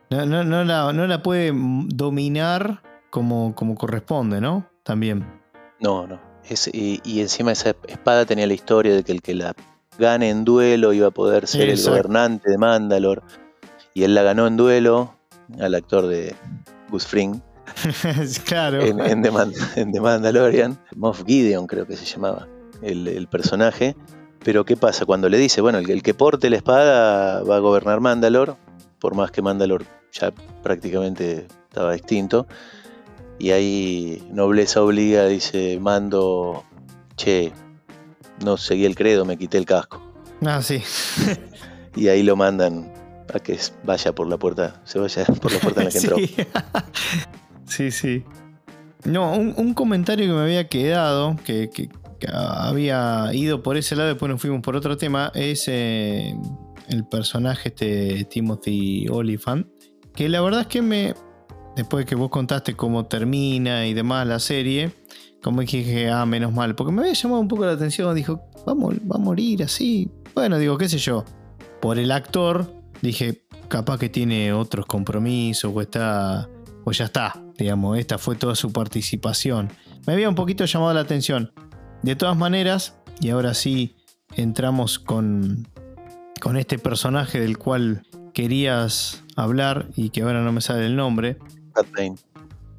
No, 0.09 0.25
no, 0.25 0.43
no, 0.43 0.63
la, 0.63 0.91
no 0.91 1.07
la 1.07 1.23
puede 1.23 1.51
dominar 1.53 2.81
como, 3.15 3.55
como 3.55 3.75
corresponde, 3.75 4.41
¿no? 4.41 4.69
También. 4.83 5.25
No, 5.79 6.05
no. 6.05 6.19
Es, 6.49 6.67
y, 6.67 6.99
y, 7.05 7.21
encima 7.21 7.53
esa 7.53 7.73
espada 7.87 8.25
tenía 8.25 8.45
la 8.45 8.53
historia 8.53 8.93
de 8.93 9.03
que 9.05 9.13
el 9.13 9.21
que 9.21 9.33
la 9.33 9.55
gane 9.97 10.29
en 10.29 10.43
duelo 10.43 10.91
iba 10.91 11.07
a 11.07 11.11
poder 11.11 11.47
ser 11.47 11.69
el 11.69 11.81
gobernante 11.81 12.51
de 12.51 12.57
Mandalor. 12.57 13.23
Y 13.93 14.03
él 14.03 14.15
la 14.15 14.23
ganó 14.23 14.47
en 14.47 14.57
duelo 14.57 15.15
al 15.61 15.75
actor 15.75 16.07
de 16.07 16.35
Gus 16.89 17.07
Fring. 17.07 17.39
claro. 18.45 18.81
En, 18.81 18.99
en, 18.99 19.21
The 19.21 20.01
Mandalorian. 20.01 20.77
Moff 20.97 21.23
Gideon 21.25 21.67
creo 21.67 21.87
que 21.87 21.95
se 21.95 22.03
llamaba 22.03 22.49
el, 22.81 23.07
el, 23.07 23.27
personaje. 23.27 23.95
Pero 24.43 24.65
¿qué 24.65 24.75
pasa? 24.75 25.05
Cuando 25.05 25.29
le 25.29 25.37
dice, 25.37 25.61
bueno, 25.61 25.77
el, 25.77 25.89
el, 25.89 26.03
que 26.03 26.13
porte 26.13 26.49
la 26.49 26.57
espada 26.57 27.43
va 27.43 27.55
a 27.55 27.59
gobernar 27.59 28.01
Mandalor, 28.01 28.57
por 28.99 29.15
más 29.15 29.31
que 29.31 29.41
Mandalor 29.41 29.85
ya 30.11 30.33
prácticamente 30.61 31.47
estaba 31.69 31.95
extinto. 31.95 32.45
Y 33.37 33.51
ahí 33.51 34.23
nobleza 34.31 34.81
obliga, 34.81 35.27
dice, 35.27 35.79
mando, 35.79 36.63
che, 37.17 37.51
no 38.43 38.57
seguí 38.57 38.85
el 38.85 38.95
credo, 38.95 39.25
me 39.25 39.37
quité 39.37 39.57
el 39.57 39.65
casco. 39.65 40.01
Ah, 40.45 40.61
sí. 40.61 40.81
y 41.95 42.07
ahí 42.07 42.23
lo 42.23 42.35
mandan 42.35 42.91
a 43.33 43.39
que 43.39 43.57
vaya 43.83 44.13
por 44.13 44.27
la 44.27 44.37
puerta, 44.37 44.81
se 44.85 44.99
vaya 44.99 45.25
por 45.25 45.51
la 45.51 45.59
puerta 45.59 45.81
en 45.81 45.85
la 45.87 45.91
que 45.91 45.97
entró. 45.99 46.17
sí, 47.65 47.91
sí. 47.91 48.23
No, 49.03 49.33
un, 49.33 49.73
comentario 49.75 50.25
que 50.25 50.33
me 50.33 50.41
había 50.41 50.67
quedado, 50.67 51.35
que, 51.45 51.69
había 52.33 53.29
ido 53.33 53.61
por 53.61 53.77
ese 53.77 53.95
lado, 53.95 54.09
después 54.09 54.31
nos 54.31 54.41
fuimos 54.41 54.61
por 54.61 54.75
otro 54.75 54.97
tema, 54.97 55.31
es 55.35 55.67
eh, 55.67 56.35
el 56.89 57.05
personaje 57.05 57.69
este 57.69 58.25
Timothy 58.25 59.07
Oliphant, 59.09 59.67
que 60.15 60.27
la 60.27 60.41
verdad 60.41 60.61
es 60.61 60.67
que 60.67 60.81
me, 60.81 61.13
después 61.75 62.05
que 62.05 62.15
vos 62.15 62.29
contaste 62.29 62.75
cómo 62.75 63.05
termina 63.05 63.85
y 63.85 63.93
demás 63.93 64.27
la 64.27 64.39
serie, 64.39 64.91
como 65.43 65.61
dije, 65.61 66.09
ah, 66.09 66.25
menos 66.25 66.53
mal, 66.53 66.75
porque 66.75 66.91
me 66.91 67.01
había 67.01 67.13
llamado 67.13 67.41
un 67.41 67.47
poco 67.47 67.65
la 67.65 67.73
atención, 67.73 68.15
dijo, 68.15 68.41
vamos, 68.65 68.95
va 68.95 69.15
a 69.15 69.19
morir 69.19 69.63
así. 69.63 70.09
Bueno, 70.33 70.57
digo, 70.57 70.77
qué 70.77 70.89
sé 70.89 70.97
yo, 70.97 71.23
por 71.81 71.99
el 71.99 72.11
actor, 72.11 72.73
dije, 73.01 73.45
capaz 73.67 73.99
que 73.99 74.09
tiene 74.09 74.53
otros 74.53 74.85
compromisos 74.85 75.71
o 75.73 75.81
está, 75.81 76.49
o 76.83 76.91
ya 76.91 77.05
está, 77.05 77.43
digamos, 77.57 77.97
esta 77.97 78.17
fue 78.17 78.35
toda 78.35 78.55
su 78.55 78.71
participación. 78.71 79.69
Me 80.07 80.13
había 80.13 80.29
un 80.29 80.35
poquito 80.35 80.65
llamado 80.65 80.93
la 80.93 81.01
atención. 81.01 81.51
De 82.01 82.15
todas 82.15 82.37
maneras, 82.37 82.95
y 83.19 83.29
ahora 83.29 83.53
sí 83.53 83.95
entramos 84.35 84.99
con, 84.99 85.67
con 86.41 86.57
este 86.57 86.77
personaje 86.77 87.39
del 87.39 87.57
cual 87.57 88.03
querías 88.33 89.23
hablar 89.35 89.89
y 89.95 90.09
que 90.09 90.21
ahora 90.21 90.41
no 90.43 90.51
me 90.51 90.61
sale 90.61 90.85
el 90.85 90.95
nombre, 90.95 91.37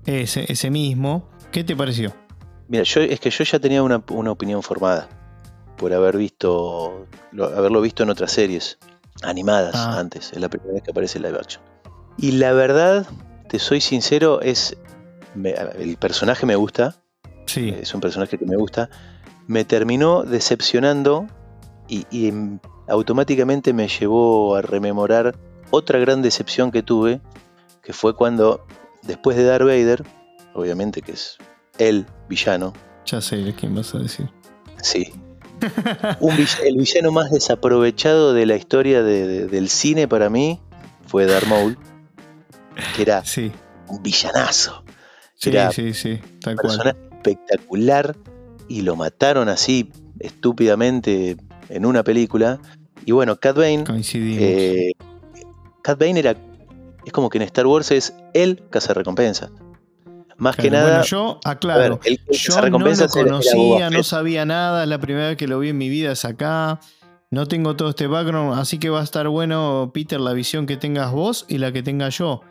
ese, 0.04 0.50
ese 0.50 0.70
mismo. 0.70 1.28
¿Qué 1.50 1.64
te 1.64 1.74
pareció? 1.74 2.14
Mira, 2.68 2.82
yo, 2.82 3.00
es 3.00 3.20
que 3.20 3.30
yo 3.30 3.44
ya 3.44 3.58
tenía 3.58 3.82
una, 3.82 3.96
opinión 4.30 4.62
formada 4.62 5.08
por 5.76 5.92
haber 5.92 6.16
visto, 6.16 7.06
haberlo 7.32 7.80
visto 7.80 8.02
en 8.02 8.10
otras 8.10 8.32
series 8.32 8.78
animadas 9.22 9.74
ah. 9.74 9.98
antes. 9.98 10.32
Es 10.32 10.40
la 10.40 10.48
primera 10.48 10.72
vez 10.74 10.82
que 10.82 10.90
aparece 10.90 11.18
live 11.20 11.38
action. 11.38 11.62
Y 12.18 12.32
la 12.32 12.52
verdad, 12.52 13.06
te 13.48 13.58
soy 13.58 13.80
sincero, 13.80 14.40
es 14.40 14.76
el 15.44 15.96
personaje 15.98 16.46
me 16.46 16.56
gusta. 16.56 16.96
Sí. 17.46 17.74
Es 17.78 17.94
un 17.94 18.00
personaje 18.00 18.38
que 18.38 18.46
me 18.46 18.56
gusta. 18.56 18.90
Me 19.46 19.64
terminó 19.64 20.24
decepcionando 20.24 21.26
y, 21.88 22.06
y 22.10 22.32
automáticamente 22.88 23.72
me 23.72 23.86
llevó 23.86 24.56
a 24.56 24.62
rememorar 24.62 25.36
otra 25.70 25.98
gran 25.98 26.22
decepción 26.22 26.72
que 26.72 26.82
tuve, 26.82 27.20
que 27.82 27.92
fue 27.92 28.16
cuando 28.16 28.66
Después 29.06 29.36
de 29.36 29.44
Darth 29.44 29.64
Vader, 29.64 30.04
obviamente 30.54 31.02
que 31.02 31.12
es 31.12 31.38
el 31.78 32.06
villano. 32.28 32.72
Ya 33.04 33.20
sé 33.20 33.36
de 33.36 33.54
quién 33.54 33.74
vas 33.74 33.94
a 33.94 33.98
decir. 33.98 34.28
Sí. 34.82 35.12
el 36.64 36.76
villano 36.76 37.12
más 37.12 37.30
desaprovechado 37.30 38.34
de 38.34 38.46
la 38.46 38.56
historia 38.56 39.02
del 39.02 39.68
cine 39.68 40.08
para 40.08 40.28
mí 40.28 40.60
fue 41.06 41.26
Darth 41.26 41.46
Maul, 41.46 41.78
que 42.94 43.02
era 43.02 43.22
un 43.88 44.02
villanazo. 44.02 44.84
Sí, 45.34 45.52
sí, 45.72 45.94
sí, 45.94 46.20
tal 46.40 46.56
cual. 46.56 46.96
espectacular 47.12 48.16
y 48.68 48.82
lo 48.82 48.96
mataron 48.96 49.48
así 49.48 49.92
estúpidamente 50.18 51.36
en 51.68 51.86
una 51.86 52.02
película. 52.02 52.60
Y 53.04 53.12
bueno, 53.12 53.36
Cat 53.36 53.56
Bane. 53.56 53.84
Eh, 54.12 54.92
Cat 55.82 55.98
Bane 55.98 56.18
era 56.18 56.36
es 57.06 57.12
como 57.12 57.30
que 57.30 57.38
en 57.38 57.42
Star 57.42 57.68
Wars 57.68 57.92
es 57.92 58.14
el 58.34 58.64
cazarrecompensa. 58.68 59.50
Más 60.38 60.56
que 60.56 60.70
nada. 60.70 61.02
yo 61.02 61.38
aclaro. 61.44 62.00
el, 62.04 62.20
yo 62.30 62.60
no 62.60 62.68
lo 62.68 63.08
conocía, 63.08 63.90
no 63.90 64.02
sabía 64.02 64.44
nada. 64.44 64.82
Es 64.82 64.88
la 64.88 64.98
primera 64.98 65.28
vez 65.28 65.36
que 65.36 65.46
lo 65.46 65.60
vi 65.60 65.68
en 65.68 65.78
mi 65.78 65.88
vida, 65.88 66.12
es 66.12 66.24
acá. 66.24 66.80
No 67.30 67.46
tengo 67.46 67.76
todo 67.76 67.90
este 67.90 68.08
background, 68.08 68.58
así 68.58 68.78
que 68.78 68.90
va 68.90 69.00
a 69.00 69.04
estar 69.04 69.28
bueno, 69.28 69.92
Peter, 69.94 70.20
la 70.20 70.32
visión 70.32 70.66
que 70.66 70.76
tengas 70.76 71.12
vos 71.12 71.44
y 71.48 71.58
la 71.58 71.72
que 71.72 71.84
tenga 71.84 72.08
yo. 72.08 72.42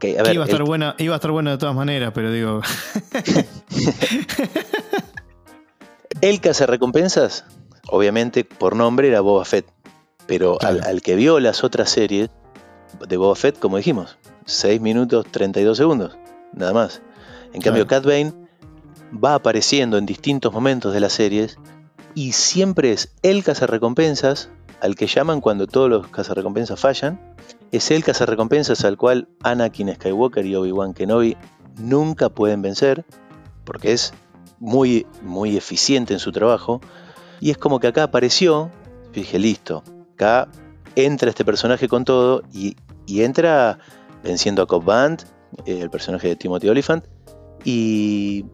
iba, 0.00 0.22
a 0.22 0.46
estar 0.46 0.62
buena, 0.62 0.94
iba 0.98 1.14
a 1.14 1.16
estar 1.16 1.32
buena 1.32 1.50
de 1.50 1.58
todas 1.58 1.74
maneras, 1.74 2.12
pero 2.14 2.30
digo. 2.30 2.60
el 6.20 6.40
cazarrecompensas, 6.40 7.44
obviamente 7.88 8.44
por 8.44 8.76
nombre 8.76 9.08
era 9.08 9.20
Boba 9.20 9.44
Fett. 9.44 9.66
Pero 10.28 10.58
al 10.60 11.02
que 11.02 11.16
vio 11.16 11.38
las 11.38 11.62
otras 11.62 11.90
series, 11.90 12.30
de 13.06 13.16
Boba 13.16 13.34
Fett, 13.34 13.58
como 13.58 13.76
dijimos, 13.76 14.18
6 14.46 14.80
minutos 14.80 15.26
32 15.30 15.76
segundos, 15.76 16.16
nada 16.52 16.72
más. 16.72 17.02
En 17.52 17.60
cambio, 17.60 17.86
Cat 17.86 18.04
Bane 18.04 18.32
va 19.12 19.34
apareciendo 19.34 19.98
en 19.98 20.06
distintos 20.06 20.52
momentos 20.52 20.92
de 20.92 21.00
las 21.00 21.12
series 21.12 21.58
y 22.14 22.32
siempre 22.32 22.92
es 22.92 23.12
el 23.22 23.44
cazarrecompensas 23.44 24.50
al 24.80 24.94
que 24.94 25.06
llaman 25.06 25.40
cuando 25.40 25.66
todos 25.66 25.88
los 25.88 26.08
cazarrecompensas 26.08 26.78
fallan. 26.78 27.20
Es 27.72 27.90
el 27.90 28.04
cazarrecompensas 28.04 28.84
al 28.84 28.96
cual 28.96 29.28
Anakin 29.42 29.94
Skywalker 29.94 30.44
y 30.46 30.54
Obi-Wan 30.54 30.94
Kenobi 30.94 31.36
nunca 31.78 32.28
pueden 32.28 32.62
vencer, 32.62 33.04
porque 33.64 33.92
es 33.92 34.14
muy, 34.58 35.06
muy 35.22 35.56
eficiente 35.56 36.14
en 36.14 36.20
su 36.20 36.32
trabajo. 36.32 36.80
Y 37.40 37.50
es 37.50 37.58
como 37.58 37.80
que 37.80 37.88
acá 37.88 38.04
apareció, 38.04 38.70
dije, 39.12 39.38
listo, 39.38 39.82
acá 40.14 40.48
entra 40.96 41.28
este 41.28 41.44
personaje 41.44 41.86
con 41.86 42.04
todo 42.04 42.42
y, 42.52 42.76
entra 43.06 43.78
venciendo 44.24 44.62
a 44.62 44.66
Cobb 44.66 44.84
Band, 44.84 45.22
eh, 45.64 45.78
el 45.80 45.90
personaje 45.90 46.28
de 46.28 46.36
Timothy 46.36 46.68
Oliphant, 46.68 47.04
y 47.64 48.44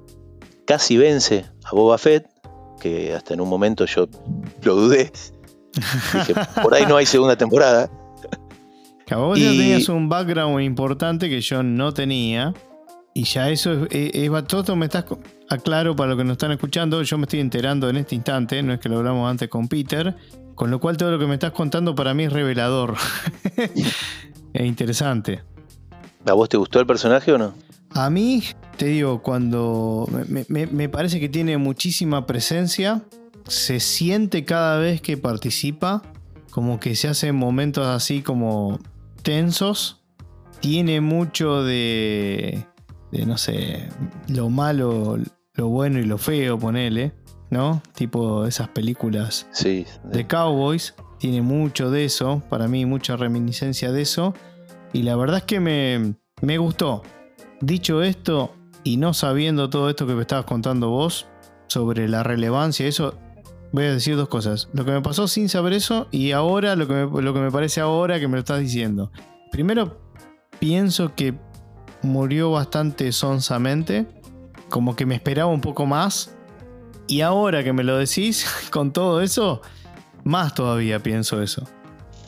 casi 0.67 0.99
vence 0.99 1.47
a 1.65 1.75
Boba 1.75 1.97
Fett, 1.97 2.27
que 2.81 3.15
hasta 3.15 3.33
en 3.33 3.41
un 3.41 3.49
momento 3.49 3.87
yo 3.87 4.09
lo 4.63 4.75
dudé. 4.75 5.11
Dije, 6.13 6.35
por 6.63 6.75
ahí 6.75 6.85
no 6.87 6.97
hay 6.97 7.07
segunda 7.07 7.37
temporada. 7.37 7.91
Que 9.07 9.15
vos 9.15 9.39
ya 9.39 9.51
tenías 9.51 9.89
un 9.89 10.09
background 10.09 10.61
importante 10.61 11.29
que 11.29 11.41
yo 11.41 11.63
no 11.63 11.93
tenía. 11.95 12.53
Y 13.15 13.25
ya 13.25 13.51
eso 13.51 13.87
es, 13.91 14.11
es, 14.15 14.31
todo 14.47 14.75
me 14.75 14.87
estás 14.87 15.05
aclaro 15.51 15.95
para 15.95 16.11
los 16.11 16.19
que 16.19 16.25
nos 16.25 16.33
están 16.33 16.53
escuchando. 16.53 17.03
Yo 17.03 17.19
me 17.19 17.25
estoy 17.25 17.41
enterando 17.41 17.89
en 17.89 17.99
este 17.99 18.15
instante, 18.15 18.63
no 18.63 18.73
es 18.73 18.81
que 18.81 18.89
lo 18.89 18.99
hablamos 18.99 19.31
antes 19.31 19.49
con 19.49 19.69
Peter. 19.69 20.17
Con 20.55 20.71
lo 20.71 20.81
cual 20.81 20.97
todo 20.97 21.11
lo 21.11 21.19
que 21.19 21.27
me 21.27 21.35
estás 21.35 21.53
contando 21.53 21.95
para 21.95 22.15
mí 22.15 22.25
es 22.25 22.33
revelador. 22.33 22.95
es 24.53 24.67
interesante. 24.67 25.43
¿A 26.27 26.33
vos 26.35 26.49
te 26.49 26.57
gustó 26.57 26.79
el 26.81 26.87
personaje 26.87 27.33
o 27.33 27.39
no? 27.39 27.55
A 27.91 28.11
mí, 28.11 28.43
te 28.77 28.87
digo, 28.87 29.23
cuando 29.23 30.09
me, 30.29 30.89
parece 30.89 31.21
que 31.21 31.29
tiene 31.29 31.59
muchísima 31.59 32.27
presencia, 32.27 33.03
se 33.47 33.81
siente 33.81 34.45
cada 34.45 34.79
vez 34.79 35.01
que 35.03 35.17
participa, 35.17 36.03
como 36.51 36.81
que 36.81 36.97
se 36.97 37.09
hacen 37.09 37.35
momentos 37.35 37.87
así 37.87 38.23
como 38.23 38.79
tensos, 39.23 40.03
tiene 40.61 41.01
mucho 41.01 41.65
de, 41.65 42.65
de 43.11 43.27
no 43.27 43.37
sé, 43.37 43.89
lo 44.29 44.49
malo, 44.49 45.19
lo 45.55 45.69
bueno 45.69 45.99
y 45.99 46.05
lo 46.05 46.19
feo, 46.19 46.59
ponele. 46.59 47.13
¿No? 47.53 47.83
Tipo 47.95 48.47
esas 48.47 48.69
películas 48.69 49.47
de 50.05 50.27
cowboys. 50.27 50.95
Tiene 51.19 51.43
mucho 51.43 51.91
de 51.91 52.07
eso, 52.07 52.43
para 52.49 52.67
mí 52.67 52.87
mucha 52.87 53.15
reminiscencia 53.15 53.93
de 53.93 54.03
eso. 54.03 54.35
Y 54.95 55.03
la 55.03 55.17
verdad 55.17 55.39
es 55.39 55.45
que 55.45 55.61
me, 55.61 56.15
me 56.41 56.57
gustó. 56.57 57.03
Dicho 57.61 58.03
esto, 58.03 58.55
y 58.85 58.97
no 58.97 59.13
sabiendo 59.13 59.69
todo 59.69 59.91
esto 59.91 60.07
que 60.07 60.15
me 60.15 60.23
estabas 60.23 60.47
contando 60.47 60.89
vos 60.89 61.27
sobre 61.67 62.09
la 62.09 62.23
relevancia, 62.23 62.87
eso, 62.87 63.19
voy 63.71 63.85
a 63.85 63.93
decir 63.93 64.17
dos 64.17 64.29
cosas. 64.29 64.71
Lo 64.73 64.87
que 64.87 64.93
me 64.93 65.03
pasó 65.03 65.29
sin 65.29 65.51
saber 65.51 65.75
eso 65.75 66.09
y 66.11 66.33
ahora 66.33 66.75
lo 66.75 66.89
que 66.89 66.95
me, 66.95 67.23
lo 67.23 67.35
que 67.35 67.41
me 67.41 67.51
parece 67.51 67.83
ahora 67.83 68.19
que 68.19 68.29
me 68.29 68.35
lo 68.35 68.41
estás 68.41 68.61
diciendo. 68.61 69.13
Primero, 69.51 70.01
pienso 70.59 71.15
que 71.15 71.35
murió 72.01 72.51
bastante 72.51 73.13
sonsamente, 73.13 74.07
como 74.71 74.97
que 74.97 75.05
me 75.05 75.15
esperaba 75.15 75.51
un 75.53 75.61
poco 75.61 75.85
más 75.85 76.35
y 77.13 77.21
ahora 77.21 77.63
que 77.63 77.75
me 77.75 77.85
lo 77.85 77.99
decís, 77.99 78.47
con 78.71 78.91
todo 78.91 79.21
eso, 79.21 79.61
más 80.25 80.55
todavía 80.55 81.03
pienso 81.03 81.43
eso. 81.43 81.69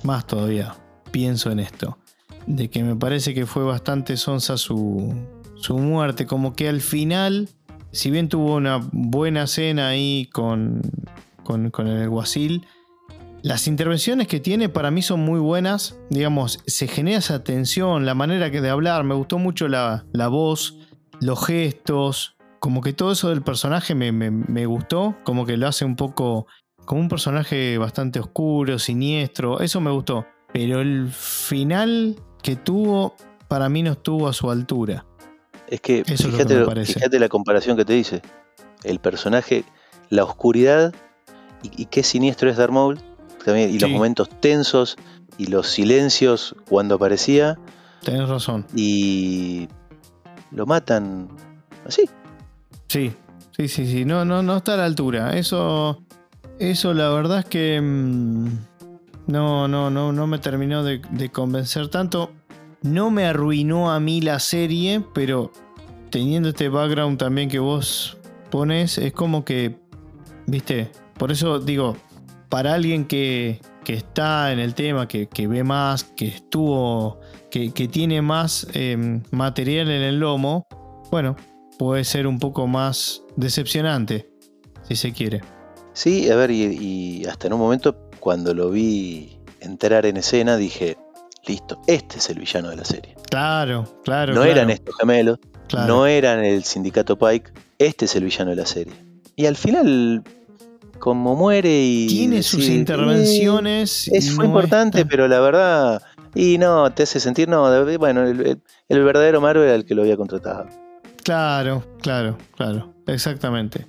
Más 0.03 0.27
todavía 0.27 0.77
pienso 1.11 1.51
en 1.51 1.61
esto. 1.61 1.97
de 2.47 2.69
que 2.69 2.85
me 2.85 2.95
parece 2.95 3.33
que 3.33 3.47
fue 3.47 3.65
bastante 3.65 4.19
sonsa 4.19 4.59
su, 4.59 5.15
su 5.55 5.79
muerte. 5.79 6.27
Como 6.27 6.55
que 6.55 6.69
al 6.69 6.83
final, 6.83 7.49
si 7.93 8.11
bien 8.11 8.29
tuvo 8.29 8.57
una 8.57 8.87
buena 8.93 9.47
cena 9.47 9.89
ahí 9.89 10.29
con, 10.31 10.83
con, 11.45 11.71
con 11.71 11.87
el 11.87 12.11
guasil, 12.11 12.67
las 13.41 13.67
intervenciones 13.67 14.29
que 14.29 14.39
tiene 14.39 14.69
para 14.69 14.91
mí 14.91 15.01
son 15.01 15.21
muy 15.21 15.41
buenas. 15.41 15.97
Digamos, 16.11 16.61
se 16.67 16.89
genera 16.89 17.21
esa 17.21 17.43
tensión, 17.43 18.05
la 18.05 18.15
manera 18.15 18.51
que 18.51 18.61
de 18.61 18.69
hablar. 18.69 19.05
Me 19.05 19.15
gustó 19.15 19.39
mucho 19.39 19.67
la, 19.67 20.05
la 20.13 20.29
voz, 20.29 20.77
los 21.23 21.47
gestos. 21.47 22.34
Como 22.65 22.81
que 22.81 22.95
todo 22.95 23.13
eso 23.13 23.29
del 23.29 23.43
personaje 23.43 23.95
me, 23.95 24.11
me, 24.11 24.31
me, 24.31 24.65
gustó. 24.65 25.17
Como 25.23 25.45
que 25.45 25.59
lo 25.59 25.69
hace 25.69 25.85
un 25.85 25.97
poco. 25.97 26.47
Como 26.87 27.03
un 27.03 27.11
personaje 27.11 27.77
bastante 27.77 28.21
oscuro, 28.21 28.79
siniestro. 28.79 29.61
Eso 29.61 29.83
me 29.83 29.91
gustó. 29.91 30.25
Pero 30.51 30.81
el 30.81 31.11
final 31.11 32.17
que 32.43 32.57
tuvo, 32.57 33.17
para 33.49 33.69
mí 33.69 33.83
no 33.83 33.93
estuvo 33.93 34.29
a 34.29 34.33
su 34.33 34.51
altura. 34.51 35.05
Es 35.69 35.83
que, 35.83 36.05
Eso 36.07 36.31
fíjate, 36.31 36.63
es 36.81 36.89
que 36.89 36.95
fíjate 36.95 37.19
la 37.19 37.29
comparación 37.29 37.77
que 37.77 37.85
te 37.85 37.93
dice. 37.93 38.23
El 38.83 38.99
personaje, 38.99 39.67
la 40.09 40.25
oscuridad 40.25 40.95
y, 41.63 41.83
y 41.83 41.85
qué 41.85 42.03
siniestro 42.03 42.49
es 42.49 42.57
Darth 42.57 42.73
Maul 42.73 42.99
y 43.47 43.79
los 43.79 43.91
momentos 43.91 44.31
tensos 44.41 44.97
y 45.37 45.49
los 45.49 45.69
silencios 45.69 46.57
cuando 46.67 46.95
aparecía. 46.95 47.59
Tienes 48.01 48.27
razón. 48.27 48.65
Y 48.75 49.69
lo 50.51 50.65
matan 50.65 51.29
así. 51.85 52.09
Sí, 52.95 53.13
sí, 53.51 53.67
sí, 53.67 53.87
sí. 53.89 54.05
No, 54.05 54.25
no, 54.25 54.41
no 54.45 54.59
está 54.59 54.75
a 54.75 54.77
la 54.77 54.85
altura. 54.85 55.37
Eso, 55.37 56.05
eso 56.61 56.95
la 56.95 57.09
verdad 57.09 57.41
es 57.41 57.45
que 57.47 57.81
mm, 57.81 58.47
no, 59.27 59.67
no, 59.67 59.91
no, 59.91 60.13
no 60.13 60.27
me 60.29 60.39
terminó 60.39 60.85
de, 60.85 61.01
convencer 61.33 61.89
tanto. 61.89 62.31
No 62.83 63.11
me 63.11 63.25
arruinó 63.25 63.91
a 63.91 63.99
mí 63.99 64.21
la 64.21 64.39
serie, 64.39 65.03
pero 65.13 65.51
teniendo 66.11 66.51
este 66.51 66.69
background 66.69 67.19
también 67.19 67.49
que 67.49 67.59
vos 67.59 68.17
pones, 68.49 68.99
es 68.99 69.13
como 69.13 69.45
que, 69.45 69.75
viste, 70.47 70.93
por 71.19 71.33
eso 71.33 71.59
digo, 71.59 71.97
para 72.49 72.75
alguien 72.75 73.07
que, 73.07 73.61
está 73.89 74.53
en 74.53 74.61
el 74.61 74.75
tema, 74.75 75.09
que, 75.09 75.49
ve 75.49 75.65
más, 75.65 76.05
que 76.05 76.29
estuvo, 76.29 77.19
que, 77.51 77.71
tiene 77.91 78.23
más 78.23 78.69
em, 78.73 79.21
material 79.33 79.91
en 79.91 80.03
el 80.03 80.21
lomo, 80.21 80.69
bueno, 81.11 81.35
puede 81.79 82.05
ser 82.05 82.27
un 82.27 82.39
poco 82.39 82.67
más 82.67 83.23
decepcionante, 83.37 84.31
si 84.83 84.97
se 84.97 85.13
quiere. 85.13 85.43
Sí, 85.93 86.31
a 86.31 86.37
ver, 86.37 86.51
y, 86.51 87.25
hasta 87.27 87.47
en 87.47 87.53
un 87.53 87.61
momento 87.61 88.09
cuando 88.21 88.55
lo 88.55 88.71
vi 88.71 89.39
entrar 89.61 90.07
en 90.07 90.17
escena 90.17 90.57
dije, 90.57 90.97
listo, 91.47 91.81
este 91.87 92.19
es 92.19 92.31
el 92.31 92.39
villano 92.39 92.71
de 92.71 92.77
la 92.77 92.85
serie. 92.85 93.15
Claro, 93.31 94.01
claro. 94.05 94.35
No 94.35 94.45
eran 94.45 94.71
estos 94.71 94.95
gemelos, 94.99 95.39
no 95.73 96.07
eran 96.07 96.45
el 96.45 96.65
sindicato 96.65 97.19
Pike, 97.19 97.53
este 97.79 98.07
es 98.07 98.17
el 98.17 98.25
villano 98.25 98.51
de 98.51 98.57
la 98.57 98.67
serie. 98.67 98.95
Y 99.37 99.47
al 99.47 99.57
final 99.57 100.23
como 100.99 101.37
muere 101.37 101.69
y... 101.71 102.07
Tiene 102.07 102.43
sus 102.43 102.67
intervenciones. 102.69 104.09
es, 104.09 104.31
fue 104.33 104.47
importante, 104.47 105.05
pero 105.05 105.29
la 105.29 105.39
verdad... 105.41 106.03
Y 106.35 106.59
no, 106.59 106.91
te 106.93 107.05
hace 107.05 107.21
sentir, 107.21 107.49
no, 107.49 107.63
bueno, 107.99 108.25
el, 108.27 109.05
verdadero 109.05 109.41
Mario 109.41 109.63
era 109.63 109.75
el 109.75 109.85
que 109.85 109.95
lo 109.95 110.03
había 110.03 110.17
contratado. 110.17 110.67
Claro, 111.25 111.83
claro, 112.01 112.39
claro, 112.57 112.95
exactamente. 113.07 113.87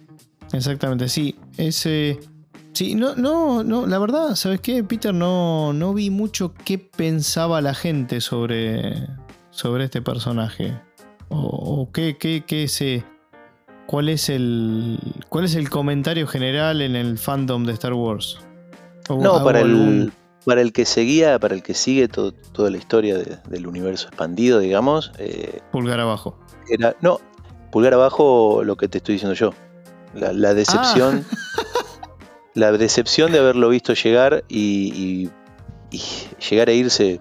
Exactamente, 0.52 1.08
sí. 1.10 1.36
Ese... 1.58 2.20
Sí, 2.74 2.96
no, 2.96 3.16
no, 3.16 3.64
no, 3.64 3.86
la 3.86 4.00
verdad, 4.00 4.36
¿sabes 4.36 4.60
qué, 4.60 4.84
Peter? 4.84 5.14
No, 5.14 5.72
no 5.72 5.94
vi 5.94 6.10
mucho 6.10 6.54
qué 6.66 6.78
pensaba 6.78 7.62
la 7.62 7.74
gente 7.74 8.20
sobre, 8.20 9.08
sobre 9.50 9.86
este 9.86 10.02
personaje. 10.02 10.78
O, 11.30 11.38
o 11.38 11.92
qué, 11.92 12.18
qué, 12.18 12.44
qué 12.46 12.68
se 12.68 13.06
¿Cuál 13.86 14.10
es 14.10 14.30
el 14.30 15.00
cuál 15.30 15.46
es 15.46 15.56
el 15.56 15.70
comentario 15.70 16.28
general 16.28 16.82
en 16.82 16.96
el 16.96 17.18
fandom 17.18 17.66
de 17.66 17.74
Star 17.74 17.94
Wars? 17.94 18.40
No, 19.10 19.44
para 19.44 19.62
el, 19.62 20.12
para 20.44 20.62
el 20.62 20.74
que 20.74 20.86
seguía, 20.86 21.38
para 21.38 21.54
el 21.54 21.62
que 21.62 21.76
sigue 21.76 22.08
toda 22.08 22.70
la 22.72 22.78
historia 22.78 23.20
del 23.20 23.68
universo 23.68 24.08
expandido, 24.08 24.60
digamos. 24.60 25.12
Eh, 25.20 25.60
pulgar 25.72 26.00
abajo. 26.00 26.40
Era, 26.70 26.96
no, 27.02 27.20
pulgar 27.72 27.94
abajo 27.94 28.62
lo 28.64 28.78
que 28.78 28.88
te 28.88 29.00
estoy 29.00 29.16
diciendo 29.16 29.36
yo. 29.36 29.52
La, 30.14 30.54
decepción. 30.54 31.26
Ah. 31.30 31.36
la 32.54 32.72
decepción 32.72 33.34
de 33.34 33.40
haberlo 33.40 33.68
visto 33.70 33.94
llegar 33.94 34.46
y, 34.48 35.30
llegar 36.50 36.70
a 36.70 36.72
irse 36.72 37.20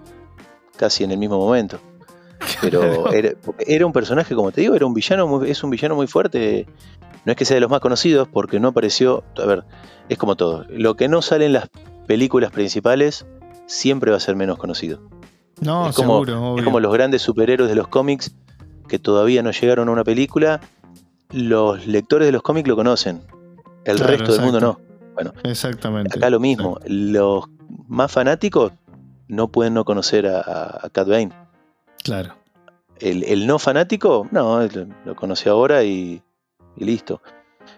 casi 0.76 1.02
en 1.02 1.10
el 1.10 1.18
mismo 1.18 1.38
momento. 1.38 1.80
Pero 2.60 3.10
era, 3.12 3.86
un 3.86 3.92
personaje, 3.92 4.34
como 4.34 4.52
te 4.52 4.60
digo, 4.60 4.74
era 4.74 4.86
un 4.86 4.94
villano 4.94 5.42
es 5.42 5.64
un 5.64 5.70
villano 5.70 5.96
muy 5.96 6.06
fuerte. 6.06 6.66
No 7.24 7.32
es 7.32 7.36
que 7.36 7.44
sea 7.44 7.56
de 7.56 7.60
los 7.60 7.70
más 7.70 7.80
conocidos, 7.80 8.28
porque 8.30 8.60
no 8.60 8.68
apareció. 8.68 9.24
A 9.42 9.46
ver, 9.46 9.64
es 10.08 10.18
como 10.18 10.36
todo. 10.36 10.66
Lo 10.68 10.94
que 10.94 11.08
no 11.08 11.20
sale 11.20 11.46
en 11.46 11.54
las 11.54 11.68
películas 12.06 12.52
principales 12.52 13.26
siempre 13.66 14.10
va 14.10 14.18
a 14.18 14.20
ser 14.20 14.36
menos 14.36 14.58
conocido. 14.58 15.00
No, 15.60 15.88
es 15.88 15.96
como, 15.96 16.24
seguro, 16.24 16.58
Es 16.58 16.64
como 16.64 16.80
los 16.80 16.92
grandes 16.92 17.22
superhéroes 17.22 17.70
de 17.70 17.76
los 17.76 17.88
cómics 17.88 18.36
que 18.88 18.98
todavía 18.98 19.42
no 19.42 19.50
llegaron 19.50 19.88
a 19.88 19.92
una 19.92 20.04
película. 20.04 20.60
Los 21.30 21.86
lectores 21.86 22.26
de 22.26 22.32
los 22.32 22.42
cómics 22.42 22.68
lo 22.68 22.76
conocen. 22.76 23.22
El 23.84 23.98
resto 23.98 24.32
del 24.32 24.42
mundo 24.42 24.60
no. 24.60 24.80
Bueno, 25.14 25.32
exactamente. 25.44 26.18
Acá 26.18 26.30
lo 26.30 26.40
mismo. 26.40 26.78
Los 26.86 27.44
más 27.88 28.10
fanáticos 28.10 28.72
no 29.28 29.48
pueden 29.48 29.74
no 29.74 29.84
conocer 29.84 30.26
a, 30.26 30.80
a 30.82 30.90
Cat 30.90 31.08
Bane. 31.08 31.30
Claro. 32.02 32.34
El, 33.00 33.46
no 33.46 33.58
fanático, 33.58 34.28
no, 34.30 34.66
lo, 35.04 35.16
conoció 35.16 35.52
ahora 35.52 35.84
y, 35.84 36.22
listo. 36.76 37.20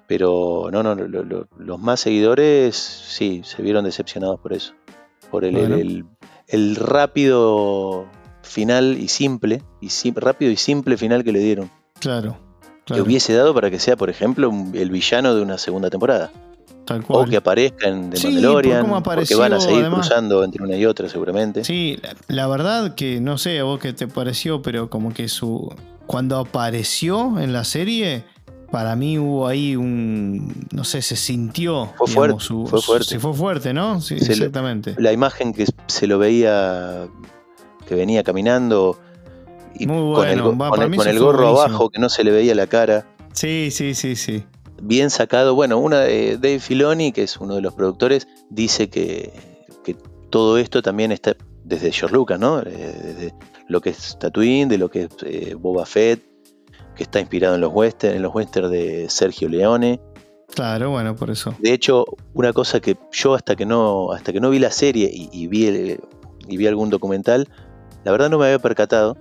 Pero 0.06 0.68
no, 0.70 0.82
no, 0.82 0.94
los 0.94 1.80
más 1.80 2.00
seguidores 2.00 2.76
sí, 2.76 3.42
se 3.44 3.62
vieron 3.62 3.84
decepcionados 3.84 4.38
por 4.40 4.52
eso. 4.52 4.74
Por 5.30 5.44
el, 5.44 6.04
el, 6.48 6.76
rápido 6.76 8.06
final 8.46 8.96
y 8.98 9.08
simple, 9.08 9.62
y 9.80 9.90
rápido 10.12 10.50
y 10.50 10.56
simple 10.56 10.96
final 10.96 11.24
que 11.24 11.32
le 11.32 11.40
dieron. 11.40 11.70
Claro, 12.00 12.38
Que 12.84 13.00
hubiese 13.00 13.34
dado 13.34 13.54
para 13.54 13.70
que 13.70 13.78
sea, 13.78 13.96
por 13.96 14.10
ejemplo, 14.10 14.52
el 14.72 14.90
villano 14.90 15.34
de 15.34 15.42
una 15.42 15.58
segunda 15.58 15.90
temporada. 15.90 16.30
O 17.08 17.24
que 17.24 17.36
aparezcan 17.36 18.10
de 18.10 18.20
Mandalorian, 18.22 19.02
porque 19.02 19.34
van 19.34 19.52
a 19.52 19.60
seguir 19.60 19.88
cruzando 19.90 20.44
entre 20.44 20.62
una 20.62 20.76
y 20.76 20.86
otra 20.86 21.08
seguramente. 21.08 21.64
Sí, 21.64 21.98
la, 22.28 22.46
verdad 22.46 22.94
que 22.94 23.20
no 23.20 23.38
sé 23.38 23.58
a 23.58 23.64
vos 23.64 23.80
qué 23.80 23.92
te 23.92 24.06
pareció, 24.06 24.62
pero 24.62 24.88
como 24.88 25.12
que 25.12 25.28
su 25.28 25.74
cuando 26.06 26.38
apareció 26.38 27.40
en 27.40 27.52
la 27.52 27.64
serie, 27.64 28.24
para 28.70 28.94
mí 28.94 29.18
hubo 29.18 29.48
ahí 29.48 29.74
un, 29.74 30.66
no 30.70 30.84
sé, 30.84 31.02
se 31.02 31.16
sintió. 31.16 31.92
Fue 31.96 32.06
fuerte. 32.06 32.44
fue 32.44 32.80
fuerte. 32.80 33.18
fue 33.18 33.34
fuerte, 33.34 33.74
¿no? 33.74 34.00
Sí, 34.00 34.14
exactamente. 34.14 34.94
la 34.98 35.12
imagen 35.12 35.52
que 35.52 35.66
se 35.86 36.06
lo 36.06 36.18
veía, 36.18 37.08
que 37.86 37.94
venía 37.94 38.22
caminando 38.22 38.98
y 39.74 39.86
con 39.86 40.28
el, 40.28 40.42
con 40.42 41.08
el 41.08 41.18
gorro 41.18 41.48
abajo, 41.48 41.90
que 41.90 41.98
no 41.98 42.08
se 42.08 42.24
le 42.24 42.30
veía 42.30 42.54
la 42.54 42.66
cara. 42.66 43.06
Sí, 43.32 43.70
sí, 43.70 43.94
sí, 43.94 44.16
sí 44.16 44.44
bien 44.82 45.10
sacado. 45.10 45.54
Bueno, 45.54 45.78
una 45.78 46.00
de 46.00 46.36
Dave 46.36 46.60
Filoni, 46.60 47.12
que 47.12 47.22
es 47.22 47.36
uno 47.38 47.54
de 47.54 47.60
los 47.60 47.74
productores, 47.74 48.28
dice 48.50 48.88
que, 48.88 49.32
todo 50.28 50.58
esto 50.58 50.82
también 50.82 51.12
está 51.12 51.36
desde 51.64 51.92
George 51.92 52.14
Lucas, 52.14 52.38
¿no? 52.38 52.58
Eh, 52.60 52.64
desde 52.66 53.34
lo 53.68 53.80
que 53.80 53.90
es 53.90 54.18
Tatooine, 54.18 54.68
de 54.68 54.76
lo 54.76 54.90
que 54.90 55.04
es 55.04 55.08
eh, 55.24 55.54
Boba 55.54 55.86
Fett, 55.86 56.20
que 56.96 57.04
está 57.04 57.20
inspirado 57.20 57.54
en 57.54 57.60
los 57.60 57.72
westerns, 57.72 58.16
en 58.16 58.22
los 58.22 58.34
westerns 58.34 58.70
de 58.70 59.06
Sergio 59.08 59.48
Leone. 59.48 60.00
Claro, 60.52 60.90
bueno, 60.90 61.14
por 61.14 61.30
eso. 61.30 61.54
De 61.60 61.72
hecho, 61.72 62.04
una 62.34 62.52
cosa 62.52 62.80
que 62.80 62.98
yo 63.12 63.34
hasta 63.34 63.54
que 63.54 63.64
no, 63.64 64.10
hasta 64.12 64.32
que 64.32 64.40
no 64.40 64.50
vi 64.50 64.58
la 64.58 64.72
serie 64.72 65.08
y, 65.12 65.46
vi, 65.46 65.96
y 66.48 66.56
vi 66.56 66.66
algún 66.66 66.90
documental, 66.90 67.48
la 68.06 68.12
verdad 68.12 68.30
no 68.30 68.38
me 68.38 68.44
había 68.44 68.60
percatado 68.60 69.16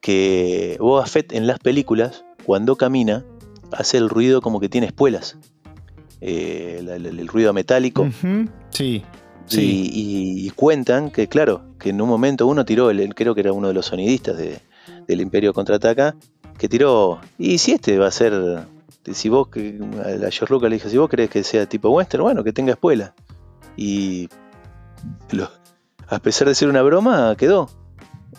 que 0.00 0.78
Boba 0.80 1.04
Fett 1.04 1.34
en 1.34 1.46
las 1.46 1.58
películas, 1.58 2.24
cuando 2.46 2.76
camina, 2.76 3.26
hace 3.72 3.98
el 3.98 4.08
ruido 4.08 4.40
como 4.40 4.58
que 4.58 4.70
tiene 4.70 4.86
espuelas. 4.86 5.36
Eh, 6.22 6.82
el, 6.82 7.28
ruido 7.28 7.52
metálico. 7.52 8.08
Sí. 8.70 9.02
Sí. 9.44 9.90
Y, 9.92 10.50
cuentan 10.52 11.10
que, 11.10 11.28
claro, 11.28 11.60
que 11.78 11.90
en 11.90 12.00
un 12.00 12.08
momento 12.08 12.46
uno 12.46 12.64
tiró, 12.64 12.88
el, 12.88 13.14
creo 13.14 13.34
que 13.34 13.42
era 13.42 13.52
uno 13.52 13.68
de 13.68 13.74
los 13.74 13.84
sonidistas 13.84 14.38
de, 14.38 14.60
del 15.06 15.20
Imperio 15.20 15.52
Contraataca, 15.52 16.16
que 16.56 16.70
tiró, 16.70 17.20
y 17.36 17.58
si 17.58 17.72
este 17.72 17.98
va 17.98 18.06
a 18.06 18.10
ser, 18.10 18.66
si 19.12 19.28
vos, 19.28 19.48
a 19.50 20.30
George 20.30 20.46
Lucas 20.48 20.70
le 20.70 20.76
dije, 20.76 20.88
si 20.88 20.96
vos 20.96 21.10
crees 21.10 21.28
que 21.28 21.44
sea 21.44 21.66
tipo 21.66 21.90
western, 21.90 22.22
bueno, 22.22 22.42
que 22.42 22.54
tenga 22.54 22.72
espuela. 22.72 23.14
Y 23.76 24.30
a 26.08 26.18
pesar 26.18 26.48
de 26.48 26.54
ser 26.54 26.70
una 26.70 26.80
broma, 26.80 27.34
quedó. 27.36 27.68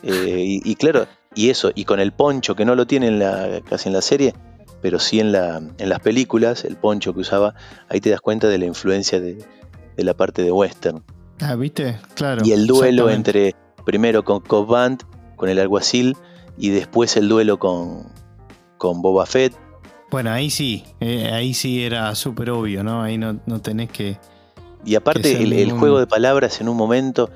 Eh, 0.04 0.62
y, 0.64 0.76
claro, 0.76 1.08
y 1.34 1.50
eso, 1.50 1.72
y 1.74 1.86
con 1.86 2.00
el 2.00 2.12
poncho 2.12 2.56
que 2.56 2.66
no 2.66 2.76
lo 2.76 2.86
tiene 2.86 3.08
en 3.08 3.20
la, 3.20 3.62
casi 3.68 3.90
en 3.90 3.94
la 3.94 4.02
serie, 4.02 4.34
pero 4.82 5.00
sí 5.00 5.20
en, 5.20 5.32
la, 5.32 5.62
en 5.78 5.90
las 5.90 6.00
películas, 6.00 6.66
el 6.66 6.76
poncho 6.78 7.14
que 7.14 7.22
usaba, 7.22 7.56
ahí 7.90 8.00
te 8.00 8.10
das 8.10 8.22
cuenta 8.22 8.48
de 8.48 8.58
la 8.58 8.66
influencia 8.66 9.20
de, 9.20 9.44
la 9.98 10.14
parte 10.14 10.44
de 10.44 10.52
western. 10.52 11.04
Ah, 11.42 11.56
¿viste? 11.56 12.00
Claro. 12.16 12.44
Y 12.46 12.52
el 12.52 12.68
duelo 12.68 13.10
entre, 13.10 13.56
primero 13.86 14.24
con 14.24 14.42
Cobb 14.42 14.98
con 15.36 15.50
el 15.50 15.60
alguacil 15.60 16.16
y 16.58 16.70
después 16.70 17.16
el 17.18 17.30
duelo 17.30 17.60
con, 17.60 18.12
con 18.78 19.02
Boba 19.02 19.26
Fett. 19.26 19.54
Bueno, 20.10 20.32
ahí 20.32 20.50
sí, 20.50 20.84
eh, 21.00 21.30
ahí 21.34 21.54
sí 21.54 21.84
era 21.84 22.14
súper 22.16 22.50
obvio, 22.52 22.84
¿no? 22.84 23.02
Ahí 23.02 23.18
no, 23.18 23.40
no 23.46 23.62
tenés 23.62 23.90
que... 23.90 24.18
Y 24.86 24.96
aparte 24.96 25.44
el, 25.44 25.54
el, 25.54 25.72
juego 25.72 26.00
de 26.00 26.08
palabras 26.08 26.62
en 26.62 26.70
un 26.70 26.78
momento, 26.78 27.30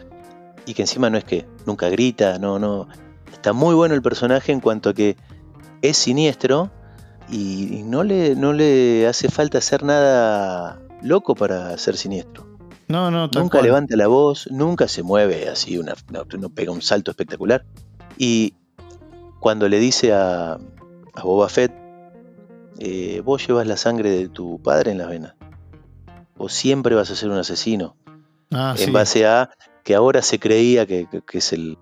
y 0.66 0.74
que 0.74 0.84
encima 0.84 1.10
no 1.10 1.18
es 1.18 1.24
que 1.24 1.46
nunca 1.66 1.90
grita, 1.90 2.40
no, 2.40 2.60
no. 2.60 2.88
Está 3.32 3.54
muy 3.54 3.74
bueno 3.76 3.96
el 3.96 4.02
personaje 4.02 4.52
en 4.52 4.60
cuanto 4.60 4.90
a 4.90 4.94
que 4.94 5.18
es 5.82 5.98
siniestro 5.98 6.70
y 7.30 7.84
no 7.86 8.04
le, 8.04 8.36
no 8.36 8.54
le 8.54 9.08
hace 9.08 9.30
falta 9.30 9.60
hacer 9.60 9.84
nada 9.84 10.80
loco 11.02 11.36
para 11.36 11.78
ser 11.78 11.98
siniestro. 11.98 12.46
No, 12.88 13.10
no, 13.10 13.30
Nunca 13.34 13.62
levanta 13.62 13.96
la 13.96 14.08
voz, 14.08 14.50
nunca 14.52 14.90
se 14.90 15.02
mueve 15.02 15.48
así, 15.48 15.78
una, 15.78 15.94
no, 16.10 16.50
pega 16.50 16.74
un 16.74 16.82
salto 16.82 17.10
espectacular. 17.12 17.64
Y 18.18 18.54
cuando 19.40 19.70
le 19.70 19.80
dice 19.80 20.12
a, 20.12 20.54
a 21.14 21.24
Boba 21.24 21.48
Fett, 21.48 21.72
eh, 22.80 23.22
vos 23.24 23.48
llevas 23.48 23.66
la 23.66 23.78
sangre 23.78 24.10
de 24.10 24.28
tu 24.28 24.62
padre 24.62 24.92
en 24.92 24.98
las 24.98 25.08
venas. 25.08 25.36
Vos 26.36 26.52
siempre 26.52 26.94
vas 26.96 27.10
a 27.12 27.16
ser 27.16 27.30
un 27.30 27.38
asesino. 27.38 27.96
Ah, 28.52 28.76
en 28.78 28.92
base 28.92 29.26
a 29.26 29.52
que 29.84 29.96
ahora 29.96 30.22
se 30.22 30.40
creía 30.40 30.86
que, 30.86 31.08
es 31.34 31.54
el, 31.54 31.78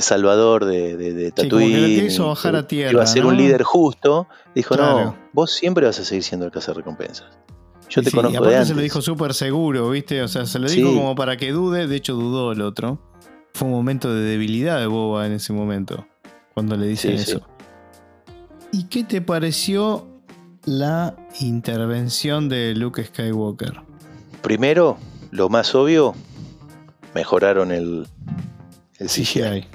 salvador 0.00 0.64
de, 0.64 0.96
de, 0.96 1.32
Tatooine. 1.32 2.10
Sí, 2.10 2.18
bajar 2.18 2.56
a 2.56 2.66
tierra. 2.66 2.92
Iba 2.92 3.02
a 3.02 3.06
ser 3.06 3.26
un 3.26 3.36
líder 3.36 3.62
justo. 3.62 4.26
Dijo, 4.54 4.76
no, 4.76 5.16
vos 5.32 5.52
siempre 5.52 5.86
vas 5.86 5.98
a 5.98 6.04
seguir 6.04 6.22
siendo 6.22 6.46
el 6.46 6.52
recompensas 6.52 7.26
Yo 7.90 8.02
te 8.02 8.10
conozco 8.10 8.32
y 8.32 8.36
aparte 8.36 8.50
de 8.50 8.56
antes. 8.56 8.68
se 8.68 8.74
lo 8.74 8.82
dijo 8.82 9.02
súper 9.02 9.34
seguro, 9.34 9.90
¿viste? 9.90 10.22
O 10.22 10.28
sea, 10.28 10.46
se 10.46 10.58
lo 10.58 10.68
dijo 10.68 10.94
como 10.94 11.14
para 11.14 11.36
que 11.36 11.52
dude. 11.52 11.86
De 11.86 11.96
hecho, 11.96 12.14
dudó 12.14 12.52
el 12.52 12.62
otro. 12.62 12.98
Fue 13.54 13.68
un 13.68 13.74
momento 13.74 14.12
de 14.14 14.22
debilidad 14.22 14.78
de 14.80 14.86
Boba 14.86 15.26
en 15.26 15.32
ese 15.32 15.52
momento. 15.52 16.06
Cuando 16.54 16.76
le 16.76 16.86
dicen 16.86 17.12
eso. 17.12 17.46
¿Y 18.72 18.84
qué 18.84 19.04
te 19.04 19.20
pareció 19.20 20.06
la 20.64 21.14
intervención 21.40 22.48
de 22.48 22.74
Luke 22.74 23.04
Skywalker? 23.04 23.82
Primero, 24.40 24.96
lo 25.30 25.50
más 25.50 25.74
obvio, 25.74 26.14
mejoraron 27.14 27.72
el, 27.72 28.06
el 28.98 29.08
CGI. 29.08 29.66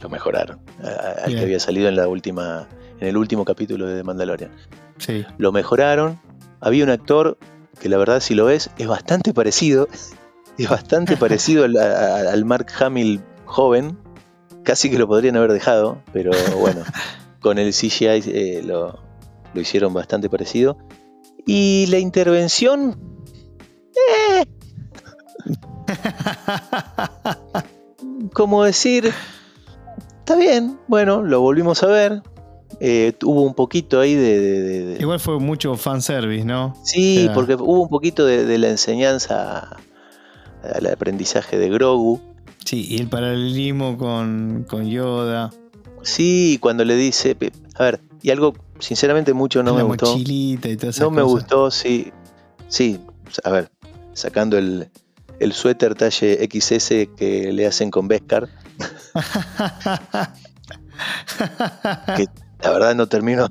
Lo 0.00 0.08
mejoraron. 0.08 0.60
Al 0.82 1.34
que 1.34 1.40
había 1.40 1.60
salido 1.60 1.88
en 1.88 1.96
la 1.96 2.08
última. 2.08 2.68
En 3.00 3.08
el 3.08 3.16
último 3.16 3.44
capítulo 3.44 3.86
de 3.86 3.96
The 3.96 4.04
Mandalorian. 4.04 4.50
Sí. 4.98 5.24
Lo 5.38 5.52
mejoraron. 5.52 6.20
Había 6.60 6.84
un 6.84 6.90
actor 6.90 7.38
que 7.80 7.88
la 7.88 7.98
verdad, 7.98 8.20
si 8.20 8.34
lo 8.34 8.44
ves, 8.44 8.70
es 8.78 8.86
bastante 8.86 9.34
parecido. 9.34 9.88
Es 10.58 10.68
bastante 10.68 11.16
parecido 11.16 11.64
al, 11.64 12.44
Mark 12.44 12.66
Hamill 12.78 13.22
joven. 13.46 13.98
Casi 14.64 14.90
que 14.90 14.98
lo 14.98 15.08
podrían 15.08 15.34
haber 15.36 15.50
dejado, 15.50 16.02
pero 16.12 16.30
bueno, 16.60 16.82
con 17.40 17.58
el 17.58 17.72
CGI 17.72 18.22
eh, 18.26 18.62
lo, 18.62 19.00
lo 19.54 19.60
hicieron 19.60 19.94
bastante 19.94 20.28
parecido. 20.28 20.76
Y 21.46 21.86
la 21.88 21.98
intervención. 21.98 23.11
como 28.32 28.64
decir, 28.64 29.12
está 30.18 30.36
bien, 30.36 30.78
bueno, 30.88 31.22
lo 31.22 31.40
volvimos 31.40 31.82
a 31.82 31.86
ver. 31.86 32.22
Eh, 32.80 33.12
hubo 33.24 33.42
un 33.42 33.54
poquito 33.54 34.00
ahí 34.00 34.14
de, 34.14 34.96
Igual 34.98 35.20
fue 35.20 35.38
mucho 35.38 35.76
fanservice, 35.76 36.44
¿no? 36.44 36.74
Sí, 36.82 37.28
porque 37.34 37.54
hubo 37.54 37.82
un 37.82 37.88
poquito 37.88 38.24
de, 38.24 38.58
la 38.58 38.70
enseñanza 38.70 39.76
al 40.62 40.86
aprendizaje 40.86 41.58
de 41.58 41.68
Grogu. 41.68 42.20
Sí, 42.64 42.86
y 42.88 42.98
el 42.98 43.08
paralelismo 43.08 43.98
con, 43.98 44.64
con 44.68 44.88
Yoda. 44.88 45.50
Sí, 46.02 46.58
cuando 46.60 46.84
le 46.84 46.96
dice. 46.96 47.36
A 47.76 47.84
ver, 47.84 48.00
y 48.22 48.30
algo, 48.30 48.54
sinceramente, 48.78 49.32
mucho 49.32 49.62
no 49.62 49.74
me 49.74 49.82
gustó. 49.82 50.16
Y 50.16 50.58
no 50.98 51.10
me 51.10 51.22
gustó, 51.22 51.70
sí. 51.70 52.12
Sí, 52.68 53.00
a 53.44 53.50
ver, 53.50 53.70
sacando 54.14 54.56
el, 54.56 54.88
el 55.40 55.52
suéter 55.52 55.94
talle 55.94 56.48
XS 56.50 57.08
que 57.16 57.52
le 57.52 57.66
hacen 57.66 57.90
con 57.90 58.08
Beskar. 58.08 58.48
que 62.16 62.26
la 62.62 62.70
verdad 62.70 62.94
no 62.94 63.08
termino, 63.08 63.48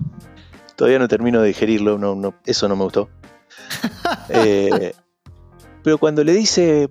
todavía 0.76 1.00
no 1.00 1.08
termino 1.08 1.42
de 1.42 1.50
digerirlo, 1.50 1.98
no, 1.98 2.16
no, 2.16 2.36
eso 2.46 2.68
no 2.68 2.76
me 2.76 2.84
gustó. 2.84 3.10
Eh, 4.30 4.94
pero 5.84 5.98
cuando 5.98 6.24
le 6.24 6.34
dice, 6.34 6.90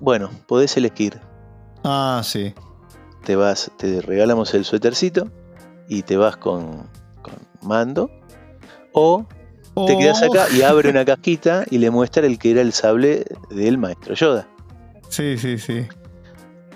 bueno, 0.00 0.30
podés 0.46 0.76
elegir. 0.76 1.20
Ah, 1.84 2.22
sí. 2.24 2.54
Te 3.24 3.36
vas, 3.36 3.70
te 3.76 4.00
regalamos 4.00 4.52
el 4.54 4.64
suétercito 4.64 5.30
y 5.88 6.02
te 6.02 6.16
vas 6.16 6.36
con, 6.36 6.88
con 7.22 7.34
Mando. 7.62 8.10
O 8.92 9.26
te 9.74 9.96
quedas 9.98 10.22
acá 10.22 10.46
y 10.54 10.62
abre 10.62 10.90
una 10.90 11.04
casquita 11.04 11.64
y 11.70 11.78
le 11.78 11.90
muestra 11.90 12.26
el 12.26 12.38
que 12.38 12.50
era 12.50 12.60
el 12.60 12.72
sable 12.72 13.24
del 13.50 13.78
maestro 13.78 14.14
Yoda. 14.14 14.48
Sí, 15.08 15.36
sí, 15.38 15.58
sí. 15.58 15.86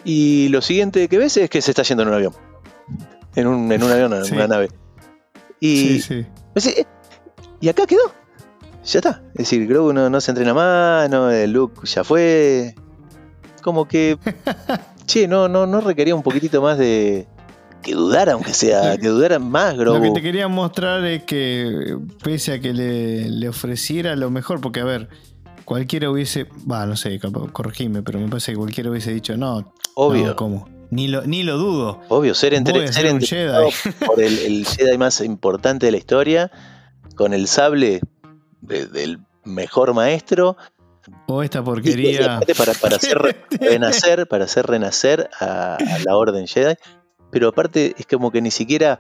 Y 0.05 0.49
lo 0.49 0.63
siguiente 0.63 1.09
que 1.09 1.19
ves 1.19 1.37
es 1.37 1.51
que 1.51 1.61
se 1.61 1.73
está 1.73 1.83
yendo 1.83 2.03
en 2.05 2.09
un 2.09 2.15
avión. 2.15 2.33
En 3.35 3.47
un, 3.47 3.71
en 3.71 3.83
un 3.83 3.91
avión, 3.91 4.13
en 4.15 4.35
una 4.35 4.47
nave. 4.47 4.69
Y, 5.61 6.01
sí, 6.01 6.27
sí. 6.57 6.71
Eh, 6.71 6.85
y 7.61 7.69
acá 7.69 7.87
quedó. 7.87 8.13
Ya 8.85 9.01
está. 9.01 9.23
Es 9.35 9.51
decir, 9.51 9.67
Grogu 9.67 9.93
no, 9.93 10.09
no 10.09 10.21
se 10.21 10.31
entrena 10.31 10.55
más, 10.55 11.11
no, 11.11 11.31
el 11.31 11.53
Luke 11.53 11.81
ya 11.85 12.05
fue. 12.05 12.75
Como 13.63 13.87
que. 13.87 14.17
che, 15.07 15.27
no, 15.27 15.49
no, 15.49 15.67
no 15.67 15.81
requería 15.81 16.15
un 16.15 16.23
poquitito 16.23 16.63
más 16.63 16.79
de, 16.79 17.27
que 17.87 17.95
dudara, 17.95 18.33
aunque 18.33 18.53
sea, 18.53 18.99
que 18.99 19.07
dudara 19.07 19.39
más 19.39 19.77
Grogu. 19.77 19.99
Lo 19.99 20.03
que 20.03 20.11
te 20.11 20.23
quería 20.23 20.49
mostrar 20.49 21.05
es 21.05 21.23
que, 21.23 21.97
pese 22.21 22.55
a 22.55 22.61
que 22.61 22.73
le, 22.73 23.49
ofreciera 23.49 24.17
lo 24.17 24.29
mejor, 24.29 24.61
porque 24.61 24.81
a 24.81 24.85
ver, 24.85 25.09
cualquiera 25.65 26.11
hubiese, 26.11 26.49
va, 26.69 26.85
no 26.85 26.97
sé, 26.97 27.21
corregime, 27.53 28.03
pero 28.03 28.19
me 28.19 28.27
parece 28.27 28.53
que 28.53 28.59
cualquiera 28.59 28.91
hubiese 28.91 29.15
dicho, 29.15 29.37
no, 29.37 29.73
obvio. 29.95 30.27
No, 30.27 30.37
¿cómo? 30.37 30.69
Ni 30.91 31.07
lo, 31.07 31.23
ni 31.27 31.45
lo 31.45 31.59
dudo. 31.59 32.01
Obvio, 32.09 32.35
ser, 32.35 32.55
entre, 32.55 32.93
ser, 32.93 33.13
un 33.15 33.21
Jedi. 33.21 33.71
por 34.05 34.21
el, 34.21 34.67
Jedi 34.67 34.99
más 34.99 35.21
importante 35.21 35.87
de 35.87 35.93
la 35.93 35.99
historia, 35.99 36.51
con 37.15 37.35
el 37.35 37.47
sable 37.47 38.01
del 38.63 39.21
mejor 39.45 39.95
maestro. 39.95 40.57
O 41.29 41.41
esta 41.41 41.63
porquería. 41.63 42.41
para, 42.59 42.75
para, 42.75 42.97
hacer 42.97 43.17
renacer, 43.61 44.27
para 44.27 44.47
hacer 44.47 44.67
renacer 44.67 45.31
a, 45.39 45.77
a 45.77 45.99
la 46.05 46.17
Orden 46.17 46.49
Jedi 46.49 46.75
pero 47.37 47.49
aparte 47.49 47.95
es 47.99 48.07
como 48.07 48.31
que 48.31 48.41
ni 48.41 48.51
siquiera, 48.51 48.99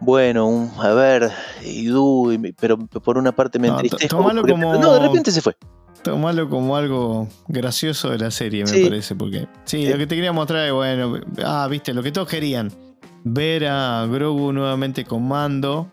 bueno, 0.00 0.72
a 0.80 0.92
ver, 0.92 1.30
y 1.62 1.84
du, 1.84 2.36
pero 2.58 2.76
por 2.76 3.16
una 3.16 3.30
parte 3.30 3.60
me 3.60 3.68
entristezco. 3.68 4.32
No, 4.32 4.92
de 4.92 4.98
repente 4.98 5.30
se 5.30 5.40
fue. 5.40 5.56
Tomalo 6.02 6.50
como 6.50 6.76
algo 6.76 7.28
gracioso 7.46 8.10
de 8.10 8.18
la 8.18 8.32
serie, 8.32 8.64
me 8.64 8.88
parece, 8.88 9.14
porque 9.14 9.46
sí, 9.66 9.86
lo 9.86 9.98
que 9.98 10.08
te 10.08 10.16
quería 10.16 10.32
mostrar 10.32 10.66
es, 10.66 10.72
bueno, 10.72 11.20
ah, 11.44 11.68
viste, 11.70 11.94
lo 11.94 12.02
que 12.02 12.10
todos 12.10 12.26
querían, 12.26 12.72
ver 13.22 13.68
a 13.68 14.04
Grogu 14.06 14.52
nuevamente 14.52 15.04
con 15.04 15.28
mando. 15.28 15.92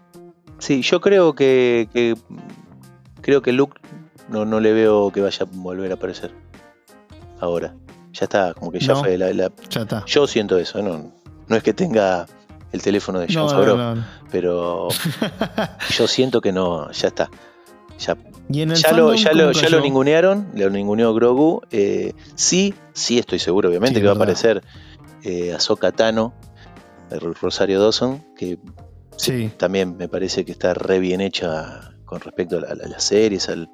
Sí, 0.57 0.81
yo 0.81 0.99
creo 0.99 1.35
que, 1.35 2.15
creo 3.21 3.43
que 3.43 3.51
Luke 3.51 3.79
no, 4.29 4.45
no 4.45 4.59
le 4.59 4.73
veo 4.73 5.11
que 5.11 5.21
vaya 5.21 5.45
a 5.45 5.47
volver 5.51 5.91
a 5.91 5.93
aparecer 5.93 6.31
ahora. 7.39 7.75
Ya 8.13 8.23
está, 8.23 8.55
como 8.55 8.71
que 8.71 8.79
ya 8.79 8.95
fue 8.95 9.15
la, 9.15 9.31
Ya 9.69 9.81
está. 9.81 10.03
Yo 10.07 10.25
siento 10.25 10.57
eso, 10.57 10.81
no, 10.81 11.13
no 11.47 11.55
es 11.55 11.63
que 11.63 11.73
tenga 11.73 12.27
el 12.71 12.81
teléfono 12.81 13.19
de 13.19 13.27
John 13.33 13.49
Favreau, 13.49 14.03
pero 14.31 14.89
yo 15.97 16.07
siento 16.07 16.41
que 16.41 16.51
no, 16.51 16.91
ya 16.91 17.07
está. 17.07 17.29
Ya, 17.97 18.15
ya, 18.49 18.65
lo, 18.93 19.15
ya, 19.15 19.33
lo, 19.33 19.51
ya 19.51 19.69
lo, 19.69 19.81
ningunearon, 19.81 20.49
lo 20.53 20.69
ninguneó 20.69 21.13
Grogu. 21.15 21.61
Eh, 21.71 22.13
sí, 22.35 22.75
sí 22.93 23.17
estoy 23.17 23.39
seguro, 23.39 23.69
obviamente, 23.69 23.99
que 23.99 24.05
va 24.05 24.13
a 24.13 24.15
aparecer 24.15 24.61
eh, 25.23 25.53
Ahsoka 25.53 25.91
Tano, 25.91 26.33
Rosario 27.41 27.81
Dawson, 27.81 28.23
que 28.35 28.59
también 29.57 29.97
me 29.97 30.07
parece 30.07 30.45
que 30.45 30.51
está 30.51 30.73
re 30.73 30.99
bien 30.99 31.21
hecha 31.21 31.91
con 32.05 32.21
respecto 32.21 32.57
a, 32.57 32.75
las 32.75 33.03
series, 33.03 33.49
a 33.49 33.67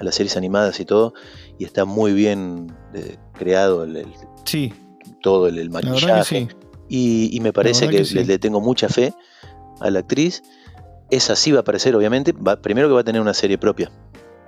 las 0.00 0.14
series 0.14 0.36
animadas 0.36 0.80
y 0.80 0.84
todo, 0.84 1.14
y 1.58 1.64
está 1.64 1.84
muy 1.84 2.12
bien 2.12 2.74
eh, 2.94 3.16
creado 3.32 3.84
el, 3.84 4.06
sí. 4.44 4.74
todo 5.22 5.46
el, 5.46 5.70
maquillaje. 5.70 6.48
Y, 6.88 7.38
me 7.42 7.52
parece 7.52 7.88
que, 7.88 8.02
le, 8.02 8.38
tengo 8.38 8.60
mucha 8.60 8.88
fe 8.88 9.12
a 9.80 9.90
la 9.90 10.00
actriz. 10.00 10.42
Esa 11.10 11.36
sí 11.36 11.52
va 11.52 11.58
a 11.58 11.60
aparecer, 11.60 11.94
obviamente. 11.94 12.34
primero 12.62 12.88
que 12.88 12.94
va 12.94 13.00
a 13.00 13.04
tener 13.04 13.20
una 13.20 13.34
serie 13.34 13.58
propia. 13.58 13.90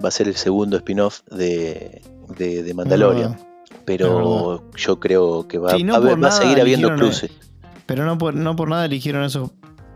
Va 0.03 0.09
a 0.09 0.13
ser 0.13 0.29
el 0.29 0.37
segundo 0.37 0.77
spin-off 0.79 1.21
de, 1.31 2.03
de, 2.37 2.75
Mandalorian. 2.75 3.37
pero 3.85 4.71
yo 4.75 5.01
creo 5.01 5.47
que 5.47 5.59
va, 5.59 5.73
a, 5.73 6.31
seguir 6.31 6.61
habiendo 6.61 6.95
cruces. 6.95 7.31
Pero 7.87 8.05
no 8.05 8.17
por, 8.17 8.35
no 8.35 8.57
por 8.57 8.69
nada 8.69 8.87
eligieron 8.87 9.25
esos 9.25 9.51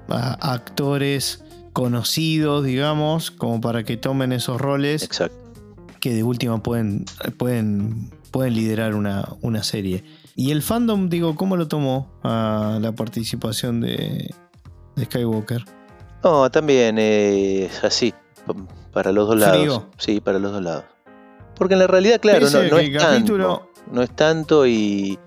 actores 0.09 1.45
conocidos, 1.73 2.65
digamos, 2.65 3.31
como 3.31 3.61
para 3.61 3.85
que 3.85 3.97
tomen 3.97 4.33
esos 4.33 4.61
roles. 4.61 5.03
Exacto. 5.03 5.37
Que 6.01 6.15
de 6.15 6.23
última 6.23 6.63
pueden, 6.63 7.07
pueden, 7.39 8.11
pueden 8.31 8.55
liderar 8.55 8.95
una, 8.95 9.29
una 9.41 9.63
serie. 9.63 10.05
¿Y 10.37 10.51
el 10.51 10.63
fandom, 10.63 11.09
digo, 11.09 11.37
cómo 11.37 11.57
lo 11.57 11.69
tomó 11.69 12.11
a 12.23 12.79
la 12.81 12.93
participación 12.93 13.81
de, 13.81 14.31
de 14.97 15.05
Skywalker? 15.05 15.65
No, 16.25 16.51
también 16.51 16.97
eh, 16.99 17.67
es 17.67 17.85
así, 17.85 18.13
para 18.93 19.13
los 19.13 19.29
dos 19.29 19.39
lados. 19.39 19.59
Frío. 19.59 19.87
Sí, 19.99 20.21
para 20.21 20.39
los 20.39 20.53
dos 20.53 20.63
lados. 20.63 20.85
Porque 21.57 21.75
en 21.75 21.81
la 21.81 21.87
realidad, 21.87 22.21
claro, 22.21 22.49
no, 22.51 22.63
no 22.65 22.79
es 22.79 22.91
capítulo- 22.91 23.59
tanto. 23.59 23.71
No 23.93 24.03
es 24.03 24.11
tanto 24.17 24.67
y, 24.67 25.19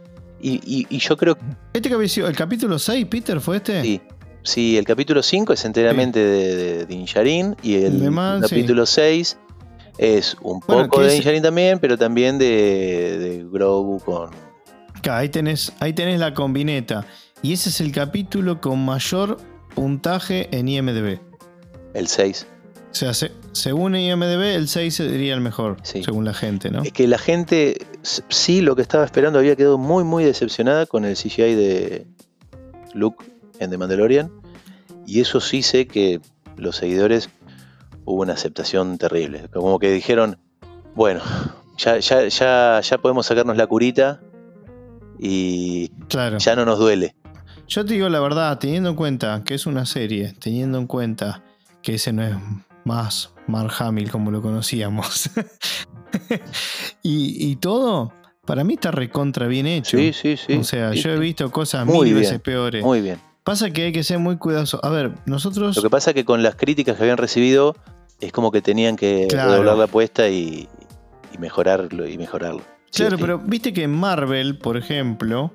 y, 0.42 0.52
y- 0.66 0.88
y 0.90 0.98
yo 1.00 1.16
creo 1.16 1.36
que 1.36 1.44
Este 1.74 1.90
capítulo, 1.90 2.28
el 2.28 2.36
capítulo 2.36 2.80
6, 2.80 3.06
Peter, 3.06 3.40
¿fue 3.40 3.58
este? 3.58 3.82
sí. 3.82 4.02
Sí, 4.44 4.78
el 4.78 4.86
capítulo 4.86 5.22
5 5.22 5.52
es 5.52 5.66
enteramente 5.66 6.20
de, 6.24 6.56
de 6.56 6.86
Din 6.86 7.06
Djarin 7.06 7.58
y 7.64 7.76
el 7.84 8.00
Demás, 8.00 8.44
sí. 8.48 8.50
capítulo 8.56 8.86
6 8.86 9.38
es 9.98 10.38
un 10.42 10.62
Bueno, 10.66 10.84
poco 10.90 11.02
de 11.02 11.20
Djarin 11.20 11.44
también, 11.44 11.80
pero 11.80 11.98
también 11.98 12.38
de, 12.38 13.18
de 13.20 13.46
Grogu 13.52 14.00
con... 14.00 14.30
Ahí 15.10 15.30
tenés, 15.30 15.74
ahí 15.80 15.94
tenés 15.94 16.20
la 16.20 16.34
combineta. 16.34 17.06
Y 17.42 17.54
ese 17.54 17.70
es 17.70 17.82
el 17.82 17.92
capítulo 17.92 18.60
con 18.62 18.84
mayor 18.84 19.38
puntaje 19.76 20.50
en 20.58 20.68
IMDB. 20.68 21.20
el 21.94 22.08
6. 22.08 22.46
O 22.92 22.96
sea, 22.96 23.14
se- 23.14 23.32
según 23.54 23.96
IMDB, 23.96 24.56
el 24.56 24.68
6 24.68 24.96
sería 24.96 25.34
el 25.34 25.42
mejor, 25.42 25.78
Sí. 25.84 26.04
según 26.04 26.26
la 26.26 26.34
gente, 26.34 26.70
¿no? 26.72 26.84
Es 26.84 26.92
que 26.92 27.08
la 27.08 27.18
gente, 27.18 27.78
sí, 28.04 28.62
lo 28.62 28.76
que 28.76 28.82
estaba 28.84 29.04
esperando 29.06 29.40
había 29.40 29.56
quedado 29.56 29.78
muy, 29.78 30.04
muy 30.04 30.24
decepcionada 30.24 30.86
con 30.86 31.06
el 31.06 31.16
CGI 31.16 31.56
de 31.56 32.08
Luke 32.94 33.26
en 33.60 33.70
The 33.72 33.78
Mandalorian. 33.78 34.32
Y 35.06 35.22
eso 35.22 35.40
sí 35.40 35.62
sé 35.64 35.88
que 35.88 36.20
los 36.56 36.76
seguidores 36.76 37.30
hubo 38.06 38.22
una 38.22 38.34
aceptación 38.34 38.98
terrible. 38.98 39.48
Como 39.54 39.80
que 39.80 39.92
dijeron, 39.92 40.38
bueno, 40.96 41.22
ya, 41.78 41.98
ya, 42.00 42.28
ya, 42.28 42.80
ya 42.82 42.98
podemos 43.00 43.26
sacarnos 43.28 43.58
la 43.58 43.68
curita 43.68 44.22
y 45.20 45.90
Claro. 46.10 46.38
ya 46.38 46.56
no 46.56 46.66
nos 46.66 46.80
duele. 46.80 47.16
Yo 47.68 47.86
te 47.86 47.94
digo 47.96 48.08
la 48.10 48.20
verdad, 48.20 48.58
teniendo 48.60 48.90
en 48.92 48.96
cuenta 48.96 49.44
que 49.44 49.54
es 49.56 49.66
una 49.66 49.86
serie, 49.86 50.34
teniendo 50.40 50.78
en 50.78 50.88
cuenta 50.88 51.44
que 51.82 51.96
ese 51.96 52.14
no 52.14 52.24
es 52.24 52.36
más 52.86 53.32
Mark 53.48 53.72
Hamill 53.80 54.10
como 54.12 54.32
lo 54.32 54.42
conocíamos. 54.42 55.30
y, 57.04 57.52
y 57.52 57.56
todo, 57.58 58.14
para 58.46 58.64
mí 58.64 58.76
está 58.76 58.92
recontra 58.92 59.48
bien 59.48 59.68
hecho. 59.68 59.98
Sí, 59.98 60.14
sí, 60.14 60.38
sí. 60.38 60.54
o 60.54 60.64
sea, 60.64 60.94
Sí, 60.94 61.02
yo 61.02 61.12
he 61.12 61.20
visto 61.20 61.52
cosas 61.52 61.86
Muy 61.86 62.06
mil 62.06 62.14
bien, 62.14 62.18
veces 62.20 62.40
peores. 62.40 62.84
Muy 62.84 63.02
bien. 63.02 63.20
Pasa 63.44 63.72
que 63.72 63.84
hay 63.84 63.92
que 63.92 64.04
ser 64.04 64.20
muy 64.20 64.38
cuidadoso. 64.38 64.80
A 64.84 64.90
ver, 64.90 65.14
nosotros. 65.26 65.76
Lo 65.78 65.82
que 65.84 65.90
pasa 65.90 66.14
que 66.14 66.26
con 66.26 66.44
las 66.44 66.56
críticas 66.56 66.98
que 66.98 67.04
habían 67.04 67.18
recibido 67.18 67.76
es 68.20 68.32
como 68.32 68.52
que 68.52 68.62
tenían 68.62 68.96
que 68.98 69.28
Claro. 69.30 69.52
redoblar 69.52 69.78
la 69.78 69.84
apuesta 69.86 70.28
y, 70.30 70.68
y 71.34 71.38
mejorarlo 71.38 72.08
y 72.08 72.18
mejorarlo. 72.18 72.62
Claro, 72.92 73.18
sí. 73.18 73.22
pero 73.22 73.40
viste 73.40 73.74
que 73.74 73.84
en 73.84 73.92
Marvel, 73.96 74.58
por 74.58 74.78
ejemplo, 74.78 75.52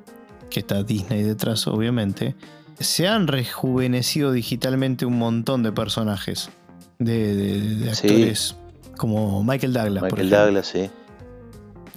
que 0.51 0.61
está 0.61 0.83
Disney 0.83 1.23
detrás, 1.23 1.67
obviamente, 1.67 2.35
se 2.79 3.09
han 3.09 3.27
rejuvenecido 3.27 4.33
digitalmente 4.33 5.07
un 5.07 5.19
montón 5.19 5.63
de 5.63 5.73
personajes. 5.73 6.51
De, 6.99 7.35
de- 7.35 7.61
de 7.77 7.95
Sí. 7.95 8.07
actores 8.09 8.57
como 8.97 9.43
Michael 9.43 9.73
Douglas. 9.73 10.01
por 10.05 10.13
Michael 10.13 10.27
ejemplo. 10.29 10.45
Douglas, 10.45 10.67
sí. 10.67 10.91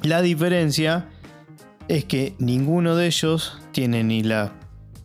La 0.02 0.22
diferencia 0.22 1.10
es 1.88 2.06
que 2.06 2.36
ninguno 2.40 2.96
de 2.96 3.06
ellos 3.08 3.60
tiene 3.72 4.04
ni 4.04 4.24
la 4.24 4.54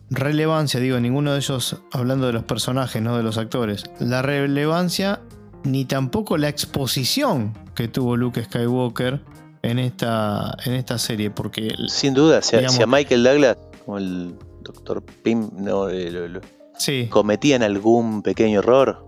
relevancia, 0.09 0.79
digo, 0.79 0.99
ninguno 0.99 1.31
de 1.33 1.37
ellos, 1.39 1.77
hablando 1.91 2.27
de 2.27 2.33
los 2.33 2.43
personajes, 2.43 3.01
no 3.01 3.15
de 3.15 3.23
los 3.23 3.37
actores, 3.37 3.83
la 3.99 4.21
relevancia 4.21 5.21
ni 5.63 5.85
tampoco 5.85 6.37
la 6.37 6.49
exposición 6.49 7.53
que 7.75 7.87
tuvo 7.87 8.17
Luke 8.17 8.43
Skywalker 8.43 9.21
en 9.63 9.79
esta, 9.79 10.55
en 10.65 10.73
esta 10.73 10.97
serie, 10.97 11.29
porque 11.31 11.73
Sin 11.87 12.13
duda, 12.13 12.41
si 12.41 12.55
a, 12.55 12.59
Digamos- 12.59 12.75
si 12.77 12.83
a 12.83 12.87
Michael 12.87 13.23
Douglas, 13.23 13.57
como 13.85 13.97
el 13.97 14.35
Dr. 14.63 15.03
Pym, 15.23 15.49
no, 15.57 15.89
eh, 15.89 16.09
lo- 16.11 16.27
lo- 16.27 16.41
sí, 16.77 17.07
cometían 17.09 17.63
algún 17.63 18.21
pequeño 18.21 18.59
error, 18.59 19.07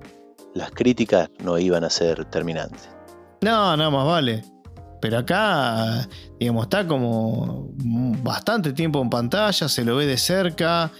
las 0.53 0.71
críticas 0.71 1.29
no 1.43 1.57
iban 1.57 1.83
a 1.83 1.89
ser 1.89 2.25
terminantes. 2.25 2.89
no, 3.41 3.75
no 3.75 3.91
más 3.91 4.05
vale. 4.05 4.43
Pero 5.01 5.17
acá, 5.17 6.07
digamos, 6.39 6.63
está 6.63 6.87
como 6.87 7.67
bastante 8.23 8.71
tiempo 8.71 9.01
en 9.01 9.09
pantalla, 9.09 9.67
se 9.67 9.83
lo 9.83 9.97
ve 9.97 10.05
de 10.05 10.17
cerca. 10.17 10.91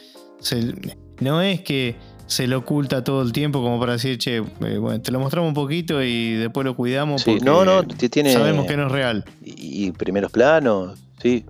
se- 0.42 0.74
no 1.22 1.42
es 1.42 1.62
que 1.62 1.96
se 2.28 2.48
lo 2.48 2.60
oculta 2.60 3.04
todo 3.04 3.22
el 3.22 3.32
tiempo 3.34 3.62
como 3.62 3.80
para 3.80 3.94
decir, 3.94 4.18
che, 4.18 4.38
eh, 4.38 4.78
bueno, 4.78 5.02
te 5.02 5.12
lo 5.12 5.20
mostramos 5.20 5.50
un 5.50 5.54
poquito 5.54 6.02
y 6.02 6.34
después 6.34 6.66
lo 6.66 6.76
cuidamos 6.76 7.22
Sí, 7.22 7.32
porque 7.32 7.46
no, 7.46 7.66
no, 7.66 7.84
tiene 7.84 8.34
sabemos 8.34 8.66
que 8.66 8.78
no 8.78 8.88
es 8.88 8.92
real. 8.92 9.26
y, 9.44 9.86
y 9.88 9.92
primeros 9.92 10.32
planos, 10.32 10.98
sí. 11.22 11.46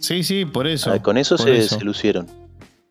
Sí, 0.00 0.22
sí, 0.22 0.44
por 0.44 0.66
eso. 0.66 0.92
Ah, 0.92 1.02
con 1.02 1.16
eso 1.18 1.36
se, 1.38 1.56
eso. 1.58 1.78
se 1.78 1.84
lucieron. 1.84 2.26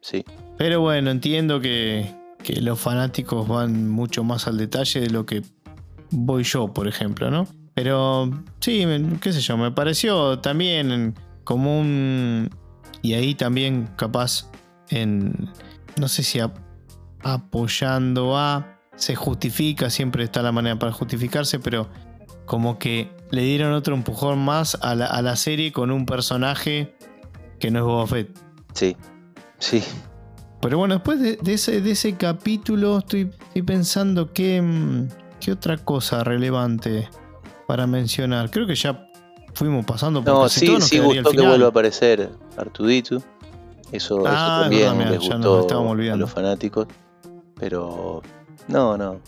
Sí. 0.02 0.26
Pero 0.58 0.82
bueno, 0.82 1.10
entiendo 1.12 1.60
que, 1.62 2.14
que 2.44 2.62
los 2.62 2.80
fanáticos 2.80 3.48
van 3.48 3.90
mucho 3.90 4.24
más 4.24 4.48
al 4.48 4.58
detalle 4.58 5.02
de 5.02 5.10
lo 5.10 5.26
que 5.26 5.42
voy 6.12 6.44
yo, 6.44 6.74
por 6.74 6.88
ejemplo, 6.88 7.30
¿no? 7.32 7.48
Pero 7.74 8.30
sí, 8.60 8.84
qué 9.22 9.32
sé 9.34 9.40
yo, 9.42 9.56
me 9.58 9.72
pareció 9.72 10.40
también 10.40 11.14
como 11.44 11.80
un... 11.80 12.50
Y 13.04 13.14
ahí 13.14 13.36
también 13.36 13.88
capaz 13.96 14.50
en... 14.90 15.50
No 16.00 16.08
sé 16.08 16.24
si 16.24 16.40
a- 16.40 16.52
apoyando 17.34 18.38
a... 18.38 18.74
Se 18.96 19.16
justifica, 19.16 19.90
siempre 19.92 20.24
está 20.24 20.42
la 20.42 20.52
manera 20.52 20.78
para 20.80 20.92
justificarse, 20.92 21.60
pero 21.60 21.88
como 22.46 22.80
que 22.80 23.12
le 23.30 23.44
dieron 23.44 23.74
otro 23.74 23.94
empujón 23.94 24.40
más 24.40 24.76
a 24.82 24.96
la, 24.96 25.06
a 25.06 25.22
la 25.22 25.36
serie 25.36 25.72
con 25.72 25.92
un 25.92 26.06
personaje 26.08 26.96
que 27.60 27.70
no 27.70 27.80
es 27.80 27.86
Boba 27.86 28.08
Fett. 28.08 28.30
Sí, 28.74 28.98
sí. 29.60 29.84
Pero 30.62 30.80
bueno, 30.80 30.96
después 30.96 31.20
de, 31.20 31.36
de 31.36 31.54
ese, 31.54 31.82
de 31.82 31.92
ese 31.92 32.16
capítulo 32.16 32.98
estoy, 32.98 33.30
estoy 33.40 33.62
pensando 33.62 34.34
que, 34.34 34.60
mm, 34.64 35.08
qué 35.40 35.52
otra 35.52 35.78
cosa 35.78 36.24
relevante 36.24 37.08
para 37.68 37.86
mencionar. 37.86 38.50
Creo 38.50 38.66
que 38.66 38.74
ya 38.74 39.08
fuimos 39.54 39.86
pasando 39.86 40.24
por 40.24 40.34
No, 40.34 40.42
casi 40.44 40.62
sí, 40.62 40.66
todo, 40.66 40.80
nos 40.80 40.88
sí 40.88 40.98
gustó 41.00 41.32
que 41.32 41.42
vuelva 41.42 41.68
a 41.68 41.70
aparecer 41.70 42.32
Artuditu. 42.58 43.18
Eso, 43.92 44.22
eso 44.22 44.24
Ah, 44.26 44.32
es 44.32 44.62
también 44.64 44.82
verdad, 44.82 44.96
mirá, 44.98 45.10
les 45.12 45.22
ya 45.22 45.36
nos 45.38 45.46
gustó 45.46 45.62
estábamos 45.62 45.90
a 45.90 45.92
olvidando. 45.92 46.18
los 46.26 46.32
fanáticos. 46.34 46.88
Pero 47.60 48.22
no, 48.68 48.98
no. 48.98 49.20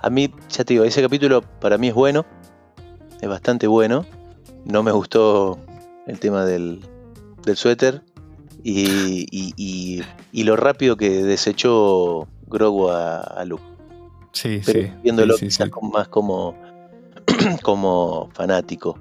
A 0.00 0.10
mí, 0.10 0.32
ya 0.50 0.64
te 0.64 0.74
digo, 0.74 0.84
ese 0.84 1.02
capítulo 1.02 1.42
para 1.42 1.78
mí 1.78 1.88
es 1.88 1.94
bueno. 1.94 2.24
Es 3.20 3.28
bastante 3.28 3.66
bueno. 3.66 4.04
No 4.64 4.82
me 4.82 4.92
gustó 4.92 5.58
el 6.06 6.18
tema 6.20 6.44
del, 6.44 6.80
del 7.44 7.56
suéter. 7.56 8.02
Y, 8.64 9.26
y- 9.30 9.54
y- 9.56 10.02
y 10.32 10.44
lo 10.44 10.56
rápido 10.56 10.96
que 10.96 11.22
desechó 11.22 12.26
Grogu 12.46 12.88
a, 12.90 13.18
a 13.20 13.44
Luke. 13.44 13.62
Sí, 14.32 14.60
Pero 14.64 14.82
sí. 14.82 14.92
viéndolo 15.02 15.34
sí, 15.34 15.40
sí, 15.40 15.46
quizás 15.46 15.66
sí. 15.66 15.70
con- 15.70 15.90
más 15.90 16.08
como, 16.08 16.54
como 17.62 18.28
fanático. 18.34 18.98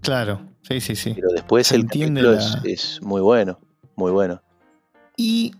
Claro, 0.00 0.40
sí, 0.62 0.80
sí, 0.80 0.94
sí. 0.96 1.12
Pero 1.14 1.28
después 1.32 1.66
Se 1.68 1.76
el 1.76 1.86
capítulo 1.86 2.32
la- 2.32 2.38
es, 2.38 2.58
es 2.64 3.02
muy 3.02 3.20
bueno, 3.20 3.58
muy 3.96 4.10
bueno. 4.12 4.40
Y 5.16 5.52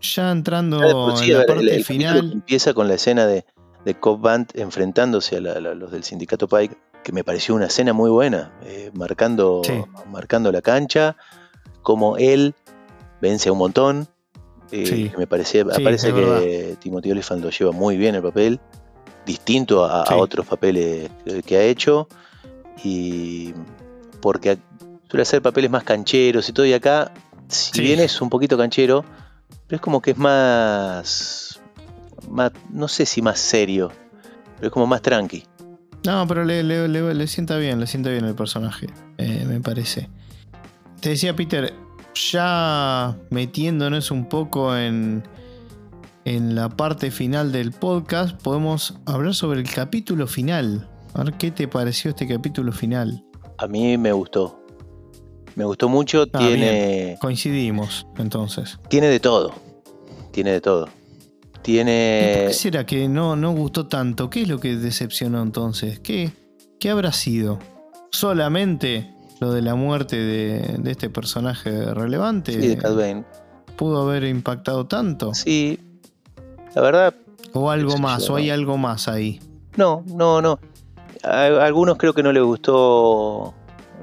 ya 0.00 0.30
entrando 0.30 0.80
Ya 1.10 1.16
sí, 1.16 1.30
en 1.30 1.34
a 1.36 1.38
la 1.38 1.40
el- 1.42 1.46
parte 1.46 1.76
el 1.76 1.84
final. 1.84 2.32
empieza 2.32 2.74
con 2.74 2.88
la 2.88 2.94
escena 2.94 3.26
de, 3.26 3.44
de 3.84 3.94
Cobb 3.94 4.20
Band 4.20 4.50
enfrentándose 4.54 5.36
a, 5.36 5.40
la- 5.40 5.52
a 5.52 5.60
los 5.60 5.90
del 5.90 6.04
sindicato 6.04 6.48
Pike, 6.48 6.76
que 7.02 7.12
me 7.12 7.24
pareció 7.24 7.54
una 7.54 7.66
escena 7.66 7.92
muy 7.92 8.10
buena, 8.10 8.52
eh, 8.64 8.90
marcando, 8.94 9.62
Sí. 9.64 9.72
marcando 10.10 10.52
la 10.52 10.60
cancha, 10.62 11.16
como 11.82 12.16
él 12.18 12.54
vence 13.20 13.48
a 13.48 13.52
un 13.52 13.58
montón. 13.58 14.08
eh, 14.72 14.86
Sí. 14.86 15.08
que 15.08 15.16
me 15.18 15.26
parece 15.26 15.64
que 15.64 16.76
Timothy 16.78 17.10
Olyphant 17.10 17.42
lo 17.42 17.50
lleva 17.50 17.72
muy 17.72 17.96
bien 17.96 18.14
el 18.14 18.22
papel, 18.22 18.60
distinto 19.26 19.84
a, 19.84 20.04
a 20.04 20.14
otros 20.16 20.46
papeles 20.46 21.10
que, 21.44 21.56
ha 21.56 21.62
hecho, 21.64 22.06
y 22.84 23.52
porque 24.20 24.58
suele 25.08 25.22
hacer 25.22 25.42
papeles 25.42 25.70
más 25.72 25.82
cancheros 25.82 26.48
y 26.48 26.52
todo, 26.52 26.66
y 26.66 26.72
acá, 26.72 27.12
si 27.48 27.80
bien 27.82 27.98
es 27.98 28.20
un 28.20 28.30
poquito 28.30 28.56
canchero, 28.56 29.04
pero 29.70 29.76
es 29.76 29.82
como 29.82 30.02
que 30.02 30.10
es 30.10 30.18
más, 30.18 31.60
más 32.28 32.50
no 32.70 32.88
sé 32.88 33.06
si 33.06 33.22
más 33.22 33.38
serio, 33.38 33.92
pero 34.56 34.66
es 34.66 34.72
como 34.72 34.88
más 34.88 35.00
tranqui. 35.00 35.44
No, 36.04 36.26
pero 36.26 36.44
le, 36.44 36.64
le- 36.64 36.88
le- 36.88 37.14
le 37.14 37.26
sienta 37.28 37.56
bien, 37.56 37.78
le 37.78 37.86
sienta 37.86 38.10
bien 38.10 38.24
el 38.24 38.34
personaje, 38.34 38.88
eh, 39.18 39.44
me 39.46 39.60
parece. 39.60 40.10
Te 41.00 41.10
decía 41.10 41.36
Peter, 41.36 41.72
ya 42.32 43.16
metiéndonos 43.30 44.10
un 44.10 44.26
poco 44.28 44.76
en, 44.76 45.22
en 46.24 46.56
la 46.56 46.68
parte 46.68 47.12
final 47.12 47.52
del 47.52 47.70
podcast, 47.70 48.40
podemos 48.42 48.98
hablar 49.06 49.34
sobre 49.34 49.60
el 49.60 49.70
capítulo 49.70 50.26
final. 50.26 50.88
A 51.14 51.22
ver 51.22 51.34
qué 51.34 51.52
te 51.52 51.68
pareció 51.68 52.10
este 52.10 52.26
capítulo 52.26 52.72
final. 52.72 53.24
A 53.58 53.68
mí 53.68 53.96
me 53.96 54.10
gustó. 54.12 54.59
Me 55.56 55.64
gustó 55.64 55.88
mucho, 55.88 56.26
Ah, 56.32 56.38
tiene, 56.38 57.16
Coincidimos, 57.20 58.06
entonces. 58.18 58.78
tiene 58.88 59.08
de 59.08 59.20
todo. 59.20 59.52
Tiene 60.32 60.52
de 60.52 60.60
todo. 60.60 60.86
¿Y 60.86 61.46
por 61.52 61.62
Tiene. 61.62 62.44
qué 62.48 62.52
será 62.54 62.86
que 62.86 63.08
no, 63.08 63.36
no 63.36 63.52
gustó 63.52 63.86
tanto? 63.86 64.30
¿Qué 64.30 64.42
es 64.42 64.48
lo 64.48 64.58
que 64.60 64.76
decepcionó 64.76 65.42
entonces? 65.42 66.00
¿Qué, 66.00 66.30
qué 66.78 66.90
habrá 66.90 67.12
sido? 67.12 67.58
¿Solamente 68.10 69.12
lo 69.40 69.52
de 69.52 69.62
la 69.62 69.74
muerte 69.74 70.16
de, 70.16 70.76
de 70.78 70.90
este 70.90 71.08
personaje 71.10 71.94
relevante. 71.94 72.52
Sí, 72.52 72.68
de 72.68 72.76
Bane. 72.76 73.24
Pudo 73.76 74.02
haber 74.02 74.24
impactado 74.24 74.86
tanto. 74.86 75.32
Sí, 75.34 75.78
la 76.74 76.82
verdad, 76.82 77.14
O 77.54 77.70
algo 77.70 77.96
más, 77.98 78.28
o 78.28 78.36
hay 78.36 78.50
algo 78.50 78.76
más 78.76 79.08
ahí. 79.08 79.40
no, 79.76 80.04
no, 80.06 80.40
no. 80.42 80.58
A 81.22 81.44
algunos 81.64 81.98
creo 81.98 82.14
que 82.14 82.22
no 82.22 82.32
les 82.32 82.42
gustó 82.42 83.54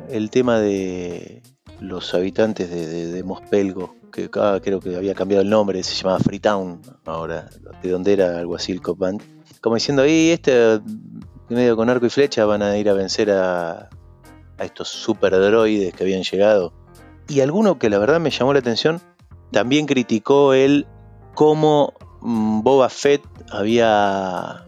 el 0.10 0.30
tema 0.30 0.60
de 0.60 1.42
los 1.80 2.14
habitantes 2.14 2.70
de, 2.70 3.08
de, 3.12 3.24
Mospelgo, 3.24 3.96
que 4.12 4.30
creo 4.30 4.80
que 4.80 4.96
había 4.96 5.14
cambiado 5.14 5.44
el 5.44 5.50
nombre, 5.50 5.84
se 5.84 5.96
llamaba 5.96 6.20
Freetown 6.20 6.82
ahora, 7.06 7.50
de 7.84 7.90
donde 7.90 8.14
era 8.14 8.40
algo 8.40 8.56
así 8.56 8.72
el 8.72 8.82
Cop 8.82 8.98
Band. 8.98 9.22
Como 9.62 9.76
diciendo, 9.76 10.04
ahí 10.04 10.30
este 10.30 10.80
medio 11.50 11.76
con 11.76 11.90
arco 11.90 12.06
y 12.06 12.10
flecha 12.10 12.46
van 12.46 12.62
a 12.62 12.78
ir 12.78 12.90
a 12.90 12.94
vencer 12.94 13.32
a, 13.32 13.90
a 14.58 14.66
estos 14.66 14.90
super 14.90 15.32
droides 15.32 15.94
que 15.94 16.04
habían 16.04 16.24
llegado. 16.24 16.74
Y 17.28 17.42
alguno 17.42 17.78
que 17.78 17.90
la 17.90 18.00
verdad 18.00 18.20
me 18.20 18.32
llamó 18.32 18.54
la 18.54 18.60
atención, 18.60 19.02
también 19.52 19.86
criticó 19.86 20.54
él 20.54 20.88
cómo 21.34 21.94
mm, 22.22 22.62
Boba 22.62 22.90
Fett 22.90 23.22
había 23.52 24.66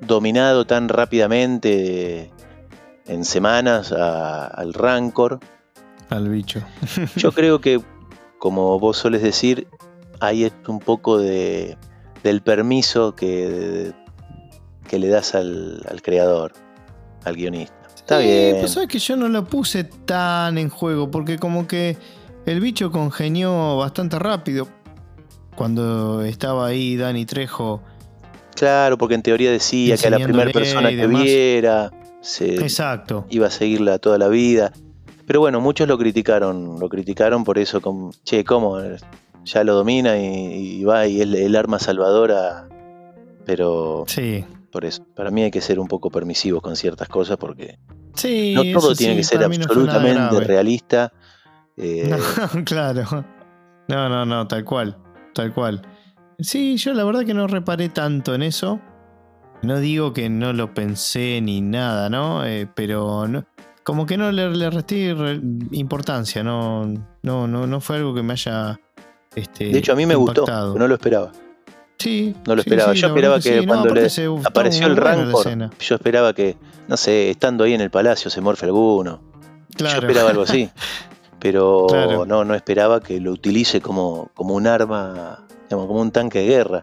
dominado 0.00 0.66
tan 0.66 0.88
rápidamente 0.88 2.30
en 3.06 3.24
semanas 3.24 3.92
a- 3.92 4.46
al 4.46 4.72
Rancor. 4.74 5.40
Al 6.10 6.28
bicho. 6.28 6.60
Yo 7.16 7.32
creo 7.32 7.60
que, 7.60 7.80
como 8.38 8.78
vos 8.78 8.96
soles 8.98 9.22
decir, 9.22 9.66
hay 10.20 10.50
un 10.68 10.78
poco 10.78 11.18
de, 11.18 11.76
del 12.22 12.42
permiso 12.42 13.14
que, 13.16 13.92
que 14.88 14.98
le 14.98 15.08
das 15.08 15.34
al, 15.34 15.82
al 15.90 16.02
creador, 16.02 16.52
al 17.24 17.34
guionista. 17.36 17.74
Está 17.94 18.20
Sí, 18.20 18.26
bien. 18.26 18.56
Pues 18.60 18.72
sabes 18.72 18.88
que 18.88 18.98
yo 18.98 19.16
no 19.16 19.28
lo 19.28 19.44
puse 19.44 19.84
tan 19.84 20.58
en 20.58 20.68
juego, 20.70 21.10
porque 21.10 21.38
como 21.38 21.66
que 21.68 21.96
el 22.46 22.60
bicho 22.60 22.90
congenió 22.90 23.76
bastante 23.78 24.18
rápido. 24.18 24.68
Cuando 25.54 26.22
estaba 26.22 26.66
ahí 26.66 26.96
Dani 26.96 27.26
Trejo. 27.26 27.82
Claro, 28.56 28.96
porque 28.98 29.14
en 29.14 29.22
teoría 29.22 29.50
decía 29.50 29.96
que 29.96 30.06
a 30.06 30.10
la 30.10 30.18
primera 30.18 30.50
persona 30.50 30.88
que 30.90 31.06
viera 31.06 31.90
se 32.22 32.54
Exacto. 32.54 33.26
iba 33.28 33.48
a 33.48 33.50
seguirla 33.50 33.98
toda 33.98 34.16
la 34.16 34.28
vida. 34.28 34.72
Pero 35.26 35.40
bueno, 35.40 35.60
muchos 35.60 35.86
lo 35.86 35.98
criticaron, 35.98 36.80
lo 36.80 36.88
criticaron 36.88 37.44
por 37.44 37.58
eso, 37.58 37.80
como, 37.82 38.10
che, 38.24 38.42
¿cómo? 38.44 38.78
Ya 39.44 39.64
lo 39.64 39.74
domina 39.74 40.16
y, 40.18 40.80
y 40.80 40.84
va 40.84 41.06
y 41.06 41.20
es 41.20 41.26
el 41.34 41.54
arma 41.56 41.78
salvadora. 41.78 42.68
Pero 43.44 44.04
Sí. 44.06 44.44
por 44.70 44.84
eso, 44.84 45.04
para 45.14 45.30
mí 45.30 45.42
hay 45.42 45.50
que 45.50 45.60
ser 45.60 45.78
un 45.78 45.88
poco 45.88 46.10
permisivos 46.10 46.62
con 46.62 46.76
ciertas 46.76 47.08
cosas 47.08 47.36
porque 47.36 47.78
Sí, 48.14 48.54
no 48.54 48.62
todo 48.80 48.94
tiene 48.94 49.14
sí, 49.14 49.18
que 49.18 49.24
ser 49.24 49.40
no 49.40 49.46
absolutamente 49.46 50.40
realista. 50.40 51.12
Eh, 51.78 52.10
No, 52.54 52.64
claro. 52.66 53.24
No, 53.88 54.08
no, 54.10 54.26
no, 54.26 54.46
tal 54.46 54.62
cual. 54.62 54.98
Tal 55.34 55.54
cual. 55.54 55.80
Sí, 56.38 56.76
yo 56.76 56.92
la 56.92 57.02
verdad 57.02 57.24
que 57.24 57.32
no 57.32 57.46
reparé 57.46 57.88
tanto 57.88 58.34
en 58.34 58.42
eso. 58.42 58.78
No 59.62 59.78
digo 59.78 60.12
que 60.12 60.28
no 60.28 60.52
lo 60.52 60.74
pensé 60.74 61.40
ni 61.40 61.60
nada, 61.60 62.08
¿no? 62.10 62.44
Eh, 62.44 62.66
pero 62.74 63.28
no, 63.28 63.44
como 63.84 64.06
que 64.06 64.16
no 64.16 64.32
le, 64.32 64.50
le 64.50 64.70
resté 64.70 65.14
re- 65.14 65.40
importancia, 65.72 66.42
no, 66.42 66.86
no, 67.22 67.46
no, 67.46 67.66
no 67.66 67.80
fue 67.80 67.96
algo 67.96 68.14
que 68.14 68.22
me 68.22 68.32
haya. 68.32 68.80
Este, 69.34 69.66
de 69.66 69.78
hecho, 69.78 69.92
a 69.92 69.96
mí 69.96 70.04
me 70.04 70.14
impactado. 70.14 70.66
gustó, 70.72 70.78
no 70.78 70.88
lo 70.88 70.94
esperaba. 70.94 71.32
Sí, 71.98 72.34
no 72.46 72.56
lo 72.56 72.62
sí, 72.62 72.68
esperaba. 72.68 72.92
sí, 72.94 73.00
Yo 73.00 73.06
esperaba 73.08 73.36
que 73.40 73.60
sí. 73.60 73.66
cuando 73.66 73.94
le 73.94 74.08
Apareció 74.44 74.86
el 74.88 74.96
Rancor, 74.96 75.70
yo 75.78 75.94
esperaba 75.94 76.32
que, 76.34 76.56
no 76.88 76.96
sé, 76.96 77.30
estando 77.30 77.62
ahí 77.64 77.74
en 77.74 77.80
el 77.80 77.90
palacio 77.90 78.28
se 78.30 78.40
morfe 78.40 78.66
alguno. 78.66 79.20
Claro. 79.76 80.00
Yo 80.00 80.06
esperaba 80.08 80.30
algo 80.30 80.42
así. 80.42 80.68
Pero 81.38 81.86
Claro. 81.88 82.26
no, 82.26 82.44
no 82.44 82.54
esperaba 82.54 83.00
que 83.00 83.20
lo 83.20 83.32
utilice 83.32 83.80
como, 83.80 84.30
como 84.34 84.54
un 84.54 84.66
arma, 84.66 85.44
digamos, 85.68 85.86
como 85.86 86.00
un 86.00 86.10
tanque 86.12 86.40
de 86.40 86.46
guerra 86.46 86.82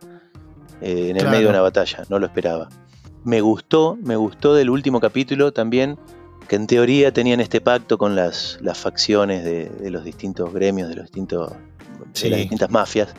eh, 0.82 1.10
en 1.10 1.16
el 1.18 1.22
Claro. 1.24 1.30
medio 1.32 1.48
de 1.48 1.50
una 1.54 1.62
batalla. 1.62 2.04
No 2.10 2.20
lo 2.20 2.26
esperaba. 2.26 2.70
Me 3.24 3.42
gustó, 3.42 3.98
me 4.02 4.16
gustó 4.16 4.54
del 4.56 4.70
último 4.70 5.00
capítulo 5.00 5.52
también, 5.52 5.98
que 6.48 6.56
en 6.56 6.68
teoría 6.68 7.12
tenían 7.14 7.40
este 7.42 7.62
pacto 7.62 7.98
con 7.98 8.16
las, 8.16 8.58
las 8.62 8.78
facciones 8.78 9.44
de, 9.44 9.70
de 9.70 9.92
los 9.92 10.04
distintos 10.04 10.52
gremios, 10.54 10.90
de 10.90 10.96
los 10.96 11.06
distintos 11.06 11.52
Sí. 12.14 12.24
de 12.26 12.30
las 12.32 12.40
distintas 12.40 12.72
mafias, 12.72 13.14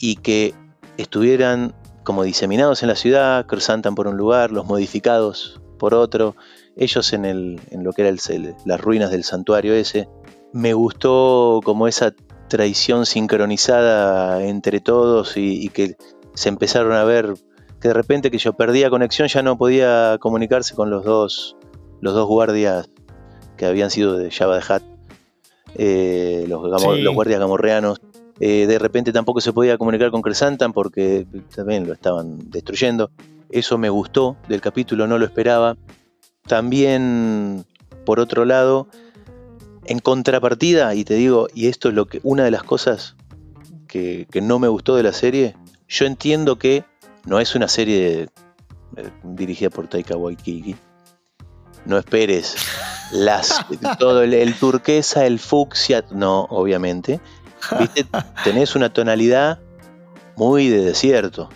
y 0.00 0.16
que 0.16 0.54
estuvieran 0.96 1.74
como 2.02 2.24
diseminados 2.24 2.82
en 2.82 2.88
la 2.88 2.96
ciudad, 2.96 3.46
Cruzantan 3.46 3.94
por 3.94 4.08
un 4.08 4.16
lugar, 4.16 4.50
los 4.50 4.64
modificados 4.66 5.60
por 5.78 5.94
otro, 5.94 6.34
ellos 6.76 7.12
en, 7.12 7.24
el, 7.24 7.60
en 7.70 7.84
lo 7.84 7.92
que 7.92 8.02
era 8.02 8.08
el, 8.08 8.18
el- 8.30 8.54
las 8.64 8.80
ruinas 8.80 9.10
del 9.10 9.22
santuario 9.24 9.74
ese. 9.74 10.08
Me 10.52 10.72
gustó 10.74 11.60
como 11.64 11.86
esa 11.88 12.14
traición 12.48 13.04
sincronizada 13.06 14.42
entre 14.44 14.80
todos 14.80 15.36
y, 15.36 15.64
y 15.64 15.68
que 15.68 15.96
se 16.34 16.48
empezaron 16.48 16.92
a 16.92 17.04
ver 17.04 17.34
que 17.80 17.88
de 17.88 17.94
repente 17.94 18.30
que 18.30 18.38
yo 18.38 18.52
perdía 18.54 18.90
conexión 18.90 19.28
ya 19.28 19.42
no 19.42 19.56
podía 19.58 20.16
comunicarse 20.20 20.74
con 20.74 20.90
los 20.90 21.04
dos 21.04 21.56
los 22.00 22.14
dos 22.14 22.26
guardias 22.26 22.88
que 23.56 23.66
habían 23.66 23.90
sido 23.90 24.16
de 24.16 24.30
Java 24.30 24.56
de 24.56 24.62
Hat 24.68 24.82
eh, 25.74 26.44
los, 26.48 26.60
gamo- 26.62 26.94
Sí. 26.96 27.02
los 27.02 27.14
guardias 27.14 27.40
gamorreanos 27.40 28.00
eh, 28.40 28.66
de 28.66 28.78
repente 28.78 29.12
tampoco 29.12 29.40
se 29.40 29.52
podía 29.52 29.78
comunicar 29.78 30.10
con 30.10 30.20
Cresantan 30.22 30.72
porque 30.72 31.26
también 31.54 31.86
lo 31.86 31.92
estaban 31.92 32.50
destruyendo. 32.50 33.10
Eso 33.50 33.78
me 33.78 33.88
gustó 33.90 34.36
del 34.48 34.60
capítulo, 34.60 35.06
no 35.06 35.16
lo 35.18 35.26
esperaba. 35.26 35.76
También, 36.48 37.64
por 38.04 38.18
otro 38.18 38.44
lado, 38.44 38.88
en 39.84 40.00
contrapartida, 40.00 40.94
y 40.94 41.04
te 41.04 41.14
digo, 41.14 41.46
y 41.54 41.68
esto 41.68 41.88
es 41.90 41.94
lo 41.94 42.06
que 42.06 42.18
una 42.24 42.42
de 42.44 42.50
las 42.50 42.64
cosas 42.64 43.14
que, 43.86 44.26
que 44.30 44.40
no 44.40 44.58
me 44.58 44.66
gustó 44.68 44.96
de 44.96 45.02
la 45.04 45.12
serie, 45.12 45.54
yo 45.92 46.06
entiendo 46.06 46.56
que 46.58 46.84
no 47.26 47.38
es 47.38 47.54
una 47.54 47.68
serie 47.68 48.30
eh, 48.96 49.10
dirigida 49.22 49.68
por 49.68 49.88
Taika 49.88 50.16
Waititi. 50.16 50.74
No 51.84 51.98
esperes 51.98 52.56
las 53.12 53.66
todo 53.98 54.22
el, 54.22 54.32
el 54.32 54.54
turquesa, 54.54 55.26
el 55.26 55.38
fucsia, 55.38 56.04
no, 56.10 56.44
obviamente. 56.44 57.20
¿Viste? 57.78 58.06
Tenés 58.44 58.74
una 58.74 58.90
tonalidad 58.90 59.60
muy 60.36 60.68
de 60.68 60.82
desierto 60.82 61.50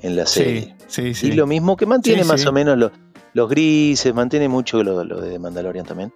en 0.00 0.16
la 0.16 0.26
serie. 0.26 0.74
Sí, 0.88 1.12
sí, 1.12 1.14
sí. 1.14 1.26
Y 1.28 1.32
lo 1.32 1.46
mismo 1.46 1.76
que 1.76 1.84
mantiene 1.84 2.24
más 2.24 2.46
o 2.46 2.52
menos 2.52 2.78
los, 2.78 2.90
los 3.34 3.50
grises, 3.50 4.14
mantiene 4.14 4.48
mucho 4.48 4.82
lo, 4.82 5.04
lo 5.04 5.20
de 5.20 5.38
Mandalorian 5.38 5.84
también. 5.84 6.14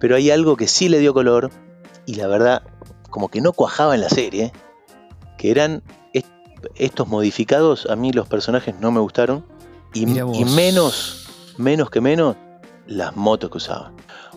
Pero 0.00 0.16
hay 0.16 0.32
algo 0.32 0.56
que 0.56 0.66
sí 0.66 0.88
le 0.88 0.98
dio 0.98 1.14
color 1.14 1.52
y 2.06 2.16
la 2.16 2.26
verdad, 2.26 2.64
como 3.08 3.28
que 3.28 3.40
no 3.40 3.52
cuajaba 3.52 3.94
en 3.94 4.00
la 4.00 4.08
serie, 4.08 4.52
que 5.38 5.52
eran 5.52 5.84
estos 6.74 7.08
modificados, 7.08 7.86
a 7.90 7.96
mí 7.96 8.12
los 8.12 8.28
personajes 8.28 8.74
no 8.80 8.90
me 8.92 9.00
gustaron 9.00 9.44
y, 9.94 10.06
menos, 10.06 11.26
menos 11.58 11.90
que 11.90 12.00
menos, 12.00 12.36
las 12.86 13.16
motos 13.16 13.50
que 13.50 13.58
usaban. 13.58 13.92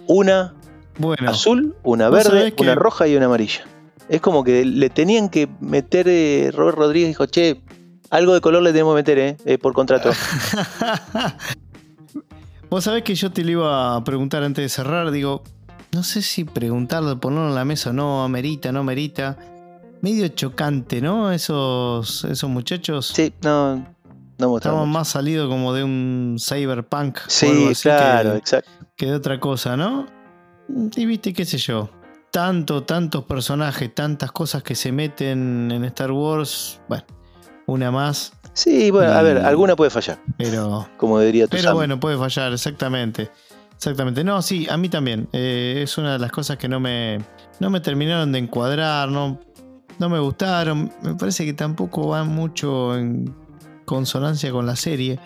Una 0.07 0.53
Bueno, 0.97 1.29
azul, 1.29 1.75
una 1.83 2.09
verde, 2.09 2.53
que- 2.53 2.63
una 2.63 2.75
roja 2.75 3.07
y 3.07 3.15
una 3.15 3.25
amarilla. 3.25 3.61
Es 4.09 4.21
como 4.21 4.43
que 4.43 4.65
le 4.65 4.89
tenían 4.89 5.29
que 5.29 5.47
meter, 5.59 6.07
eh, 6.07 6.51
Robert 6.53 6.77
Rodríguez 6.77 7.09
dijo, 7.09 7.25
che, 7.25 7.61
algo 8.11 8.33
de 8.33 8.41
color 8.41 8.61
le 8.61 8.71
tenemos 8.71 8.93
que 8.93 8.97
meter, 8.97 9.17
eh, 9.17 9.37
eh, 9.45 9.57
por 9.57 9.73
contrato. 9.73 10.11
Vos 12.69 12.83
sabés 12.83 13.03
que 13.03 13.15
yo 13.15 13.31
te 13.31 13.43
lo 13.43 13.51
iba 13.51 13.95
a 13.95 14.03
preguntar 14.03 14.43
antes 14.43 14.63
de 14.63 14.69
cerrar, 14.69 15.11
digo, 15.11 15.43
no 15.91 16.03
sé 16.03 16.21
si 16.21 16.43
preguntarlo, 16.43 17.19
ponerlo 17.19 17.49
en 17.49 17.55
la 17.55 17.65
mesa 17.65 17.91
o 17.91 17.93
no, 17.93 18.23
amerita, 18.23 18.71
no 18.71 18.79
amerita. 18.81 19.37
Medio 20.05 20.27
chocante, 20.27 21.01
¿no? 21.01 21.31
Esos, 21.31 22.25
esos 22.25 22.47
muchachos. 22.47 23.07
Sí, 23.07 23.33
no. 23.41 23.83
Estaban 24.57 24.87
más 24.87 25.07
salidos 25.07 25.49
como 25.49 25.73
de 25.73 25.83
un 25.83 26.37
cyberpunk 26.39 27.17
o 27.17 27.21
algo 27.21 27.27
Sí, 27.29 27.67
así 27.71 27.81
claro, 27.89 28.31
que, 28.33 28.37
exacto. 28.37 28.69
que 28.95 29.05
de 29.07 29.15
otra 29.15 29.39
cosa, 29.39 29.75
¿no? 29.75 30.05
Y 30.95 31.07
viste, 31.07 31.33
qué 31.33 31.43
sé 31.43 31.57
yo. 31.57 31.89
Tanto, 32.31 32.83
tantos 32.83 33.23
personajes, 33.23 33.95
tantas 33.95 34.31
cosas 34.31 34.61
que 34.61 34.75
se 34.75 34.91
meten 34.91 35.71
en 35.71 35.83
Star 35.85 36.11
Wars. 36.11 36.79
Bueno, 36.87 37.03
una 37.65 37.89
más, 37.89 38.33
Sí, 38.53 38.91
bueno, 38.91 39.11
a 39.11 39.23
ver, 39.23 39.39
alguna 39.39 39.75
puede 39.75 39.89
fallar, 39.89 40.19
pero 40.37 40.87
como 40.97 41.19
diría 41.19 41.45
tu 41.47 41.51
Pero 41.57 41.63
Sam. 41.63 41.73
bueno, 41.73 41.99
puede 41.99 42.17
fallar, 42.19 42.53
exactamente. 42.53 43.31
Exactamente. 43.75 44.23
No, 44.23 44.39
sí, 44.43 44.67
a 44.69 44.77
mí 44.77 44.87
también. 44.87 45.27
Eh, 45.33 45.81
es 45.83 45.97
una 45.97 46.13
de 46.13 46.19
las 46.19 46.31
cosas 46.31 46.57
que 46.57 46.67
no 46.69 46.79
me, 46.79 47.17
no 47.59 47.71
me 47.71 47.79
terminaron 47.79 48.31
de 48.31 48.37
encuadrar, 48.39 49.09
no, 49.09 49.39
no 49.99 50.09
me 50.09 50.19
gustaron. 50.19 50.91
Me 51.01 51.15
parece 51.15 51.45
que 51.45 51.53
tampoco 51.53 52.07
van 52.09 52.27
mucho 52.27 52.97
en 52.97 53.33
consonancia 53.85 54.51
con 54.51 54.65
la 54.65 54.75
serie. 54.75 55.19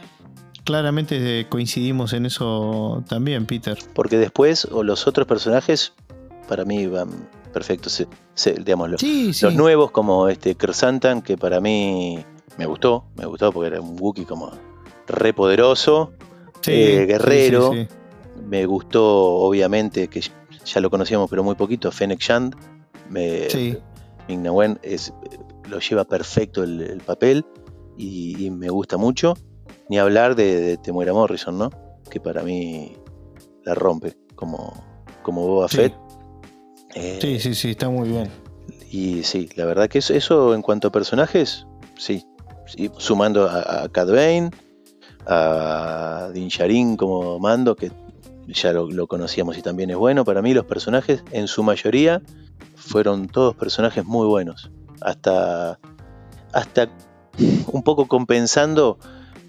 Claramente 0.63 1.47
coincidimos 1.49 2.13
en 2.13 2.26
eso 2.26 3.03
también, 3.07 3.45
Peter. 3.45 3.78
Porque 3.93 4.17
después, 4.17 4.65
o 4.65 4.84
los 4.84 5.07
otros 5.07 5.26
personajes, 5.26 5.93
para 6.47 6.65
mí 6.65 6.86
van 6.86 7.09
perfectos. 7.53 7.93
Se- 7.93 8.07
se- 8.36 8.53
digamos, 8.53 8.89
los, 8.89 9.01
Sí, 9.01 9.34
sí. 9.34 9.45
los 9.45 9.55
nuevos, 9.55 9.91
como 9.91 10.28
este 10.28 10.55
Kersantan, 10.55 11.22
que 11.22 11.38
para 11.38 11.59
mí 11.59 12.24
me 12.57 12.65
gustó, 12.67 13.05
me 13.15 13.26
gustó 13.26 13.51
porque 13.51 13.67
era 13.67 13.82
un 13.82 13.95
Wookiee 13.99 14.26
como 14.26 14.51
re 15.07 15.34
poderoso. 15.34 16.11
Sí, 16.61 16.72
eh, 16.74 17.05
guerrero. 17.07 17.72
Me 18.47 18.65
gustó, 18.65 19.05
obviamente, 19.38 20.07
que 20.07 20.22
ya 20.65 20.82
lo 20.82 20.89
conocíamos 20.89 21.30
pero 21.30 21.43
muy 21.43 21.55
poquito, 21.55 21.91
Fennec 21.91 22.20
Shand. 22.20 22.55
Me, 23.09 23.49
Sí. 23.49 23.76
Ming 24.30 24.43
Na 24.43 24.51
Wen 24.51 24.80
es, 24.84 25.11
lo 25.67 25.80
lleva 25.80 26.05
perfecto 26.05 26.63
el, 26.63 26.80
el 26.82 27.01
papel 27.01 27.43
y, 27.97 28.45
y 28.45 28.51
me 28.51 28.69
gusta 28.69 28.95
mucho. 28.97 29.34
Ni 29.89 29.97
hablar 29.97 30.36
de, 30.36 30.61
de 30.61 30.77
Temuera 30.77 31.13
Morrison, 31.13 31.57
¿no? 31.57 31.71
Que 32.09 32.19
para 32.19 32.43
mí 32.43 32.95
la 33.63 33.73
rompe 33.73 34.15
como, 34.36 34.71
como 35.23 35.47
Boba 35.47 35.67
Sí. 35.67 35.77
Fett. 35.77 35.93
Eh, 36.93 37.17
Sí, 37.21 37.39
sí, 37.39 37.55
sí, 37.55 37.71
está 37.71 37.89
muy 37.89 38.07
bien. 38.09 38.30
Y 38.91 39.23
sí, 39.23 39.49
la 39.55 39.65
verdad 39.65 39.88
que 39.89 39.97
eso, 39.99 40.13
eso 40.13 40.53
en 40.53 40.61
cuanto 40.61 40.88
a 40.88 40.91
personajes, 40.91 41.65
sí. 41.97 42.23
Sí, 42.67 42.91
sumando 42.97 43.47
a, 43.49 43.84
a 43.84 43.89
Cad 43.89 44.09
Bane, 44.11 44.51
a 45.25 46.30
Din 46.34 46.49
Djarin 46.49 46.95
como 46.97 47.39
mando, 47.39 47.75
que 47.75 47.91
ya 48.47 48.73
lo, 48.73 48.89
lo 48.91 49.07
conocíamos 49.07 49.57
y 49.57 49.63
también 49.63 49.89
es 49.89 49.97
bueno. 49.97 50.23
Para 50.23 50.43
mí 50.43 50.53
los 50.53 50.65
personajes, 50.65 51.23
en 51.32 51.47
su 51.47 51.63
mayoría, 51.63 52.21
fueron 52.80 53.27
todos 53.27 53.55
personajes 53.55 54.05
muy 54.05 54.25
buenos. 54.27 54.71
Hasta, 55.01 55.80
hasta 56.53 56.89
un 57.71 57.84
poco 57.84 58.07
compensando 58.07 58.97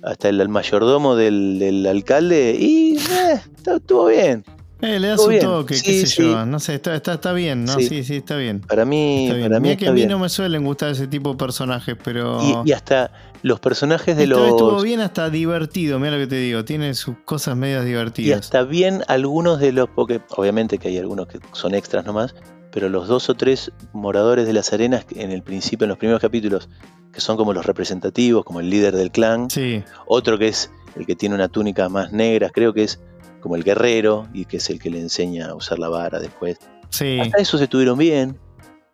hasta 0.02 0.28
el, 0.28 0.40
el 0.40 0.48
mayordomo 0.48 1.16
del, 1.16 1.58
del 1.58 1.86
alcalde 1.86 2.56
y 2.58 2.96
eh, 2.98 3.40
estuvo- 3.66 4.06
bien. 4.06 4.44
Eh, 4.82 4.98
le 4.98 5.08
das 5.08 5.16
Todo 5.18 5.26
un 5.26 5.32
bien. 5.32 5.44
toque, 5.44 5.74
Sí, 5.74 5.84
qué 5.84 5.92
sé 6.00 6.06
sí. 6.06 6.22
yo. 6.22 6.46
No 6.46 6.58
sé, 6.58 6.76
está, 6.76 6.94
está, 6.94 7.12
está 7.12 7.32
bien, 7.34 7.66
¿no? 7.66 7.74
Sí. 7.74 7.84
Sí, 7.86 8.02
sí, 8.02 8.16
está 8.16 8.36
bien. 8.38 8.60
Para 8.62 8.86
mí, 8.86 9.24
Está 9.26 9.36
bien. 9.36 9.48
para 9.48 9.60
mí 9.60 9.68
Mira 9.68 9.78
que 9.78 9.88
a 9.88 9.90
mí 9.92 9.96
bien. 9.96 10.08
no 10.08 10.18
me 10.18 10.30
suelen 10.30 10.64
gustar 10.64 10.88
ese 10.92 11.06
tipo 11.06 11.32
de 11.32 11.36
personajes, 11.36 11.96
pero. 12.02 12.40
Y, 12.64 12.70
y 12.70 12.72
hasta 12.72 13.12
los 13.42 13.60
personajes 13.60 14.16
de 14.16 14.22
Esta 14.22 14.34
los. 14.36 14.42
vez 14.42 14.50
estuvo 14.52 14.80
bien 14.80 15.00
hasta 15.00 15.28
divertido, 15.28 15.98
mira 15.98 16.12
lo 16.12 16.18
que 16.18 16.28
te 16.28 16.36
digo. 16.36 16.64
Tiene 16.64 16.94
sus 16.94 17.14
cosas 17.26 17.58
medias 17.58 17.82
Y 17.84 17.88
divertidas. 17.88 18.40
hasta 18.40 18.62
bien 18.62 19.02
algunos 19.08 19.60
de 19.60 19.72
los, 19.72 19.86
porque 19.90 20.22
obviamente 20.30 20.78
que 20.78 20.88
hay 20.88 20.96
algunos 20.96 21.26
que 21.26 21.40
son 21.52 21.74
extras 21.74 22.06
nomás, 22.06 22.34
pero 22.72 22.88
los 22.88 23.08
dos 23.08 23.28
o 23.30 23.34
tres 23.34 23.72
moradores 23.92 24.46
de 24.46 24.52
las 24.52 24.72
arenas 24.72 25.04
en 25.14 25.30
el 25.32 25.42
principio, 25.42 25.84
en 25.84 25.88
los 25.90 25.98
primeros 25.98 26.20
capítulos, 26.20 26.68
que 27.12 27.20
son 27.20 27.36
como 27.36 27.52
los 27.52 27.66
representativos, 27.66 28.44
como 28.44 28.60
el 28.60 28.70
líder 28.70 28.94
del 28.96 29.10
clan, 29.10 29.50
Sí, 29.50 29.82
otro 30.06 30.38
que 30.38 30.48
es 30.48 30.70
el 30.96 31.06
que 31.06 31.16
tiene 31.16 31.34
una 31.34 31.48
túnica 31.48 31.88
más 31.88 32.12
negra, 32.12 32.50
creo 32.50 32.72
que 32.72 32.84
es 32.84 33.00
como 33.40 33.56
el 33.56 33.64
guerrero 33.64 34.28
y 34.32 34.44
que 34.44 34.58
es 34.58 34.68
el 34.70 34.78
que 34.78 34.90
le 34.90 35.00
enseña 35.00 35.48
a 35.48 35.54
usar 35.54 35.78
la 35.78 35.88
vara 35.88 36.20
después. 36.20 36.58
sí. 36.90 37.18
Hasta 37.20 37.38
esos 37.38 37.60
estuvieron 37.60 37.96
bien. 37.98 38.38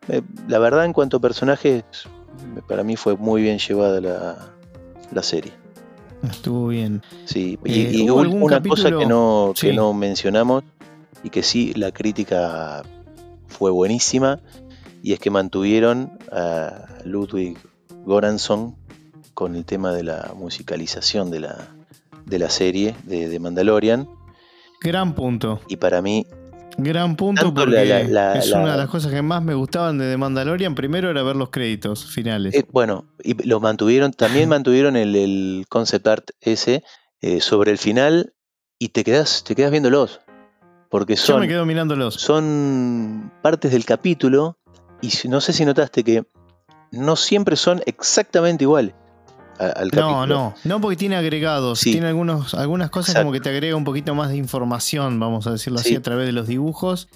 Eh, 0.09 0.22
La 0.49 0.59
verdad, 0.59 0.85
en 0.85 0.93
cuanto 0.93 1.16
a 1.16 1.20
personajes, 1.20 1.83
para 2.68 2.85
mí 2.85 2.97
fue 2.97 3.16
muy 3.16 3.43
bien 3.43 3.59
llevada 3.59 4.01
la, 4.01 4.53
la 5.12 5.22
serie. 5.22 5.53
Estuvo 6.22 6.68
bien. 6.68 7.03
Sí, 7.24 7.59
y, 7.64 7.72
Eh, 7.72 7.91
y 7.93 8.11
¿hubo 8.11 8.20
un- 8.20 8.24
algún 8.27 8.43
una 8.43 8.62
cosa 8.62 8.91
que 8.97 9.05
no, 9.07 9.53
que 9.55 9.70
Sí. 9.70 9.77
no 9.77 9.93
mencionamos 9.93 10.62
y 11.22 11.31
que 11.31 11.43
sí 11.43 11.72
la 11.74 11.91
crítica 11.93 12.83
fue 13.49 13.70
buenísima 13.70 14.40
y 15.03 15.12
es 15.12 15.18
que 15.20 15.30
mantuvieron 15.30 16.18
a 16.32 16.86
Ludwig 17.05 17.57
Göransson 18.07 18.76
con 19.34 19.55
el 19.55 19.64
tema 19.64 19.92
de 19.92 20.03
la 20.05 20.32
musicalización 20.36 21.30
de 21.30 21.40
la, 21.40 21.68
de 22.24 22.38
la 22.38 22.51
serie 22.51 22.94
de, 23.05 23.28
de 23.28 23.38
Mandalorian 23.38 24.09
Gran 24.80 25.14
punto. 25.14 25.61
y 25.68 25.76
para 25.76 26.03
mí 26.03 26.26
Gran 26.78 27.16
punto 27.16 27.55
porque 27.55 27.86
la- 27.86 28.03
la- 28.03 28.09
la- 28.34 28.38
es 28.38 28.53
una 28.53 28.72
de 28.72 28.76
las 28.78 28.88
cosas 28.90 29.11
que 29.11 29.22
más 29.22 29.42
me 29.42 29.55
gustaban 29.55 29.97
de 29.97 30.11
The 30.11 30.16
Mandalorian. 30.18 30.74
Primero 30.74 31.09
era 31.11 31.22
ver 31.22 31.34
los 31.34 31.49
créditos 31.49 32.05
finales. 32.05 32.55
Eh, 32.55 32.66
bueno, 32.70 33.07
y 33.24 33.32
lo 33.49 33.61
mantuvieron, 33.61 34.12
también 34.12 34.51
mantuvieron 34.51 34.94
el, 34.94 35.16
el 35.16 35.64
concept 35.70 36.07
art 36.07 36.30
ese 36.42 36.84
eh, 37.22 37.40
sobre 37.40 37.70
el 37.70 37.78
final 37.78 38.34
y 38.78 38.90
te 38.90 39.05
quedas, 39.05 39.42
te 39.42 39.55
quedas 39.55 39.70
viéndolos. 39.70 40.20
Porque 40.97 41.14
Yo 41.14 41.22
son, 41.22 41.40
me 41.40 41.49
quedo 41.49 41.66
mirándolos. 41.66 42.14
son 42.14 43.30
partes 43.42 43.70
del 43.70 43.84
capítulo 43.84 44.57
y 45.03 45.11
no 45.28 45.42
sé 45.42 45.53
si 45.53 45.66
notaste 45.66 46.03
que 46.03 46.24
no 46.90 47.16
siempre 47.16 47.55
son 47.57 47.82
exactamente 47.84 48.64
iguales 48.64 48.94
a- 49.59 49.66
al 49.66 49.90
capítulo. 49.90 50.26
No, 50.26 50.26
no, 50.26 50.55
no 50.64 50.80
porque 50.80 50.97
tiene 50.97 51.16
agregados, 51.16 51.80
Sí. 51.80 51.92
tiene 51.92 52.07
algunos, 52.07 52.55
algunas 52.55 52.88
cosas 52.88 53.11
Exacto. 53.11 53.26
como 53.26 53.32
que 53.34 53.40
te 53.40 53.51
agrega 53.51 53.76
un 53.76 53.84
poquito 53.84 54.14
más 54.14 54.30
de 54.30 54.36
información, 54.38 55.20
vamos 55.20 55.47
a 55.47 55.51
decirlo 55.53 55.80
así, 55.80 55.90
Sí. 55.90 55.97
a 55.97 56.01
través 56.03 56.24
de 56.24 56.32
los 56.32 56.47
dibujos, 56.47 57.09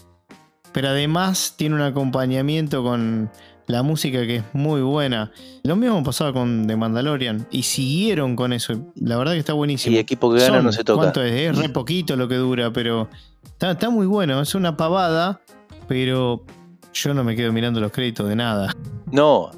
pero 0.72 0.88
además 0.88 1.54
tiene 1.56 1.74
un 1.74 1.80
acompañamiento 1.82 2.82
con 2.82 3.30
la 3.70 3.82
música 3.82 4.20
que 4.26 4.36
es 4.36 4.44
muy 4.52 4.80
buena. 4.82 5.32
Lo 5.62 5.76
mismo 5.76 6.02
pasaba 6.02 6.32
con 6.32 6.66
The 6.66 6.76
Mandalorian 6.76 7.46
y 7.50 7.62
siguieron 7.62 8.36
con 8.36 8.52
eso, 8.52 8.74
la 8.96 9.16
verdad 9.16 9.32
que 9.32 9.38
está 9.38 9.52
buenísimo. 9.52 9.94
Y 9.96 9.98
equipo 9.98 10.32
que 10.32 10.40
gana 10.40 10.56
Son- 10.56 10.64
no 10.64 10.72
se 10.72 10.84
toca. 10.84 10.98
¿Cuánto 11.00 11.22
es? 11.22 11.32
Es 11.32 11.56
re 11.58 11.68
poquito 11.70 12.16
lo 12.16 12.28
que 12.28 12.36
dura, 12.36 12.72
pero 12.72 13.08
está, 13.44 13.70
está 13.72 13.90
muy 13.90 14.06
bueno, 14.06 14.40
es 14.40 14.54
una 14.54 14.76
pavada, 14.76 15.40
pero 15.88 16.44
yo 16.92 17.14
no 17.14 17.24
me 17.24 17.36
quedo 17.36 17.52
mirando 17.52 17.80
los 17.80 17.92
créditos 17.92 18.28
de 18.28 18.36
nada. 18.36 18.74
No, 19.12 19.50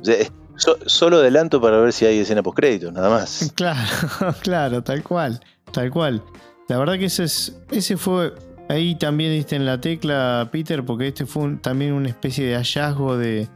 so- 0.56 0.78
solo 0.86 1.16
adelanto 1.18 1.60
para 1.60 1.78
ver 1.78 1.92
si 1.92 2.04
hay 2.06 2.18
escena 2.18 2.42
post 2.42 2.56
crédito, 2.56 2.92
nada 2.92 3.08
más. 3.10 3.52
Claro, 3.56 3.80
claro, 4.42 4.82
tal 4.82 5.02
cual, 5.02 5.40
tal 5.72 5.90
cual. 5.90 6.22
La 6.68 6.78
verdad 6.78 6.94
que 6.98 7.06
ese 7.06 7.24
es, 7.24 7.56
ese 7.70 7.96
fue, 7.96 8.32
ahí 8.68 8.94
también 8.94 9.32
diste 9.32 9.56
en 9.56 9.66
la 9.66 9.80
tecla, 9.80 10.48
Peter, 10.50 10.84
porque 10.84 11.08
este 11.08 11.26
fue 11.26 11.42
un- 11.44 11.58
también 11.58 11.92
una 11.92 12.08
especie 12.08 12.46
de 12.46 12.54
hallazgo 12.56 13.16
de 13.18 13.48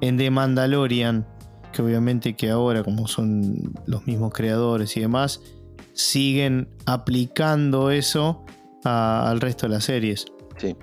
en 0.00 0.16
The 0.16 0.30
Mandalorian, 0.30 1.26
que 1.72 1.82
obviamente 1.82 2.34
que 2.36 2.50
ahora, 2.50 2.82
como 2.84 3.08
son 3.08 3.72
los 3.86 4.06
mismos 4.06 4.32
creadores 4.32 4.96
y 4.96 5.00
demás, 5.00 5.40
siguen 5.92 6.68
aplicando 6.86 7.90
eso 7.90 8.44
a- 8.84 9.28
al 9.28 9.40
resto 9.40 9.66
de 9.66 9.74
las 9.74 9.84
series. 9.84 10.26
Sí. 10.56 10.76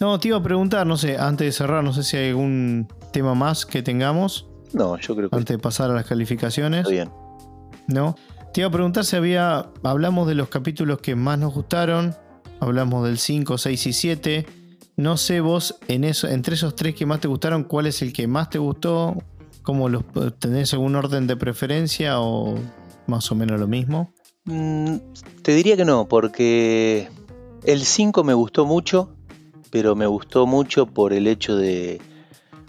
No, 0.00 0.18
te 0.18 0.28
iba 0.28 0.36
a 0.38 0.42
preguntar, 0.42 0.86
no 0.86 0.96
sé, 0.96 1.16
antes 1.18 1.46
de 1.46 1.52
cerrar, 1.52 1.82
no 1.84 1.92
sé 1.92 2.02
si 2.02 2.16
hay 2.16 2.30
algún 2.30 2.88
tema 3.12 3.34
más 3.34 3.64
que 3.64 3.82
tengamos, 3.82 4.48
No, 4.72 4.98
yo 4.98 5.14
creo 5.14 5.30
que 5.30 5.36
antes 5.36 5.56
de 5.56 5.62
pasar 5.62 5.90
a 5.90 5.94
las 5.94 6.04
calificaciones. 6.04 6.80
está 6.80 6.90
bien. 6.90 7.10
¿no? 7.86 8.16
Te 8.52 8.60
iba 8.60 8.68
a 8.68 8.72
preguntar 8.72 9.04
si 9.04 9.14
había. 9.16 9.68
Hablamos 9.82 10.26
de 10.26 10.34
los 10.34 10.48
capítulos 10.48 10.98
que 11.00 11.14
más 11.16 11.38
nos 11.38 11.54
gustaron. 11.54 12.14
Hablamos 12.60 13.04
del 13.04 13.18
5, 13.18 13.58
6 13.58 13.86
y 13.86 13.92
7. 13.92 14.46
No 14.96 15.16
sé 15.16 15.40
vos, 15.40 15.76
en 15.88 16.04
eso, 16.04 16.28
entre 16.28 16.54
esos 16.54 16.76
tres 16.76 16.94
que 16.94 17.04
más 17.06 17.20
te 17.20 17.28
gustaron, 17.28 17.64
¿cuál 17.64 17.86
es 17.86 18.00
el 18.02 18.12
que 18.12 18.26
más 18.26 18.50
te 18.50 18.58
gustó? 18.58 19.16
¿Cómo 19.62 19.88
los 19.88 20.04
tenés 20.38 20.72
algún 20.72 20.94
orden 20.94 21.26
de 21.26 21.36
preferencia 21.36 22.20
o 22.20 22.56
más 23.06 23.30
o 23.32 23.34
menos 23.34 23.58
lo 23.58 23.66
mismo? 23.66 24.12
Mm, 24.44 24.96
te 25.42 25.52
diría 25.54 25.76
que 25.76 25.84
no, 25.84 26.06
porque 26.06 27.08
el 27.64 27.84
5 27.84 28.22
me 28.24 28.34
gustó 28.34 28.66
mucho, 28.66 29.10
pero 29.70 29.96
me 29.96 30.06
gustó 30.06 30.46
mucho 30.46 30.86
por 30.86 31.12
el 31.12 31.26
hecho 31.26 31.56
de. 31.56 32.00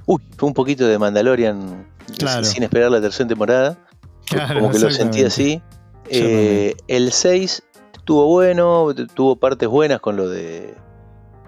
Uy, 0.05 0.21
fue 0.37 0.47
un 0.47 0.53
poquito 0.53 0.87
de 0.87 0.97
Mandalorian 0.97 1.85
Claro. 2.17 2.43
sin 2.43 2.63
esperar 2.63 2.91
la 2.91 3.01
tercera 3.01 3.27
temporada. 3.27 3.77
Claro, 4.25 4.61
como 4.61 4.71
que 4.71 4.79
lo 4.79 4.89
sentí 4.89 5.23
así. 5.23 5.61
Eh, 6.09 6.75
el 6.87 7.11
6 7.11 7.63
estuvo 7.93 8.27
bueno, 8.27 8.93
tuvo 9.13 9.35
partes 9.35 9.67
buenas 9.67 9.99
con 9.99 10.15
lo 10.15 10.29
de 10.29 10.75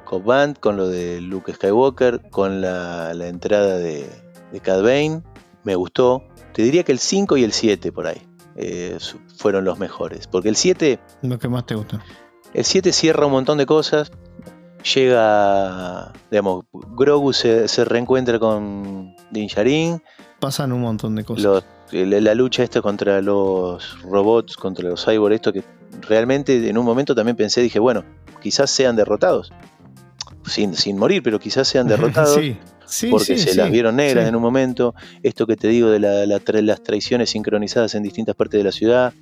Cobb 0.07 0.23
Vanth, 0.23 0.59
con 0.59 0.77
lo 0.77 0.87
de 0.87 1.19
Luke 1.21 1.53
Skywalker, 1.53 2.29
con 2.29 2.61
la, 2.61 3.13
la 3.13 3.27
entrada 3.27 3.77
de, 3.77 4.09
de 4.51 4.59
Cad 4.61 4.81
Bane. 4.81 5.21
Me 5.63 5.75
gustó. 5.75 6.23
Te 6.53 6.61
diría 6.63 6.83
que 6.83 6.91
el 6.93 6.99
5 6.99 7.35
y 7.37 7.43
el 7.43 7.51
7 7.51 7.91
por 7.91 8.07
ahí 8.07 8.21
eh, 8.55 8.97
fueron 9.37 9.65
los 9.65 9.77
mejores. 9.79 10.25
Porque 10.27 10.49
el 10.49 10.55
7 10.55 10.99
Lo 11.23 11.37
que 11.37 11.49
más 11.49 11.65
te 11.65 11.75
gusta. 11.75 12.01
el 12.53 12.63
7 12.63 12.91
cierra 12.93 13.25
un 13.25 13.33
montón 13.33 13.57
de 13.57 13.65
cosas. 13.65 14.11
Llega, 14.95 16.13
digamos, 16.31 16.65
Grogu 16.71 17.33
se, 17.33 17.67
se 17.67 17.83
reencuentra 17.85 18.39
con 18.39 19.13
Din 19.31 19.47
Djarin. 19.47 20.01
Pasan 20.39 20.71
un 20.71 20.81
montón 20.81 21.15
de 21.15 21.23
cosas. 21.23 21.43
Los- 21.43 21.63
la, 21.91 22.19
la 22.19 22.35
lucha 22.35 22.63
esta 22.63 22.81
contra 22.81 23.21
los 23.21 24.01
robots, 24.01 24.57
contra 24.57 24.89
los 24.89 25.05
cyborgs, 25.05 25.35
esto 25.35 25.53
que 25.53 25.63
realmente 26.01 26.67
en 26.69 26.77
un 26.77 26.83
momento 26.85 27.15
también 27.15 27.37
pensé, 27.37 27.61
dije, 27.61 27.79
bueno, 27.79 28.03
quizás 28.41 28.69
sean 28.69 28.95
derrotados. 28.97 29.53
Sin, 30.47 30.73
sin 30.75 30.97
morir, 30.97 31.21
pero 31.23 31.39
quizás 31.39 31.67
sean 31.67 31.87
derrotados. 31.87 32.35
sí, 32.35 32.57
sí, 32.85 33.09
porque 33.09 33.25
sí, 33.25 33.37
se 33.39 33.51
sí, 33.51 33.57
las 33.57 33.69
vieron 33.71 33.95
negras 33.97 34.27
en 34.27 34.35
un 34.35 34.41
momento. 34.41 34.95
Esto 35.23 35.45
que 35.45 35.55
te 35.55 35.67
digo 35.67 35.89
de 35.89 35.99
la- 35.99 36.25
la 36.25 36.39
tra- 36.39 36.61
las 36.61 36.81
traiciones 36.83 37.29
sincronizadas 37.29 37.93
en 37.95 38.03
distintas 38.03 38.35
partes 38.35 38.57
de 38.59 38.63
la 38.63 38.71
ciudad. 38.71 39.13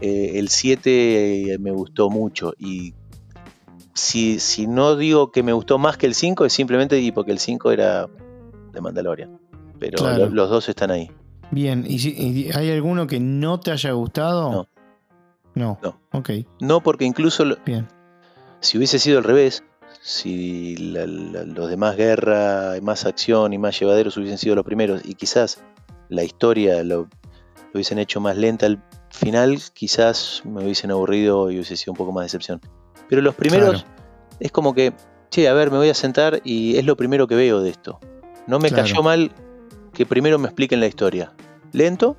Eh, 0.00 0.32
el 0.38 0.48
7 0.48 1.56
me 1.60 1.70
gustó 1.70 2.10
mucho. 2.10 2.52
Y 2.58 2.94
si, 3.94 4.38
si 4.40 4.66
no 4.66 4.96
digo 4.96 5.30
que 5.30 5.42
me 5.42 5.52
gustó 5.52 5.78
más 5.78 5.96
que 5.96 6.06
el 6.06 6.14
5, 6.14 6.44
es 6.44 6.52
simplemente 6.52 7.12
porque 7.14 7.30
el 7.32 7.38
5 7.38 7.70
era 7.72 8.08
de 8.72 8.80
Mandalorian. 8.80 9.38
Pero 9.78 9.98
Claro. 9.98 10.28
los 10.30 10.48
dos 10.50 10.68
están 10.68 10.90
ahí. 10.90 11.10
Bien, 11.50 11.84
¿y, 11.86 11.98
si- 11.98 12.14
y 12.16 12.50
hay 12.52 12.70
alguno 12.70 13.06
que 13.06 13.20
no 13.20 13.60
te 13.60 13.70
haya 13.70 13.92
gustado? 13.92 14.50
No. 14.50 14.68
No. 15.54 15.78
No. 15.82 16.00
Ok, 16.12 16.30
No, 16.60 16.80
porque 16.80 17.04
incluso 17.04 17.44
bien. 17.66 17.86
si 18.60 18.78
hubiese 18.78 18.98
sido 18.98 19.18
al 19.18 19.24
revés, 19.24 19.62
si 20.02 20.76
la- 20.76 21.06
la- 21.06 21.44
los 21.44 21.70
de 21.70 21.76
más 21.76 21.96
guerra, 21.96 22.74
más 22.82 23.06
acción 23.06 23.52
y 23.52 23.58
más 23.58 23.78
llevaderos 23.78 24.16
hubiesen 24.16 24.38
sido 24.38 24.54
los 24.56 24.64
primeros 24.64 25.00
y 25.04 25.14
quizás 25.14 25.62
la 26.08 26.24
historia 26.24 26.82
lo, 26.82 27.02
lo 27.02 27.08
hubiesen 27.74 27.98
hecho 27.98 28.20
más 28.20 28.36
lenta 28.36 28.66
al 28.66 28.82
final, 29.10 29.58
quizás 29.74 30.42
me 30.44 30.62
hubiesen 30.64 30.90
aburrido 30.90 31.50
y 31.50 31.54
hubiese 31.54 31.76
sido 31.76 31.92
un 31.92 31.96
poco 31.98 32.12
más 32.12 32.24
decepción. 32.24 32.60
Pero 33.08 33.22
los 33.22 33.34
primeros 33.36 33.84
Claro. 33.84 33.96
es 34.40 34.50
como 34.50 34.74
que 34.74 34.92
che, 35.30 35.48
a 35.48 35.54
ver, 35.54 35.70
me 35.70 35.78
voy 35.78 35.88
a 35.88 35.94
sentar 35.94 36.40
y 36.44 36.76
es 36.76 36.84
lo 36.84 36.96
primero 36.96 37.26
que 37.26 37.34
veo 37.36 37.60
de 37.62 37.70
esto. 37.70 37.98
No 38.46 38.58
me 38.58 38.68
Claro. 38.68 38.82
cayó 38.84 39.02
mal 39.02 39.32
que 39.94 40.04
primero 40.04 40.38
me 40.38 40.48
expliquen 40.48 40.80
la 40.80 40.86
historia. 40.88 41.32
Lento, 41.72 42.16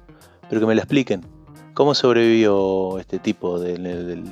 pero 0.49 0.61
que 0.61 0.67
me 0.67 0.73
la 0.75 0.81
expliquen. 0.81 1.21
¿Cómo 1.75 1.93
sobrevivió 1.95 2.97
este 2.97 3.19
tipo 3.19 3.59
de, 3.59 3.77
de- 3.77 4.23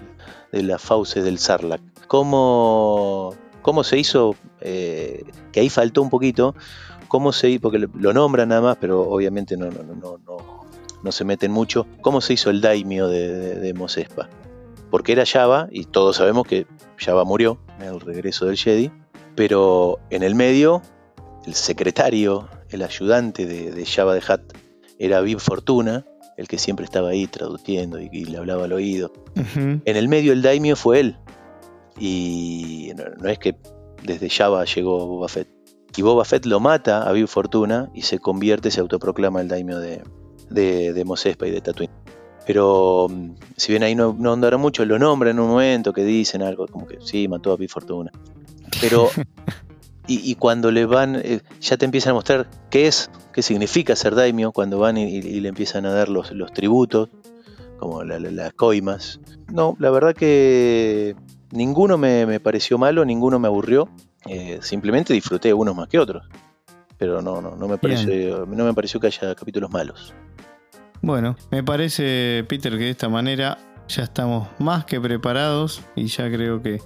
de 0.52 0.64
las 0.64 0.82
fauces 0.82 1.24
del 1.24 1.38
Sarlacc? 1.38 1.82
¿Cómo, 2.08 3.34
cómo 3.62 3.84
se 3.84 3.98
hizo? 3.98 4.36
eh, 4.62 5.24
que 5.52 5.60
ahí 5.62 5.70
faltó 5.70 6.02
un 6.02 6.10
poquito. 6.10 6.56
¿Cómo 7.08 7.32
se 7.34 7.50
hizo? 7.50 7.62
Porque 7.62 7.80
lo- 7.80 8.14
nombran 8.14 8.50
nada 8.50 8.62
más, 8.62 8.78
pero 8.80 9.02
obviamente 9.02 9.58
no, 9.58 9.70
no, 9.70 9.84
no, 9.84 10.18
no, 10.26 10.66
no, 11.04 11.12
se 11.12 11.26
meten 11.26 11.52
mucho. 11.52 11.86
¿Cómo 12.02 12.22
se 12.22 12.34
hizo 12.34 12.50
el 12.50 12.62
daimio 12.62 13.08
de, 13.08 13.28
de, 13.28 13.56
de 13.60 13.74
Mos 13.74 13.98
Espa? 13.98 14.30
Porque 14.90 15.12
era 15.14 15.26
Java, 15.26 15.68
y 15.72 15.86
todos 15.86 16.18
sabemos 16.18 16.46
que 16.48 16.68
Java 16.98 17.24
murió 17.26 17.58
en 17.80 17.88
el 17.88 18.00
regreso 18.00 18.46
del 18.46 18.58
Jedi, 18.58 18.92
pero 19.36 20.00
en 20.10 20.24
el 20.24 20.36
medio, 20.36 20.82
el 21.46 21.54
secretario, 21.54 22.48
el 22.70 22.84
ayudante 22.84 23.46
de, 23.46 23.72
de 23.72 23.86
Java 23.86 24.14
de 24.14 24.20
Hutt, 24.22 24.54
era 25.00 25.22
Viv 25.22 25.40
Fortuna, 25.40 26.06
el 26.38 26.48
que 26.48 26.58
siempre 26.58 26.86
estaba 26.86 27.10
ahí 27.10 27.28
traduciendo 27.28 28.00
y, 28.00 28.10
y 28.12 28.26
le 28.26 28.38
hablaba 28.38 28.66
al 28.66 28.74
oído. 28.74 29.12
En 29.56 29.82
el 29.98 30.08
medio 30.08 30.34
el 30.34 30.42
daimio 30.42 30.76
fue 30.76 31.00
él. 31.00 31.18
Y 32.00 32.92
no, 32.96 33.04
no 33.22 33.30
es 33.30 33.40
que 33.40 33.56
desde 34.04 34.30
Java 34.30 34.66
llegó 34.66 35.06
Boba 35.08 35.28
Fett. 35.28 35.48
Y 35.96 36.02
Boba 36.02 36.24
Fett 36.26 36.46
lo 36.46 36.60
mata 36.60 37.04
a 37.08 37.12
Viv 37.12 37.28
Fortuna 37.28 37.90
y 37.94 38.04
se 38.04 38.20
convierte, 38.20 38.72
se 38.72 38.80
autoproclama 38.80 39.42
el 39.42 39.48
daimio 39.50 39.78
de, 39.80 40.02
de, 40.50 40.94
de 40.94 41.06
Mos 41.06 41.26
Espa 41.26 41.48
y 41.48 41.52
de 41.52 41.62
Tatooine. 41.62 41.92
Pero 42.48 43.08
mm, 43.10 43.32
si 43.58 43.72
bien 43.74 43.84
ahí 43.84 43.94
no, 43.94 44.16
no 44.18 44.34
andaron 44.34 44.62
mucho, 44.62 44.86
lo 44.86 44.98
nombran 44.98 45.36
en 45.36 45.40
un 45.44 45.50
momento 45.50 45.92
que 45.94 46.04
dicen 46.04 46.42
algo 46.42 46.66
como 46.68 46.88
que 46.88 46.98
sí, 47.02 47.28
mató 47.28 47.52
a 47.52 47.58
Viv 47.58 47.70
Fortuna. 47.70 48.10
Pero 48.80 49.10
y, 50.08 50.32
y 50.32 50.36
cuando 50.36 50.72
le 50.72 50.86
van, 50.86 51.18
eh, 51.18 51.42
ya 51.60 51.78
te 51.78 51.86
empiezan 51.86 52.12
a 52.12 52.14
mostrar 52.16 52.50
qué 52.70 52.88
es, 52.88 53.12
qué 53.34 53.42
significa 53.42 53.96
ser 53.96 54.16
daimio, 54.16 54.54
cuando 54.54 54.80
van 54.80 54.98
y, 54.98 55.04
y- 55.04 55.18
y 55.18 55.40
le 55.42 55.50
empiezan 55.50 55.86
a 55.86 55.92
dar 55.94 56.08
los, 56.10 56.32
los 56.32 56.54
tributos, 56.54 57.10
como 57.78 58.04
la- 58.04 58.18
la- 58.20 58.32
las 58.32 58.54
coimas. 58.54 59.20
No, 59.52 59.76
la 59.78 59.92
verdad 59.92 60.16
que 60.16 61.16
ninguno 61.52 61.98
me, 61.98 62.26
me 62.26 62.40
pareció 62.40 62.78
malo, 62.78 63.06
ninguno 63.06 63.40
me 63.40 63.48
aburrió. 63.48 63.90
eh, 64.28 64.60
simplemente 64.62 65.14
disfruté 65.14 65.54
unos 65.54 65.76
más 65.76 65.88
que 65.88 65.98
otros. 66.00 66.24
Pero 66.98 67.22
no, 67.22 67.42
no, 67.42 67.56
no 67.56 67.68
me 67.68 67.78
Bien. 67.78 67.80
pareció, 67.80 68.46
no 68.46 68.64
me 68.66 68.74
pareció 68.74 69.00
que 69.00 69.08
haya 69.08 69.34
capítulos 69.34 69.72
malos. 69.72 70.14
Bueno, 71.02 71.36
me 71.50 71.64
parece, 71.64 72.46
Peter, 72.48 72.72
que 72.74 72.84
de 72.84 72.90
esta 72.92 73.10
manera 73.10 73.58
ya 73.88 74.04
estamos 74.04 74.48
más 74.60 74.86
que 74.86 75.02
preparados 75.02 75.82
y 75.96 76.06
ya 76.06 76.30
creo 76.32 76.62
que 76.62 76.80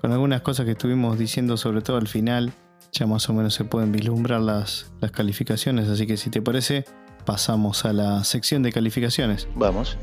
con 0.00 0.12
algunas 0.12 0.42
cosas 0.42 0.66
que 0.66 0.72
estuvimos 0.72 1.18
diciendo, 1.18 1.56
sobre 1.56 1.80
todo 1.82 1.96
al 1.96 2.06
final, 2.06 2.52
ya 2.92 3.06
más 3.08 3.28
o 3.28 3.32
menos 3.34 3.54
se 3.54 3.64
pueden 3.64 3.90
vislumbrar 3.90 4.40
las, 4.40 4.92
las 5.00 5.10
calificaciones. 5.10 5.88
Así 5.88 6.06
que 6.06 6.16
si 6.16 6.30
te 6.30 6.40
parece, 6.40 6.84
pasamos 7.24 7.84
a 7.84 7.92
la 7.92 8.22
sección 8.22 8.62
de 8.62 8.70
calificaciones. 8.70 9.48
Vamos. 9.56 9.98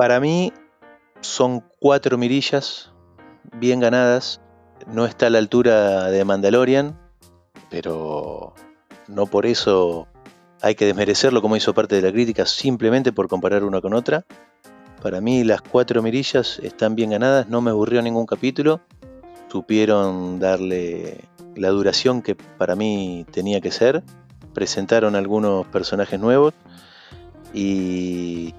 Para 0.00 0.18
mí 0.18 0.50
son 1.20 1.62
cuatro 1.78 2.16
mirillas 2.16 2.90
bien 3.52 3.80
ganadas. 3.80 4.40
No 4.86 5.04
está 5.04 5.26
a 5.26 5.30
la 5.30 5.36
altura 5.36 6.06
de 6.06 6.24
Mandalorian, 6.24 6.98
pero 7.68 8.54
no 9.08 9.26
por 9.26 9.44
eso 9.44 10.08
hay 10.62 10.74
que 10.74 10.86
desmerecerlo 10.86 11.42
como 11.42 11.54
hizo 11.54 11.74
parte 11.74 11.96
de 11.96 12.00
la 12.00 12.10
crítica, 12.10 12.46
simplemente 12.46 13.12
por 13.12 13.28
comparar 13.28 13.62
una 13.62 13.82
con 13.82 13.92
otra. 13.92 14.24
Para 15.02 15.20
mí 15.20 15.44
las 15.44 15.60
cuatro 15.60 16.00
mirillas 16.02 16.60
están 16.62 16.94
bien 16.94 17.10
ganadas, 17.10 17.50
no 17.50 17.60
me 17.60 17.70
aburrió 17.70 18.00
ningún 18.00 18.24
capítulo. 18.24 18.80
Supieron 19.52 20.40
darle 20.40 21.28
la 21.56 21.68
duración 21.68 22.22
que 22.22 22.36
para 22.36 22.74
mí 22.74 23.26
tenía 23.32 23.60
que 23.60 23.70
ser. 23.70 24.02
Presentaron 24.54 25.14
algunos 25.14 25.66
personajes 25.66 26.18
nuevos 26.18 26.54
y 27.52 28.54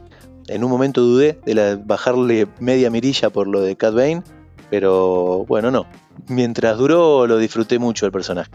en 0.54 0.64
un 0.64 0.70
momento 0.72 1.02
dudé 1.02 1.40
de 1.46 1.56
la- 1.56 1.76
bajarle 1.76 2.48
media 2.60 2.90
mirilla 2.90 3.30
por 3.30 3.48
lo 3.48 3.62
de 3.62 3.76
Cat 3.76 3.94
Bane, 3.94 4.24
pero 4.70 5.46
bueno, 5.48 5.72
no. 5.72 5.86
Mientras 6.28 6.78
duró 6.78 7.26
lo 7.28 7.38
disfruté 7.38 7.80
mucho 7.80 8.06
el 8.06 8.12
personaje. 8.12 8.52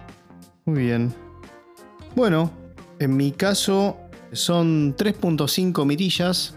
Muy 0.65 0.85
bien. 0.85 1.13
Bueno, 2.15 2.51
en 2.99 3.17
mi 3.17 3.33
caso 3.33 3.97
son 4.33 4.95
3.5 4.97 5.85
mirillas. 5.85 6.57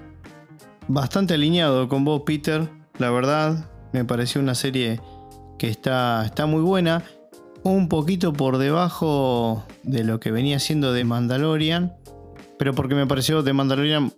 Bastante 0.87 1.33
alineado 1.35 1.87
con 1.87 2.03
vos, 2.05 2.23
Peter. 2.25 2.69
La 2.97 3.11
verdad, 3.11 3.69
me 3.93 4.05
pareció 4.05 4.41
una 4.41 4.55
serie 4.55 4.99
que 5.57 5.69
está, 5.69 6.25
está 6.25 6.45
muy 6.45 6.61
buena. 6.61 7.03
Un 7.63 7.89
poquito 7.89 8.31
por 8.33 8.57
debajo 8.57 9.63
de 9.83 10.03
lo 10.03 10.19
que 10.19 10.31
venía 10.31 10.59
siendo 10.59 10.93
de 10.93 11.03
Mandalorian. 11.03 11.93
Pero 12.57 12.73
porque 12.73 12.95
me 12.95 13.05
pareció 13.05 13.43
de 13.43 13.53
Mandalorian 13.53 14.13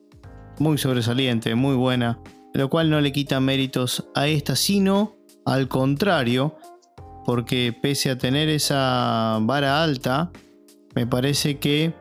muy 0.62 0.78
sobresaliente, 0.78 1.56
muy 1.56 1.76
buena. 1.76 2.20
Lo 2.54 2.70
cual 2.70 2.90
no 2.90 3.02
le 3.02 3.12
quita 3.12 3.40
méritos 3.40 4.08
a 4.16 4.28
esta, 4.28 4.56
sino 4.56 5.18
al 5.46 5.68
contrario. 5.68 6.56
Porque 7.26 7.76
pese 7.80 8.10
a 8.10 8.18
tener 8.18 8.50
esa 8.50 9.40
vara 9.42 9.84
alta, 9.84 10.32
me 10.96 11.06
parece 11.06 11.60
que 11.60 11.94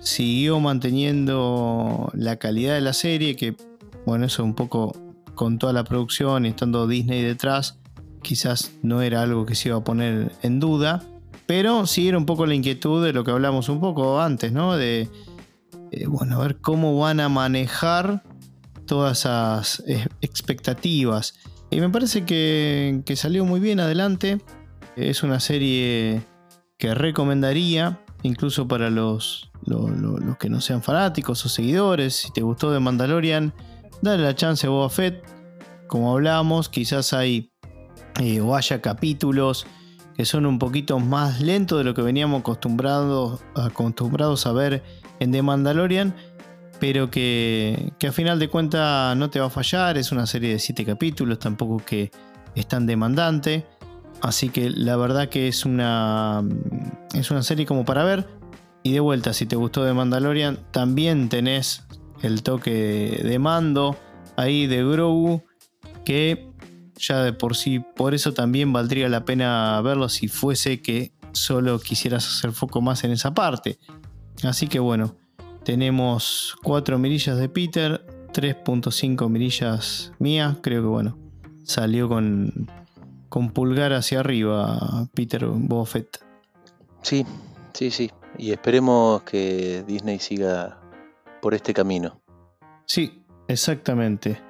siguió 0.00 0.60
manteniendo 0.60 2.10
la 2.14 2.36
calidad 2.36 2.74
de 2.74 2.80
la 2.80 2.92
serie, 2.92 3.36
que 3.36 3.54
bueno, 4.06 4.26
eso 4.26 4.42
un 4.42 4.54
poco 4.54 4.96
con 5.34 5.58
toda 5.58 5.72
la 5.72 5.84
producción 5.84 6.46
y 6.46 6.50
estando 6.50 6.86
Disney 6.86 7.22
detrás, 7.22 7.78
quizás 8.22 8.72
no 8.82 9.02
era 9.02 9.22
algo 9.22 9.46
que 9.46 9.54
se 9.54 9.68
iba 9.68 9.78
a 9.78 9.84
poner 9.84 10.32
en 10.42 10.60
duda, 10.60 11.04
pero 11.46 11.86
sí 11.86 12.08
era 12.08 12.18
un 12.18 12.26
poco 12.26 12.46
la 12.46 12.54
inquietud 12.54 13.04
de 13.04 13.12
lo 13.12 13.24
que 13.24 13.30
hablamos 13.30 13.68
un 13.68 13.80
poco 13.80 14.20
antes, 14.20 14.52
¿no? 14.52 14.76
De, 14.76 15.08
eh, 15.92 16.06
bueno, 16.06 16.36
a 16.40 16.42
ver 16.42 16.60
cómo 16.60 16.98
van 16.98 17.20
a 17.20 17.28
manejar 17.28 18.22
todas 18.86 19.20
esas 19.20 19.82
eh, 19.86 20.06
expectativas. 20.20 21.34
Y 21.70 21.80
me 21.80 21.88
parece 21.88 22.24
que, 22.24 23.02
salió 23.16 23.44
muy 23.44 23.60
bien 23.60 23.80
adelante. 23.80 24.40
Es 24.96 25.22
una 25.22 25.40
serie 25.40 26.22
que 26.78 26.94
recomendaría, 26.94 28.00
incluso 28.22 28.68
para 28.68 28.90
los, 28.90 29.50
lo- 29.64 29.88
lo- 29.88 30.18
los 30.18 30.36
que 30.36 30.50
no 30.50 30.60
sean 30.60 30.82
fanáticos 30.82 31.44
o 31.46 31.48
seguidores. 31.48 32.14
Si 32.14 32.32
te 32.32 32.42
gustó 32.42 32.70
de 32.70 32.80
Mandalorian, 32.80 33.54
dale 34.02 34.22
la 34.22 34.34
chance 34.34 34.66
a 34.66 34.70
Boba 34.70 34.90
Fett. 34.90 35.22
Como 35.86 36.12
hablamos, 36.12 36.68
quizás 36.68 37.12
hay 37.12 37.52
eh, 38.20 38.40
o 38.40 38.54
haya 38.56 38.82
capítulos 38.82 39.66
que 40.14 40.26
son 40.26 40.44
un 40.44 40.58
poquito 40.58 40.98
más 40.98 41.40
lentos 41.40 41.78
de 41.78 41.84
lo 41.84 41.94
que 41.94 42.02
veníamos 42.02 42.40
acostumbrados, 42.40 43.40
acostumbrados 43.54 44.46
a 44.46 44.52
ver 44.52 44.82
en 45.22 45.32
The 45.32 45.42
Mandalorian, 45.42 46.14
pero 46.80 47.10
que, 47.10 47.92
que 47.98 48.08
a 48.08 48.12
final 48.12 48.38
de 48.38 48.48
cuentas 48.48 49.16
no 49.16 49.30
te 49.30 49.40
va 49.40 49.46
a 49.46 49.50
fallar. 49.50 49.96
Es 49.98 50.12
una 50.12 50.26
serie 50.26 50.52
de 50.52 50.58
7 50.58 50.84
capítulos, 50.84 51.38
tampoco 51.38 51.78
que 51.84 52.10
es 52.54 52.66
tan 52.66 52.86
demandante. 52.86 53.66
Así 54.20 54.50
que 54.50 54.70
la 54.70 54.96
verdad 54.96 55.28
que 55.28 55.48
es 55.48 55.64
una, 55.64 56.42
es 57.14 57.30
una 57.30 57.42
serie 57.42 57.66
como 57.66 57.84
para 57.84 58.04
ver. 58.04 58.26
Y 58.82 58.92
de 58.92 59.00
vuelta, 59.00 59.32
si 59.32 59.46
te 59.46 59.56
gustó 59.56 59.84
de 59.84 59.94
Mandalorian, 59.94 60.58
también 60.70 61.28
tenés 61.28 61.84
el 62.22 62.42
toque 62.42 63.20
de 63.22 63.38
mando 63.38 63.96
ahí 64.36 64.66
de 64.66 64.84
Grogu, 64.84 65.42
que 66.04 66.48
ya 66.96 67.22
de 67.22 67.32
por 67.32 67.56
sí, 67.56 67.80
por 67.80 68.14
eso 68.14 68.32
también 68.32 68.72
valdría 68.72 69.08
la 69.08 69.24
pena 69.24 69.80
verlo 69.82 70.08
si 70.08 70.28
fuese 70.28 70.82
que 70.82 71.12
solo 71.32 71.78
quisieras 71.80 72.26
hacer 72.26 72.52
foco 72.52 72.80
más 72.80 73.04
en 73.04 73.12
esa 73.12 73.34
parte. 73.34 73.78
Así 74.42 74.66
que 74.66 74.78
bueno, 74.78 75.16
tenemos 75.64 76.56
4 76.62 76.98
mirillas 76.98 77.38
de 77.38 77.48
Peter, 77.48 78.04
3.5 78.32 79.28
mirillas 79.28 80.12
mías, 80.18 80.56
creo 80.62 80.82
que 80.82 80.88
bueno, 80.88 81.18
salió 81.64 82.08
con, 82.08 82.70
con 83.28 83.50
pulgar 83.50 83.92
hacia 83.92 84.20
arriba 84.20 85.08
Peter 85.14 85.46
Boba 85.46 85.86
Fett. 85.86 86.18
Sí, 87.02 87.26
sí, 87.72 87.90
sí. 87.90 88.10
Y 88.38 88.52
esperemos 88.52 89.22
que 89.22 89.84
Disney 89.86 90.18
siga 90.18 90.80
por 91.40 91.54
este 91.54 91.74
camino. 91.74 92.20
Sí, 92.86 93.22
Exactamente. 93.52 94.40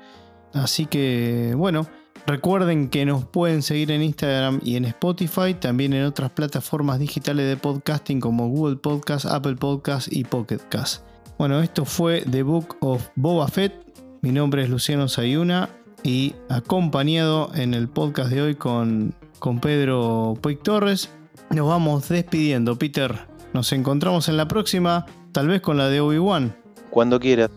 Así 0.52 0.86
que, 0.86 1.54
bueno, 1.56 1.86
recuerden 2.26 2.88
que 2.88 3.04
nos 3.04 3.24
pueden 3.24 3.62
seguir 3.62 3.90
en 3.90 4.02
Instagram 4.02 4.60
y 4.64 4.76
en 4.76 4.84
Spotify, 4.84 5.54
también 5.54 5.92
en 5.92 6.04
otras 6.04 6.30
plataformas 6.30 6.98
digitales 6.98 7.48
de 7.48 7.56
podcasting 7.56 8.20
como 8.20 8.48
Google 8.48 8.76
Podcast, 8.76 9.26
Apple 9.26 9.56
Podcast 9.56 10.08
y 10.10 10.24
Pocket 10.24 10.60
Cast. 10.68 11.04
Bueno, 11.38 11.60
esto 11.60 11.84
fue 11.84 12.22
The 12.22 12.42
Book 12.42 12.76
of 12.80 13.08
Boba 13.16 13.48
Fett. 13.48 13.72
Mi 14.20 14.30
nombre 14.30 14.62
es 14.62 14.70
Luciano 14.70 15.08
Sayuna 15.08 15.68
y 16.02 16.34
acompañado 16.48 17.50
en 17.54 17.74
el 17.74 17.88
podcast 17.88 18.30
de 18.30 18.42
hoy 18.42 18.54
con, 18.54 19.14
con 19.38 19.60
Pedro 19.60 20.34
Puig 20.40 20.62
Torres. 20.62 21.10
Nos 21.50 21.66
vamos 21.66 22.08
despidiendo, 22.08 22.76
Peter. 22.78 23.26
Nos 23.52 23.72
encontramos 23.72 24.28
en 24.28 24.36
la 24.36 24.48
próxima, 24.48 25.06
tal 25.32 25.48
vez 25.48 25.60
con 25.60 25.76
la 25.76 25.88
de 25.88 26.00
Obi-Wan. 26.00 26.54
Cuando 26.90 27.18
quiera, 27.20 27.50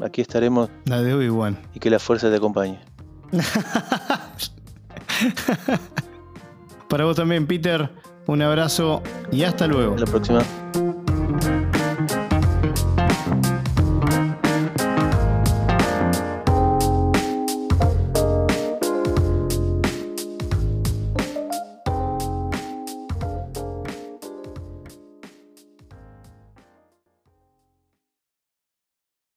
aquí 0.00 0.20
estaremos. 0.20 0.70
La 0.84 1.02
de 1.02 1.14
Obi-Wan. 1.14 1.58
Y 1.74 1.80
que 1.80 1.90
la 1.90 1.98
fuerza 1.98 2.30
te 2.30 2.36
acompañe. 2.36 2.78
Para 6.88 7.04
vos 7.04 7.16
también, 7.16 7.46
Peter. 7.46 7.90
Un 8.26 8.42
abrazo 8.42 9.02
y 9.30 9.42
hasta 9.44 9.66
luego. 9.66 9.94
Hasta 9.94 10.04
la 10.06 10.10
próxima. 10.10 10.42